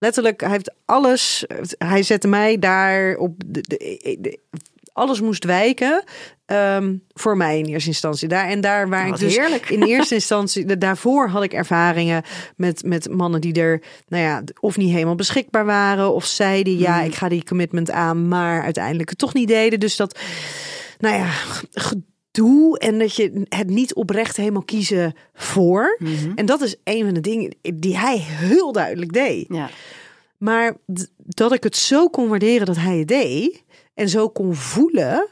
[0.00, 1.44] Letterlijk, hij heeft alles,
[1.78, 4.38] hij zette mij daar op, de, de, de-
[4.92, 6.04] alles moest wijken
[6.46, 8.28] ehm, voor mij in eerste instantie.
[8.28, 9.68] Daar, en daar waar ik Wat dus heerlijk.
[9.70, 12.22] in eerste instantie, de- daarvoor had ik ervaringen
[12.56, 16.96] met, met mannen die er, nou ja, of niet helemaal beschikbaar waren, of zeiden, ja,
[16.96, 17.04] Mhm.
[17.06, 19.80] ik ga die commitment aan, maar uiteindelijk het toch niet deden.
[19.80, 20.18] Dus dat,
[20.98, 21.28] nou ja,
[22.76, 25.96] en dat je het niet oprecht helemaal kiezen voor.
[25.98, 26.32] Mhm.
[26.34, 29.46] En dat is een van de dingen die hij heel duidelijk deed.
[29.48, 29.68] Ja.
[30.38, 30.76] Maar
[31.16, 33.64] dat ik het zo kon waarderen dat hij het deed
[33.94, 35.28] en zo kon voelen.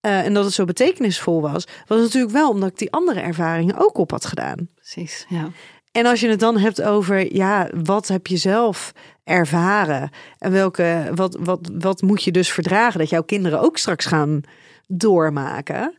[0.00, 3.76] eh, en dat het zo betekenisvol was, was natuurlijk wel omdat ik die andere ervaringen
[3.78, 4.68] ook op had gedaan.
[4.74, 5.50] Precies, ja.
[5.92, 8.92] En als je het dan hebt over, ja, wat heb je zelf
[9.24, 10.10] ervaren?
[10.38, 14.40] En welke, wat, wat, wat moet je dus verdragen dat jouw kinderen ook straks gaan
[14.86, 15.94] doormaken?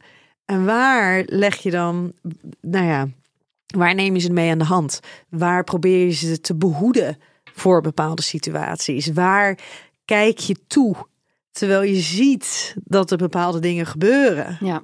[0.47, 2.13] En waar leg je dan,
[2.61, 3.07] nou ja,
[3.67, 4.99] waar neem je ze mee aan de hand?
[5.29, 7.17] Waar probeer je ze te behoeden
[7.53, 9.07] voor bepaalde situaties?
[9.07, 9.59] Waar
[10.05, 10.95] kijk je toe
[11.51, 14.57] terwijl je ziet dat er bepaalde dingen gebeuren?
[14.59, 14.81] Ja,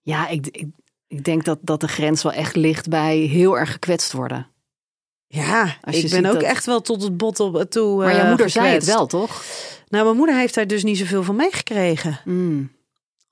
[0.00, 0.66] ja ik, ik,
[1.06, 4.46] ik denk dat, dat de grens wel echt ligt bij heel erg gekwetst worden.
[5.26, 7.96] Ja, Als je ik ben ook dat- echt wel tot het bot op toe.
[7.96, 9.44] Maar jouw eh, moeder zei het wel, toch?
[9.88, 12.20] Nou, mijn moeder heeft daar dus niet zoveel van meegekregen.
[12.24, 12.70] Mm.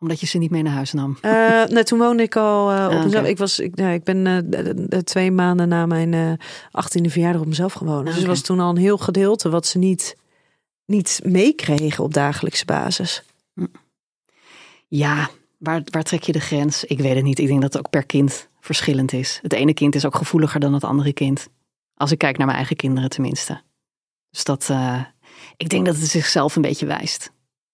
[0.03, 1.19] Omdat je ze niet mee naar huis nam.
[1.23, 3.27] Nou, toen woonde ik al eh, op Ah, mezelf.
[3.27, 7.73] Ik, was, ik, nou, ik ben eh, twee maanden na mijn 18e verjaardag op mezelf
[7.73, 8.07] gewoond.
[8.07, 10.17] Dus Ah, er was toen al een heel gedeelte wat ze niet,
[10.87, 13.23] niet meekregen op dagelijkse basis.
[14.89, 16.85] Ja, waar, waar trek je de grens?
[16.85, 17.39] Ik weet het niet.
[17.39, 19.39] Ik denk dat het ook per kind verschillend is.
[19.43, 21.49] Het ene kind is ook gevoeliger dan het andere kind.
[21.95, 23.63] Als ik kijk naar mijn eigen kinderen tenminste.
[24.31, 24.71] Dus dat,
[25.57, 27.33] ik denk dat het zichzelf een beetje wijst.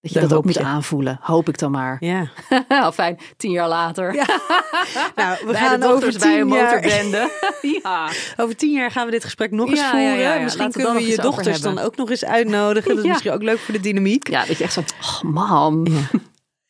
[0.09, 1.18] Dat je Dat dat ook moet aanvoelen.
[1.22, 1.96] Hoop ik dan maar.
[2.00, 2.30] Ja.
[2.92, 4.14] Fijn, tien jaar later.
[4.14, 4.26] Ja.
[5.16, 7.30] nou, we Bij gaan de over dochters bij een tien, motorbende.
[7.82, 8.09] ja.
[8.36, 10.18] over tien jaar gaan we dit gesprek nog eens Ja, voeren.
[10.18, 10.38] ja.
[10.38, 12.94] Misschien Laten kunnen we je dochters dan ook nog eens uitnodigen.
[12.94, 14.28] Dat is misschien ook leuk voor de dynamiek.
[14.28, 15.86] ja, dat je echt zo, oh mam,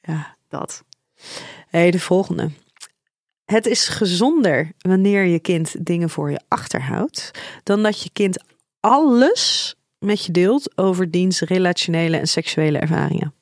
[0.01, 0.37] ja.
[0.49, 0.83] dat.
[1.69, 2.51] Hey, de volgende.
[3.45, 7.31] Het is gezonder wanneer je kind dingen voor je achterhoudt,
[7.63, 8.43] dan dat je kind
[8.81, 13.33] alles met je deelt over diens relationele en seksuele ervaringen.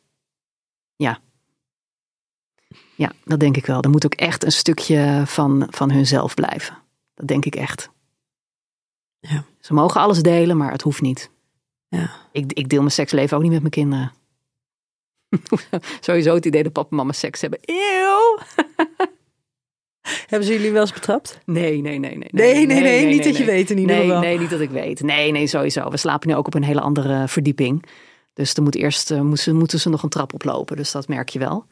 [2.96, 3.80] Ja, dat denk ik wel.
[3.80, 6.78] Er moet ook echt een stukje van, van hunzelf blijven.
[7.14, 7.90] Dat denk ik echt.
[9.20, 9.44] Ja.
[9.60, 11.30] Ze mogen alles delen, maar het hoeft niet.
[11.88, 12.10] Ja.
[12.32, 14.12] Ik, ik deel mijn seksleven ook niet met mijn kinderen.
[16.00, 17.60] Sowieso het idee dat papa en mama seks hebben.
[17.62, 18.38] Eeuw!
[20.26, 21.38] Hebben ze jullie wel eens betrapt?
[21.44, 22.28] Nee, nee, nee, nee.
[22.30, 24.20] Nee, nee, nee, niet dat je weet in ieder Nee, geval.
[24.20, 25.00] nee, niet dat ik weet.
[25.02, 25.90] Nee, nee, sowieso.
[25.90, 27.84] We slapen nu ook op een hele andere verdieping.
[28.32, 30.76] Dus er moet eerst eh, moeten, ze, moeten ze nog een trap oplopen.
[30.76, 31.66] Dus dat merk je wel.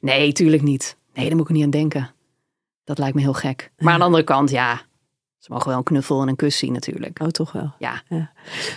[0.00, 0.96] Nee, tuurlijk niet.
[1.14, 2.10] Nee, daar moet ik niet aan denken.
[2.84, 3.70] Dat lijkt me heel gek.
[3.78, 4.80] Maar aan de andere kant, ja.
[5.38, 7.20] Ze mogen wel een knuffel en een kus zien natuurlijk.
[7.22, 7.74] Oh, toch wel.
[7.78, 8.02] Ja,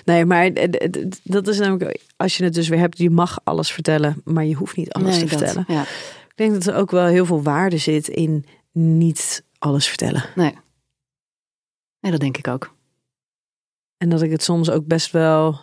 [0.05, 3.71] Nee, maar d- dat is namelijk, als je het dus weer hebt, je mag alles
[3.71, 5.65] vertellen, maar je hoeft niet alles nee, te dat, vertellen.
[5.67, 5.81] Ja.
[5.81, 10.23] Ik denk dat er ook wel heel veel waarde zit in niet alles vertellen.
[10.35, 10.57] Nee.
[11.99, 12.75] nee, dat denk ik ook.
[13.97, 15.59] En dat ik het soms ook best wel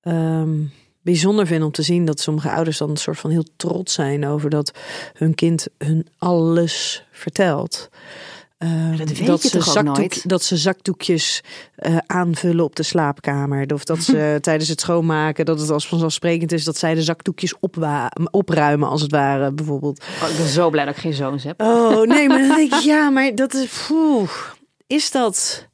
[0.00, 0.64] ehm,
[1.02, 4.26] bijzonder vind om te zien dat sommige ouders dan een soort van heel trots zijn
[4.26, 4.78] over dat
[5.12, 7.88] hun kind hun alles vertelt.
[8.60, 10.28] Ehm, dat weet je ze?
[10.28, 11.42] Dat ze zakdoekjes
[11.74, 13.72] eh, aanvullen op de slaapkamer.
[13.74, 17.54] Of dat ze tijdens het schoonmaken, dat het als vanzelfsprekend is dat zij de zakdoekjes
[18.30, 20.04] opruimen, als het ware, bijvoorbeeld.
[20.22, 21.60] Oh, ik ben zo blij dat ik geen zoons heb.
[21.60, 23.84] Oh nee, maar dan denk ik, ja, maar dat is.
[23.88, 24.30] poeh,
[24.86, 25.68] is dat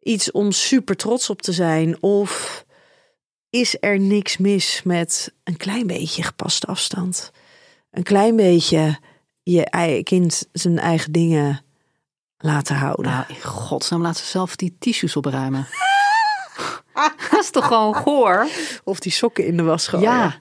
[0.00, 2.02] iets om super trots op te zijn?
[2.02, 2.64] Of
[3.50, 7.30] is er niks mis met een klein beetje gepaste afstand?
[7.90, 8.98] Een klein beetje
[9.42, 11.64] je kind zijn eigen dingen
[12.38, 13.04] laten houden.
[13.04, 15.66] Nou, in godsnaam, laat ze zelf die tissues opruimen.
[17.30, 18.46] dat is toch gewoon goor?
[18.84, 20.10] Of die sokken in de was gooien.
[20.10, 20.34] Ja,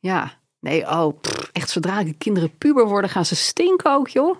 [0.00, 0.36] ja.
[0.60, 4.36] Nee, oh, pff, echt zodra de kinderen puber worden, gaan ze stinken ook, joh.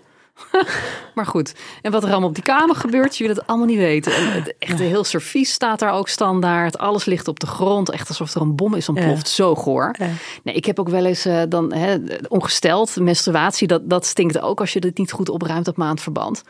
[1.15, 3.79] maar goed, en wat er allemaal op die kamer gebeurt, je wil het allemaal niet
[3.79, 4.15] weten.
[4.15, 6.79] En het echt een heel servies staat daar ook standaard.
[6.79, 9.29] Alles ligt op de grond, echt alsof er een bom is ontploft.
[9.29, 9.95] Zo goor.
[9.99, 10.09] Ja.
[10.43, 11.97] Nee, ik heb ook wel eens eh, dan hè,
[12.29, 16.43] ongesteld, menstruatie, dat, dat stinkt ook als je het niet goed opruimt op maandverband.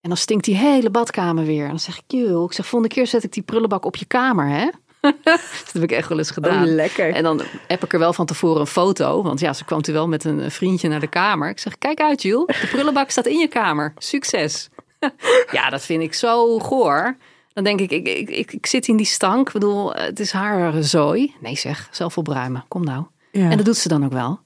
[0.00, 1.62] En dan stinkt die hele badkamer weer.
[1.62, 4.04] En dan zeg ik, joh, ik zeg, volgende keer zet ik die prullenbak op je
[4.04, 4.68] kamer, hè?
[5.24, 6.64] dat heb ik echt wel eens gedaan.
[6.64, 7.14] Oh, lekker.
[7.14, 9.22] En dan heb ik er wel van tevoren een foto.
[9.22, 11.48] Want ja, ze kwam toen wel met een vriendje naar de kamer.
[11.48, 13.92] Ik zeg, kijk uit Jules, de prullenbak staat in je kamer.
[13.98, 14.68] Succes.
[15.50, 17.16] ja, dat vind ik zo goor.
[17.52, 19.46] Dan denk ik, ik, ik, ik, ik zit in die stank.
[19.46, 21.34] Ik bedoel, het is haar zooi.
[21.40, 22.64] Nee zeg, zelf opruimen.
[22.68, 23.04] Kom nou.
[23.32, 23.50] Ja.
[23.50, 24.40] En dat doet ze dan ook wel.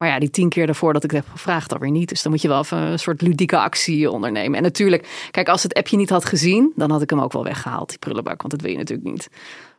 [0.00, 2.08] Maar ja, die tien keer daarvoor dat ik het heb gevraagd, alweer niet.
[2.08, 4.56] Dus dan moet je wel even een soort ludieke actie ondernemen.
[4.56, 7.44] En natuurlijk, kijk, als het appje niet had gezien, dan had ik hem ook wel
[7.44, 8.38] weggehaald, die prullenbak.
[8.40, 9.28] Want dat wil je natuurlijk niet.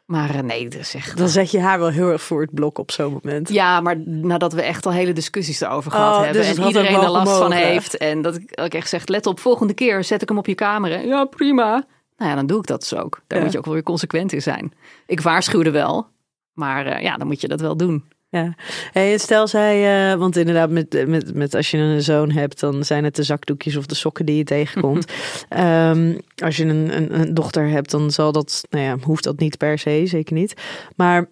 [0.06, 1.18] Maar eh, nee, dus echt.
[1.18, 3.50] Dan zet je haar wel heel erg voor het blok op zo'n moment.
[3.50, 6.42] Ja, maar nadat we echt al hele discussies erover gehad Oh, hebben.
[6.42, 7.98] dus en iedereen er last van heeft.
[7.98, 10.56] En dat ik ook echt zeg, let op, volgende keer zet ik hem op je
[10.56, 10.90] kamer.
[10.92, 10.98] hè.
[11.02, 11.86] Ja, prima.
[12.18, 13.22] Nou ja, dan doe ik dat dus ook.
[13.28, 13.44] Daar Ja.
[13.44, 14.74] moet je ook wel weer consequent in zijn.
[15.06, 16.08] Ik waarschuwde wel.
[16.54, 18.04] Maar eh, ja, dan moet je dat wel doen.
[18.32, 18.56] Ja.
[18.92, 22.60] Hey, en stel zij, eh, want inderdaad, met, met, met als je een zoon hebt,
[22.60, 25.06] dan zijn het de zakdoekjes of de sokken die je tegenkomt.
[25.50, 29.40] Ehm, als je een, een, een dochter hebt, dan zal dat, nou ja, hoeft dat
[29.40, 30.54] niet per se, zeker niet.
[30.96, 31.30] Maar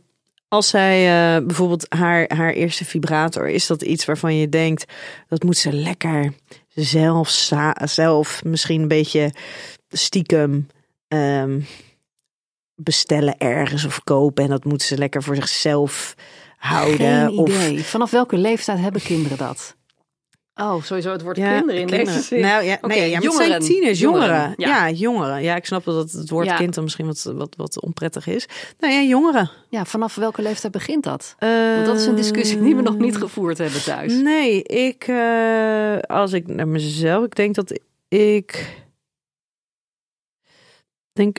[0.48, 4.94] als zij eh, bijvoorbeeld haar, haar eerste vibrator, is dat iets waarvan je denkt,
[5.28, 6.34] dat moet ze lekker
[6.70, 7.30] zelf,
[7.84, 9.34] zelf misschien een beetje
[9.90, 10.68] stiekem
[11.08, 11.60] ehm,
[12.76, 14.44] bestellen ergens of kopen.
[14.44, 16.16] En dat moeten ze lekker voor zichzelf
[16.60, 16.98] houden.
[17.28, 17.84] Geen of, idee.
[17.84, 19.78] Vanaf welke leeftijd hebben kinderen dat?
[20.56, 22.14] Oh, sowieso het woord Ja, kinderen in kinderen.
[22.14, 22.42] deze zin.
[22.42, 23.60] Nou ja, nee, het zijn jongeren.
[23.60, 24.28] tieners, jongeren.
[24.28, 24.88] Jongeren, Ja.
[24.88, 24.90] ja.
[24.92, 25.42] jongeren.
[25.44, 26.56] Ja, ik snap dat het, woord Ja.
[26.56, 28.46] kind dan misschien wat, wat, wat onprettig is.
[28.80, 29.52] Nou ja, jongeren.
[29.70, 31.36] Ja, vanaf welke leeftijd begint dat?
[31.40, 34.14] Want dat is een discussie die we nog niet gevoerd hebben thuis.
[34.14, 38.76] Nee, ik, eh, als ik naar mezelf, ik denk dat ik,
[41.14, 41.38] denk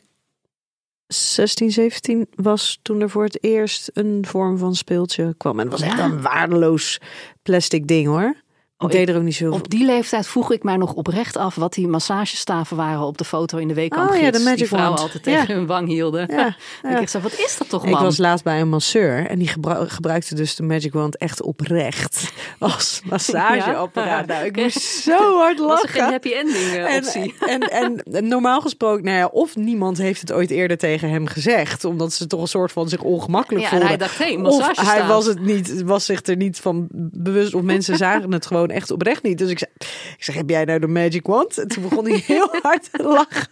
[1.15, 5.61] 16, 17 was toen er voor het eerst een vorm van speeltje kwam.
[5.61, 7.01] En het was echt een waardeloos
[7.43, 8.35] plastic ding hoor.
[8.81, 11.55] Ik deed er ook niet zo Op die leeftijd vroeg ik mij nog oprecht af
[11.55, 14.11] wat die massagestaven waren op de foto in de weekkamp.
[14.11, 15.02] Oh ja, de Magic die vrouwen Wand.
[15.02, 15.55] altijd tegen Ja.
[15.55, 16.27] hun wang hielden.
[16.32, 16.47] Ja,
[16.90, 18.02] Ik dacht wat is dat toch Ik man?
[18.02, 22.32] was laatst bij een masseur en die gebru- gebruikte dus de Magic Wand echt oprecht
[22.59, 24.27] als massageapparaat.
[24.27, 26.12] Nou, ik moest zo hard was er geen lachen.
[26.12, 27.35] happy ending eh, En, optie?
[27.47, 31.85] en, en, normaal gesproken, nou ja, of niemand heeft het ooit eerder tegen hem gezegd,
[31.85, 33.89] omdat ze toch een soort van zich ongemakkelijk en voelden.
[33.89, 34.93] hij dacht, of massagestaaf.
[34.93, 38.70] hij was het niet, was zich er niet van bewust, of mensen zagen het gewoon
[38.71, 39.39] echt oprecht niet.
[39.39, 39.71] Dus ik zei,
[40.17, 41.59] ik zeg, heb jij nou de Magic Wand?
[41.59, 43.49] En toen begon hij heel hard te lachen.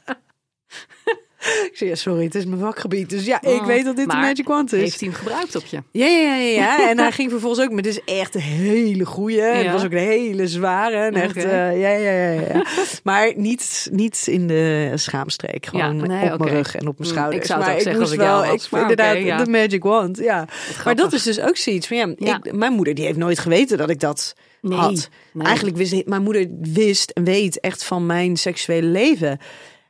[1.41, 3.11] Ik zei, ja, sorry, het is mijn vakgebied.
[3.11, 4.81] Dus ja, ik Oh, weet dat dit de Magic Wand is.
[4.81, 5.83] Heeft hij hem gebruikt op je?
[5.91, 6.91] Ja, ja, ja, ja, ja.
[6.91, 9.41] En hij ging vervolgens ook, maar dit is echt een hele goeie.
[9.43, 9.73] En Het Ja.
[9.73, 10.97] was ook een hele zware.
[10.97, 12.65] En echt, eh, ja, ja, ja, ja.
[13.03, 15.67] maar niet, niet in de schaamstreek.
[15.67, 17.41] Gewoon Ja, nee, op mijn rug en op mijn Hm, schouders.
[17.41, 19.45] ik zou het maar ook zeggen als ik wel, was, ik maar inderdaad ja.
[19.45, 20.19] de magic wand.
[20.19, 20.49] Ja.
[20.85, 22.41] Maar dat is dus ook zoiets van, ja, Ja.
[22.43, 25.09] Ik, mijn moeder die heeft nooit geweten dat ik dat Nee, had.
[25.33, 25.47] nee.
[25.47, 29.39] Eigenlijk wist mijn moeder wist en weet echt van mijn seksuele leven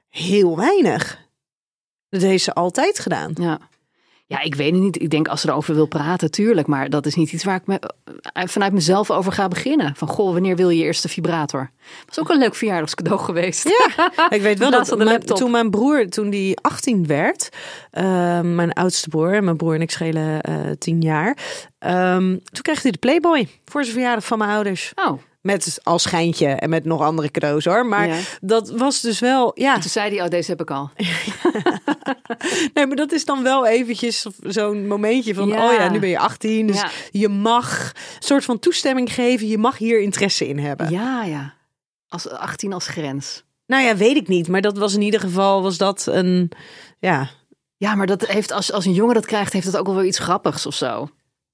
[0.09, 1.27] heel weinig.
[2.09, 3.33] Dat heeft ze altijd gedaan.
[3.35, 3.69] Ja.
[4.31, 5.01] Ja, ik weet het niet.
[5.03, 6.67] Ik denk als ze erover wil praten, tuurlijk.
[6.67, 7.81] Maar dat is niet iets waar ik me,
[8.33, 9.93] eh, vanuit mezelf over ga beginnen.
[9.97, 11.71] Van, goh, wanneer wil je je eerste vibrator?
[12.07, 13.69] Was ook een leuk verjaardagscadeau geweest.
[13.69, 17.49] Ja, ik weet wel dat mijn- toen mijn broer, toen die 18 werd,
[17.91, 18.05] eh,
[18.41, 21.37] mijn oudste broer, en mijn broer en ik schelen eh 10 jaar,
[21.79, 24.93] ehm, toen kreeg hij de Playboy voor zijn verjaardag van mijn ouders.
[24.95, 27.87] Oh, Met als schijntje en met nog andere cadeaus hoor.
[27.87, 28.19] Maar Ja.
[28.41, 29.73] dat was dus wel, ja.
[29.79, 30.91] toen zei hij, oh, deze heb ik al.
[32.75, 35.67] Nee, maar dat is dan wel eventjes zo'n momentje van, Ja.
[35.69, 36.67] oh ja, nu ben je 18.
[36.67, 36.91] Dus Ja.
[37.11, 39.49] je mag een soort van toestemming geven.
[39.49, 40.91] Je mag hier interesse in hebben.
[40.91, 41.55] Ja, ja.
[42.09, 43.45] Als 18 als grens.
[43.67, 44.49] Nou ja, weet ik niet.
[44.49, 46.51] Maar dat was in ieder geval, was dat een,
[46.99, 47.29] ja.
[47.77, 50.05] Ja, maar dat heeft, als, als een jongen dat krijgt, heeft dat ook wel weer
[50.07, 51.09] iets grappigs of zo.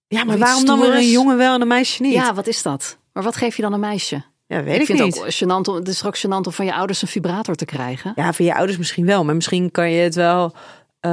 [0.06, 2.12] Ja, maar waarom dan weer een jongen wel en een meisje niet?
[2.12, 2.98] Ja, wat is dat?
[3.15, 4.23] Maar wat geef je dan een meisje?
[4.47, 5.15] Ja, weet ik, vind niet.
[5.15, 5.32] het ook
[5.65, 8.12] gênant om, het is ook gênant om van je ouders een vibrator te krijgen.
[8.16, 10.55] Ja, voor je ouders misschien wel, maar misschien kan je het wel
[11.01, 11.11] eh,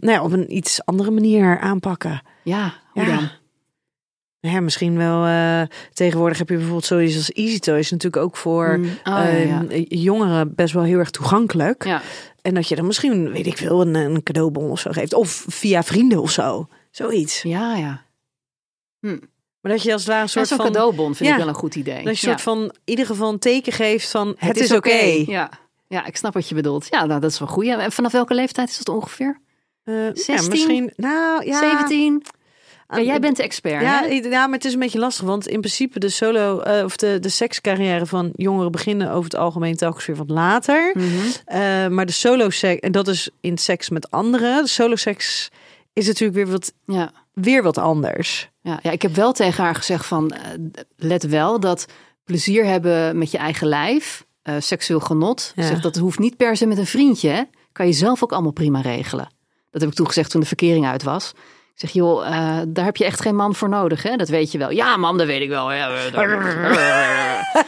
[0.00, 2.22] ja, op een iets andere manier aanpakken.
[2.44, 3.08] Ja, hoe Ja.
[3.14, 3.28] dan?
[4.40, 5.24] Nou Ja, misschien wel.
[5.26, 5.62] eh,
[5.92, 9.64] tegenwoordig heb je bijvoorbeeld zoiets als Easy Toys natuurlijk ook voor Mm, oh, ja, ja.
[9.68, 11.84] ehm, jongeren best wel heel erg toegankelijk.
[11.84, 12.02] Ja.
[12.42, 15.14] En dat je dan misschien, weet ik veel, een, een cadeaubon of zo geeft.
[15.14, 16.68] Of via vrienden of zo.
[16.90, 17.42] Zoiets.
[17.42, 18.02] ja, ja.
[19.62, 20.58] Maar dat je als het ware een soort van...
[20.58, 21.34] cadeaubon vind Ja.
[21.34, 21.94] ik wel een goed idee.
[21.94, 22.38] Dat je een Ja.
[22.38, 25.22] soort van, in ieder geval een teken geeft van, het, is oké.
[25.26, 25.50] Ja.
[25.88, 26.86] ja, ik snap wat je bedoelt.
[26.90, 27.66] Ja, nou, dat is wel goed.
[27.66, 29.40] En vanaf welke leeftijd is dat ongeveer?
[29.84, 30.48] Eh, ja, 16?
[30.50, 31.58] misschien, nou ja.
[31.58, 32.22] 17?
[32.24, 32.30] Ja,
[32.98, 34.06] aan- jij bent de expert, Ja, hè?
[34.08, 37.18] ja, maar het is een beetje lastig, want in principe de solo eh, of de,
[37.20, 40.90] de sekscarrière van jongeren beginnen over het algemeen telkens weer wat later.
[40.96, 41.06] Mhm.
[41.44, 44.62] Eh, maar de solo seks, en dat is in seks met anderen.
[44.62, 45.50] De solo seks
[45.92, 47.12] is natuurlijk weer wat, Ja.
[47.32, 48.50] Weer wat anders.
[48.60, 50.40] Ja, ja, ik heb wel tegen haar gezegd van, eh,
[50.96, 51.86] let wel dat
[52.24, 55.66] plezier hebben met je eigen lijf, eh, seksueel genot, Ja.
[55.66, 57.42] zeg, dat hoeft niet per se met een vriendje, hè?
[57.72, 59.28] kan je zelf ook allemaal prima regelen.
[59.70, 61.32] Dat heb ik toen gezegd toen de verkering uit was.
[61.74, 64.16] Ik zeg, joh, eh, daar heb je echt geen man voor nodig, hè?
[64.16, 64.70] Dat weet je wel.
[64.70, 65.72] Ja, man, dat weet ik wel.
[65.72, 65.88] Ja,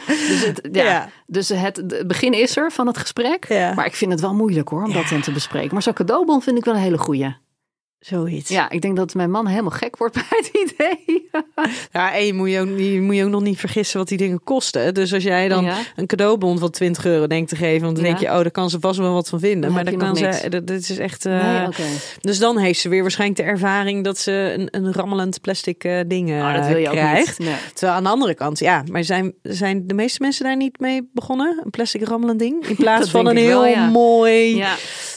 [0.07, 0.83] dus het, ja.
[0.83, 1.09] Ja.
[1.27, 3.45] Dus het, het begin is er van het gesprek.
[3.49, 5.73] Maar ik vind het wel moeilijk hoor, om dat dan te bespreken.
[5.73, 7.35] Maar zo'n cadeaubon vind ik wel een hele goeie.
[7.99, 8.49] Zoiets.
[8.49, 11.29] Ja, ik denk dat mijn man helemaal gek wordt bij het idee.
[11.91, 14.17] Ja, en je moet je, ook, je moet je ook nog niet vergissen wat die
[14.17, 14.93] dingen kosten.
[14.93, 15.77] Dus als jij dan Ja.
[15.95, 18.09] een cadeaubon van 20 euro denkt te geven, want dan Ja.
[18.11, 19.61] denk je, oh, daar kan ze vast wel wat van vinden.
[19.61, 21.25] Dan maar dan kan ze, dat, dat is echt.
[21.25, 21.87] eh, Nee.
[22.21, 25.99] Dus dan heeft ze weer waarschijnlijk de ervaring dat ze een, een rammelend plastic eh,
[26.07, 27.39] ding eh, Oh, dat wil je ook krijgt.
[27.39, 27.47] niet.
[27.47, 27.57] Nee.
[27.73, 31.09] Terwijl aan de andere kant, ja, maar zijn, zijn de meeste mensen daar niet mee
[31.13, 31.61] begonnen?
[31.63, 32.67] Een plastic rammelend ding?
[32.67, 33.89] In plaats van een heel wel, ja.
[33.89, 34.63] mooi.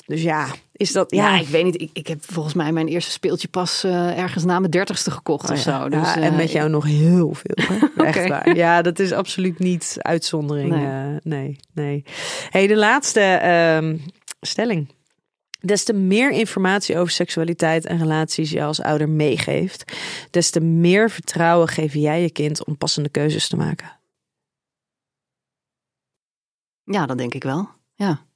[0.09, 1.11] Dus ja, is dat.
[1.11, 1.81] Ja, Ja, ik weet niet.
[1.81, 5.45] Ik, ik heb volgens mij mijn eerste speeltje pas eh, ergens na mijn dertigste gekocht
[5.45, 5.81] Oh of ja.
[5.81, 5.89] zo.
[5.89, 7.77] Dus, Ja, en eh, met jou nog heel veel.
[7.77, 8.05] Hè?
[8.05, 8.57] Echt waar.
[8.57, 10.71] Ja, dat is absoluut niet uitzondering.
[10.71, 10.81] Nee.
[10.83, 11.59] Nee, nee.
[11.73, 12.05] nee.
[12.51, 13.99] Hey, de laatste ehm,
[14.41, 14.89] stelling.
[15.61, 19.93] Des te meer informatie over seksualiteit en relaties je als ouder meegeeft,
[20.31, 23.99] des te meer vertrouwen geef jij je kind om passende keuzes te maken.
[26.85, 27.69] Ja, dat denk ik wel.
[27.95, 28.27] Ja.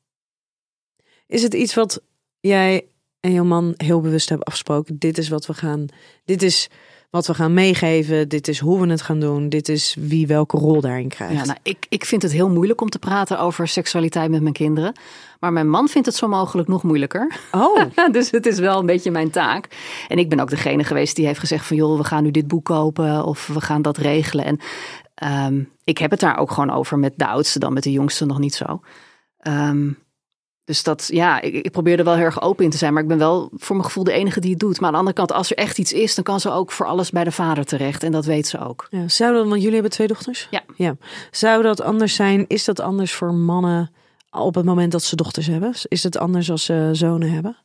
[1.33, 2.03] Is het iets wat
[2.41, 2.87] jij
[3.21, 4.99] en jouw man heel bewust hebben afgesproken?
[4.99, 5.87] Dit is wat we gaan.
[6.25, 6.71] Dit is
[7.11, 8.29] wat we gaan meegeven.
[8.29, 9.49] Dit is hoe we het gaan doen.
[9.49, 11.35] Dit is wie welke rol daarin krijgt.
[11.35, 14.55] Ja, nou, ik, ik vind het heel moeilijk om te praten over seksualiteit met mijn
[14.55, 14.93] kinderen.
[15.41, 17.37] Maar mijn man vindt het zo mogelijk nog moeilijker.
[17.53, 17.81] Oh.
[18.13, 19.69] dus het is wel een beetje mijn taak.
[20.09, 21.77] En ik ben ook degene geweest die heeft gezegd van...
[21.77, 24.45] joh, we gaan nu dit boek kopen of we gaan dat regelen.
[24.45, 24.59] En
[25.47, 28.25] um, ik heb het daar ook gewoon over met de oudste dan, met de jongste
[28.25, 28.81] nog niet zo.
[29.49, 30.02] Um,
[30.73, 32.93] dus dat, ja, ik, ik, probeer er wel heel erg open in te zijn.
[32.93, 34.81] Maar ik ben wel voor mijn gevoel de enige die het doet.
[34.81, 36.87] Maar aan de andere kant, als er echt iets is, dan kan ze ook voor
[36.87, 38.03] alles bij de vader terecht.
[38.03, 38.87] En dat weet ze ook.
[38.91, 40.49] Ja, zou dat, want jullie hebben twee dochters?
[40.51, 40.63] Ja.
[40.77, 40.97] ja.
[41.31, 42.45] Zou dat anders zijn?
[42.49, 43.91] Is dat anders voor mannen
[44.31, 45.75] op het moment dat ze dochters hebben?
[45.89, 47.57] Is het anders als ze zonen hebben?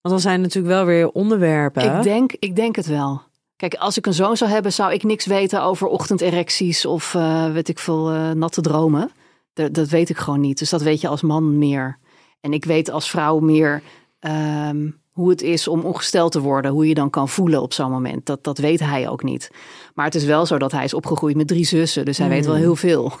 [0.00, 1.96] Want dan zijn natuurlijk wel weer onderwerpen.
[1.96, 3.22] Ik denk, ik denk het wel.
[3.56, 7.52] Kijk, als ik een zoon zou hebben, zou ik niks weten over ochtenderecties of uh,
[7.52, 9.10] weet ik veel, uh, natte dromen.
[9.52, 10.58] Dat, dat weet ik gewoon niet.
[10.58, 11.98] Dus dat weet je als man meer.
[12.42, 13.82] En ik weet als vrouw meer
[14.20, 16.70] um, hoe het is om ongesteld te worden.
[16.70, 18.26] Hoe je dan kan voelen op zo'n moment.
[18.26, 19.50] Dat, dat weet hij ook niet.
[19.94, 22.04] Maar het is wel zo dat hij is opgegroeid met drie zussen.
[22.04, 23.12] Dus hij weet wel heel veel.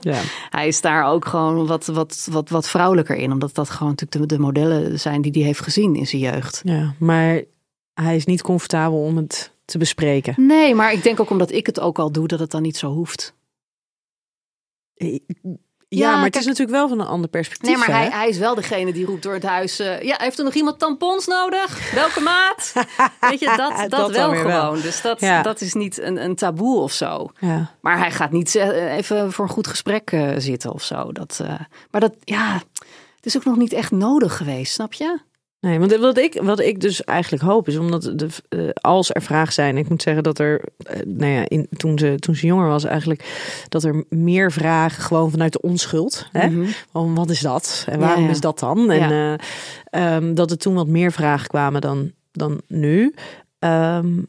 [0.00, 0.20] ja.
[0.50, 3.32] Hij is daar ook gewoon wat, wat, wat, wat vrouwelijker in.
[3.32, 6.60] Omdat dat gewoon natuurlijk de, de modellen zijn die hij heeft gezien in zijn jeugd.
[6.64, 7.42] Ja, maar
[7.94, 10.34] hij is niet comfortabel om het te bespreken.
[10.36, 12.76] Nee, maar ik denk ook omdat ik het ook al doe, dat het dan niet
[12.76, 13.36] zo hoeft.
[15.88, 17.68] Ja, maar het is natuurlijk wel van een ander perspectief.
[17.68, 19.80] Nee, maar hij, hij, is wel degene die roept door het huis.
[19.80, 21.92] Uh, ja, heeft er nog iemand tampons nodig?
[21.94, 22.72] Welke maat?
[23.30, 24.46] Weet je, dat, dat, dat wel gewoon.
[24.46, 24.72] Wel.
[24.72, 25.42] Dus dat, ja.
[25.42, 27.30] dat is niet een, een taboe of zo.
[27.38, 27.74] Ja.
[27.80, 31.12] Maar hij gaat niet even voor een goed gesprek uh, zitten of zo.
[31.12, 31.60] Dat, uh,
[31.90, 32.62] maar dat, ja,
[33.16, 35.18] het is ook nog niet echt nodig geweest, snap je?
[35.60, 39.22] Nee, want wat ik, wat ik dus eigenlijk hoop is omdat de, uh, als er
[39.22, 42.46] vragen zijn, ik moet zeggen dat er, uh, nou ja, in, toen, ze, toen ze
[42.46, 43.24] jonger was, eigenlijk
[43.68, 46.28] dat er meer vragen gewoon vanuit de onschuld.
[46.32, 46.48] Hè?
[46.48, 47.14] Mm -hmm.
[47.14, 48.30] wat is dat en waarom ja, ja.
[48.30, 48.90] is dat dan?
[48.90, 49.38] En ja.
[49.90, 53.14] uh, um, dat er toen wat meer vragen kwamen dan, dan nu.
[53.58, 54.28] Um,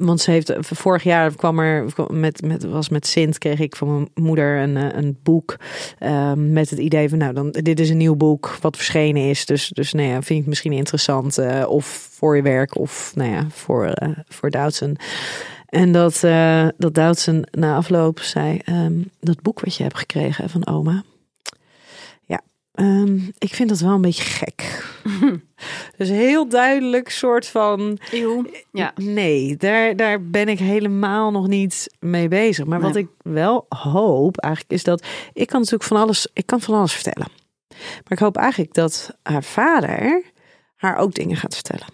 [0.00, 3.94] want ze heeft vorig jaar kwam er met, met was met Sint kreeg ik van
[3.94, 5.56] mijn moeder een, een boek
[6.00, 9.46] uh, met het idee van nou dan dit is een nieuw boek wat verschenen is.
[9.46, 13.12] Dus dus nou ja vind ik het misschien interessant uh, of voor je werk of
[13.14, 14.96] nou ja voor uh, voor Doutzen
[15.66, 20.50] en dat uh, dat Doutzen na afloop zei um, dat boek wat je hebt gekregen
[20.50, 21.02] van oma
[22.74, 24.84] um, ik vind dat wel een beetje gek
[25.96, 27.98] dus heel duidelijk soort van.
[28.10, 28.46] Eeuw.
[28.72, 28.92] Ja.
[28.96, 32.66] Nee, daar, daar ben ik helemaal nog niet mee bezig.
[32.66, 32.86] Maar nee.
[32.86, 36.74] wat ik wel hoop eigenlijk is dat ik kan natuurlijk van alles, ik kan van
[36.74, 37.28] alles vertellen.
[37.68, 40.22] Maar ik hoop eigenlijk dat haar vader
[40.76, 41.86] haar ook dingen gaat vertellen.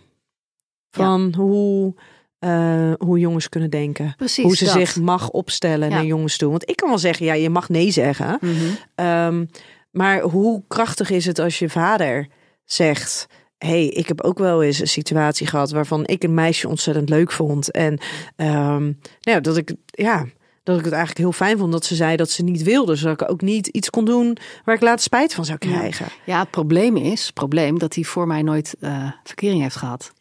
[0.90, 1.38] Van ja.
[1.38, 1.94] hoe.
[2.40, 4.14] Uh, hoe jongens kunnen denken.
[4.16, 4.72] Precies, hoe ze dat.
[4.72, 5.94] zich mag opstellen ja.
[5.94, 6.50] naar jongens toe.
[6.50, 8.38] Want ik kan wel zeggen, ja, je mag nee zeggen.
[8.40, 9.06] Mm -hmm.
[9.06, 9.48] um,
[9.96, 12.28] maar hoe krachtig is het als je vader
[12.64, 13.26] zegt:
[13.58, 17.32] hey, ik heb ook wel eens een situatie gehad waarvan ik een meisje ontzettend leuk
[17.32, 17.70] vond.
[17.70, 17.92] En
[18.36, 20.26] um, nou ja, dat ik, ja,
[20.62, 22.96] dat ik het eigenlijk heel fijn vond dat ze zei dat ze niet wilde.
[22.96, 26.06] Zodat ik ook niet iets kon doen waar ik later spijt van zou krijgen.
[26.08, 29.76] Ja, ja het probleem is, het probleem dat hij voor mij nooit uh, verkering heeft
[29.76, 30.12] gehad.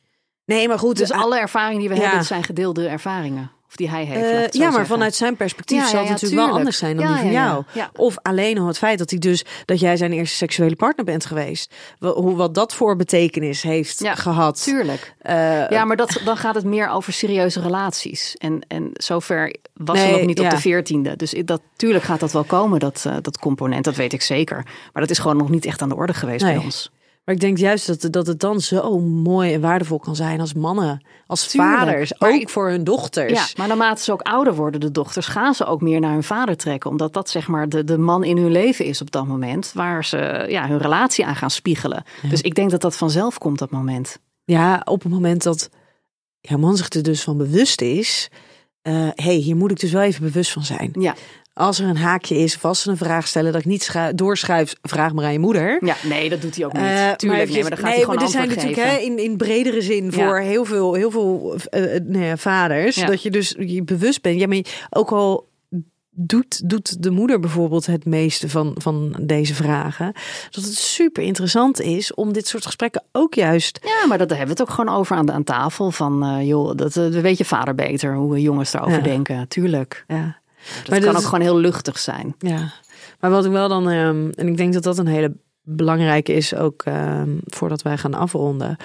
[0.45, 0.97] Nee, maar goed.
[0.97, 2.01] Dus uh, alle ervaringen die we ja.
[2.01, 3.51] hebben zijn gedeelde ervaringen.
[3.75, 4.19] Of die hij heeft.
[4.19, 4.85] Uh, ja, maar zeggen.
[4.85, 6.49] vanuit zijn perspectief ja, zal het ja, natuurlijk tuurlijk.
[6.49, 7.63] wel anders zijn dan die van jou.
[7.95, 11.25] Of alleen al het feit dat hij dus dat jij zijn eerste seksuele partner bent
[11.25, 11.73] geweest.
[11.99, 14.63] Hoe wat dat voor betekenis heeft gehad.
[14.63, 15.15] Tuurlijk.
[15.23, 18.35] Uh, ja, maar dat, dan gaat het meer over serieuze relaties.
[18.37, 21.15] En, en zover was nee, nog niet op de veertiende.
[21.15, 23.83] Dus dat, tuurlijk gaat dat wel komen, dat, uh, dat component.
[23.83, 24.63] Dat weet ik zeker.
[24.93, 26.55] Maar dat is gewoon nog niet echt aan de orde geweest nee.
[26.55, 26.91] bij ons.
[27.25, 30.53] Maar ik denk juist dat, dat het dan zo mooi en waardevol kan zijn als
[30.53, 33.31] mannen, als Tuurlijk, vaders, ook ik, voor hun dochters.
[33.31, 36.23] Ja, maar naarmate ze ook ouder worden, de dochters, gaan ze ook meer naar hun
[36.23, 36.89] vader trekken.
[36.89, 40.05] Omdat dat zeg maar de, de man in hun leven is op dat moment, waar
[40.05, 42.03] ze ja, hun relatie aan gaan spiegelen.
[42.21, 42.29] Ja.
[42.29, 44.19] Dus ik denk dat dat vanzelf komt, dat moment.
[44.43, 45.69] Ja, op het moment dat
[46.39, 48.29] jouw man zich er dus van bewust is,
[48.81, 50.91] hé, uh, hey, hier moet ik dus wel even bewust van zijn.
[50.99, 51.15] Ja
[51.57, 54.75] als er een haakje is of als ze een vraag stellen, dat ik niet doorschuif,
[54.81, 55.85] vraag maar aan je moeder.
[55.85, 56.81] Ja, nee, dat doet hij ook niet.
[56.81, 58.95] Uh, Tuurlijk, maar, nee, maar dan gaat nee, hij gewoon maar er zijn natuurlijk hè,
[58.95, 60.47] in, in bredere zin voor ja.
[60.47, 63.05] heel veel, heel veel uh, nee, vaders, ja.
[63.05, 64.39] dat je dus je bewust bent.
[64.39, 65.47] Ja, maar ook al
[66.15, 70.13] doet, doet de moeder bijvoorbeeld het meeste van, van deze vragen.
[70.49, 73.79] Dat het super interessant is om dit soort gesprekken ook juist.
[73.83, 75.91] Ja, maar dat hebben we het ook gewoon over aan, de, aan tafel.
[75.91, 79.03] Van uh, joh, dat uh, weet je vader beter, hoe jongens erover ja.
[79.03, 79.47] denken.
[79.47, 80.03] Tuurlijk.
[80.07, 80.43] Ja.
[80.77, 82.35] Dat maar kan dat ook gewoon heel luchtig zijn.
[82.39, 82.73] Ja,
[83.19, 86.55] maar wat ik wel dan, um, en ik denk dat dat een hele belangrijke is,
[86.55, 88.77] ook um, voordat wij gaan afronden,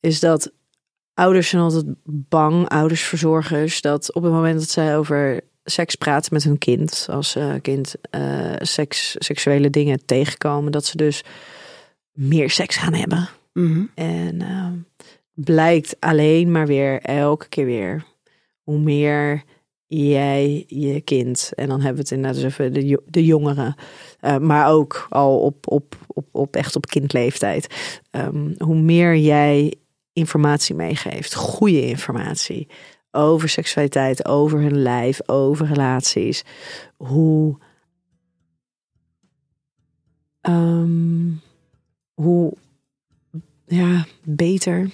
[0.00, 0.52] is dat
[1.14, 6.34] ouders zijn altijd bang, ouders, verzorgers, dat op het moment dat zij over seks praten
[6.34, 11.24] met hun kind, als uh, kind uh, seks, seksuele dingen tegenkomen, dat ze dus
[12.12, 13.28] meer seks gaan hebben.
[13.52, 13.84] Mhm.
[13.94, 14.74] En ehm,
[15.34, 18.04] blijkt alleen maar weer, elke keer weer,
[18.62, 19.42] hoe meer
[19.92, 23.74] jij je kind, en dan hebben we het inderdaad dus even de, de jongeren,
[24.20, 27.66] eh, maar ook al op, op, op, op echt op kindleeftijd,
[28.10, 29.74] ehm, hoe meer jij
[30.12, 32.68] informatie meegeeft, goede informatie
[33.10, 36.44] over seksualiteit, over hun lijf, over relaties,
[36.96, 37.58] hoe,
[40.40, 41.30] ehm,
[42.14, 42.52] hoe
[43.66, 44.90] ja, beter,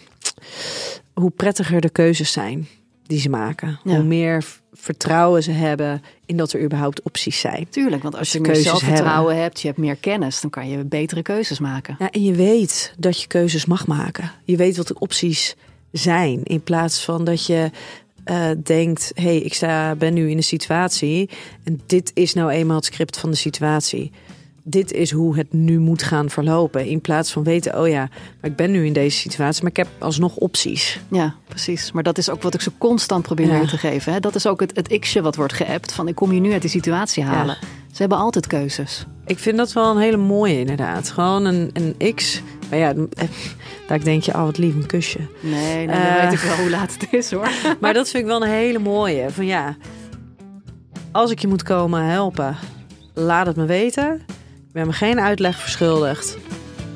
[1.15, 2.67] hoe prettiger de keuzes zijn
[3.07, 3.79] die ze maken.
[3.85, 3.95] Ja.
[3.95, 7.67] Hoe meer vertrouwen ze hebben in dat er überhaupt opties zijn.
[7.71, 10.85] Tuurlijk, want als je Ze meer zelfvertrouwen hebt, je hebt meer kennis, dan kan je
[10.85, 11.97] betere keuzes maken.
[11.99, 14.31] Ja, en je weet dat je keuzes mag maken.
[14.45, 15.57] Je weet wat de opties
[15.93, 16.43] zijn.
[16.43, 17.71] In plaats van dat je
[18.25, 21.31] eh, denkt: hé, hey, ik sta, ben nu in een situatie.
[21.65, 24.13] En dit is nou eenmaal het script van de situatie.
[24.69, 26.87] Dit is hoe het nu moet gaan verlopen.
[26.87, 28.09] In plaats van weten: oh ja,
[28.41, 31.01] maar ik ben nu in deze situatie, maar ik heb alsnog opties.
[31.11, 31.93] Ja, precies.
[31.93, 33.67] Maar dat is ook wat ik ze constant probeer Ja.
[33.67, 34.13] te geven.
[34.13, 34.21] Hè?
[34.21, 36.61] Dat is ook het, het x'je wat wordt geappt van ik kom je nu uit
[36.61, 37.57] die situatie halen.
[37.93, 39.07] Ze hebben altijd keuzes.
[39.27, 41.11] Ik vind dat wel een hele mooie, inderdaad.
[41.11, 42.43] Gewoon een, een X.
[42.71, 43.29] Maar ja, eh,
[43.87, 45.19] daar denk je: oh, wat lief, een kusje.
[45.41, 46.15] Nee, nee Eh.
[46.15, 47.49] dan weet ik wel hoe laat het is hoor.
[47.81, 49.31] Maar dat vind ik wel een hele mooie.
[49.31, 49.77] Van ja,
[51.13, 52.57] als ik je moet komen helpen,
[53.15, 54.21] laat het me weten.
[54.77, 56.39] Ben me geen uitleg verschuldigd.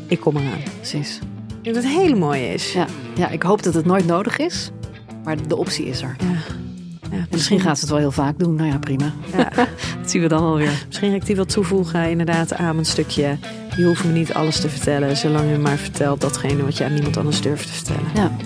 [0.07, 0.59] Ik kom eraan.
[0.77, 1.19] Precies.
[1.49, 2.73] Ik denk dat het hele mooie is.
[2.73, 2.87] Ja.
[3.15, 4.71] ja, ik hoop dat het nooit nodig is.
[5.25, 6.17] Maar de optie is er.
[6.19, 6.27] Ja.
[7.11, 8.55] Ja, En misschien gaat ze het wel heel vaak doen.
[8.55, 9.13] Nou ja, prima.
[9.37, 9.49] Ja.
[10.01, 10.85] Dat zien we dan alweer.
[10.87, 13.37] Misschien ga ik die wel toevoegen inderdaad aan een stukje.
[13.77, 16.95] Je hoeft me niet alles te vertellen, zolang je maar vertelt datgene wat je aan
[16.95, 18.11] niemand anders durft te vertellen.
[18.15, 18.37] Ja.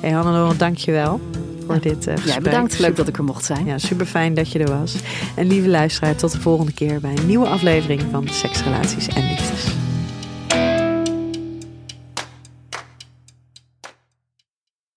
[0.00, 1.20] Hey Hannelore, dank je wel
[1.66, 2.24] voor dit gesprek.
[2.24, 2.78] Jij bedankt.
[2.78, 3.66] Leuk dat ik er mocht zijn.
[3.66, 4.96] Ja, super fijn dat je er was.
[5.36, 9.28] En lieve luisteraar, tot de volgende keer bij een nieuwe aflevering van Seks, Relaties en
[9.28, 9.83] Liefdes.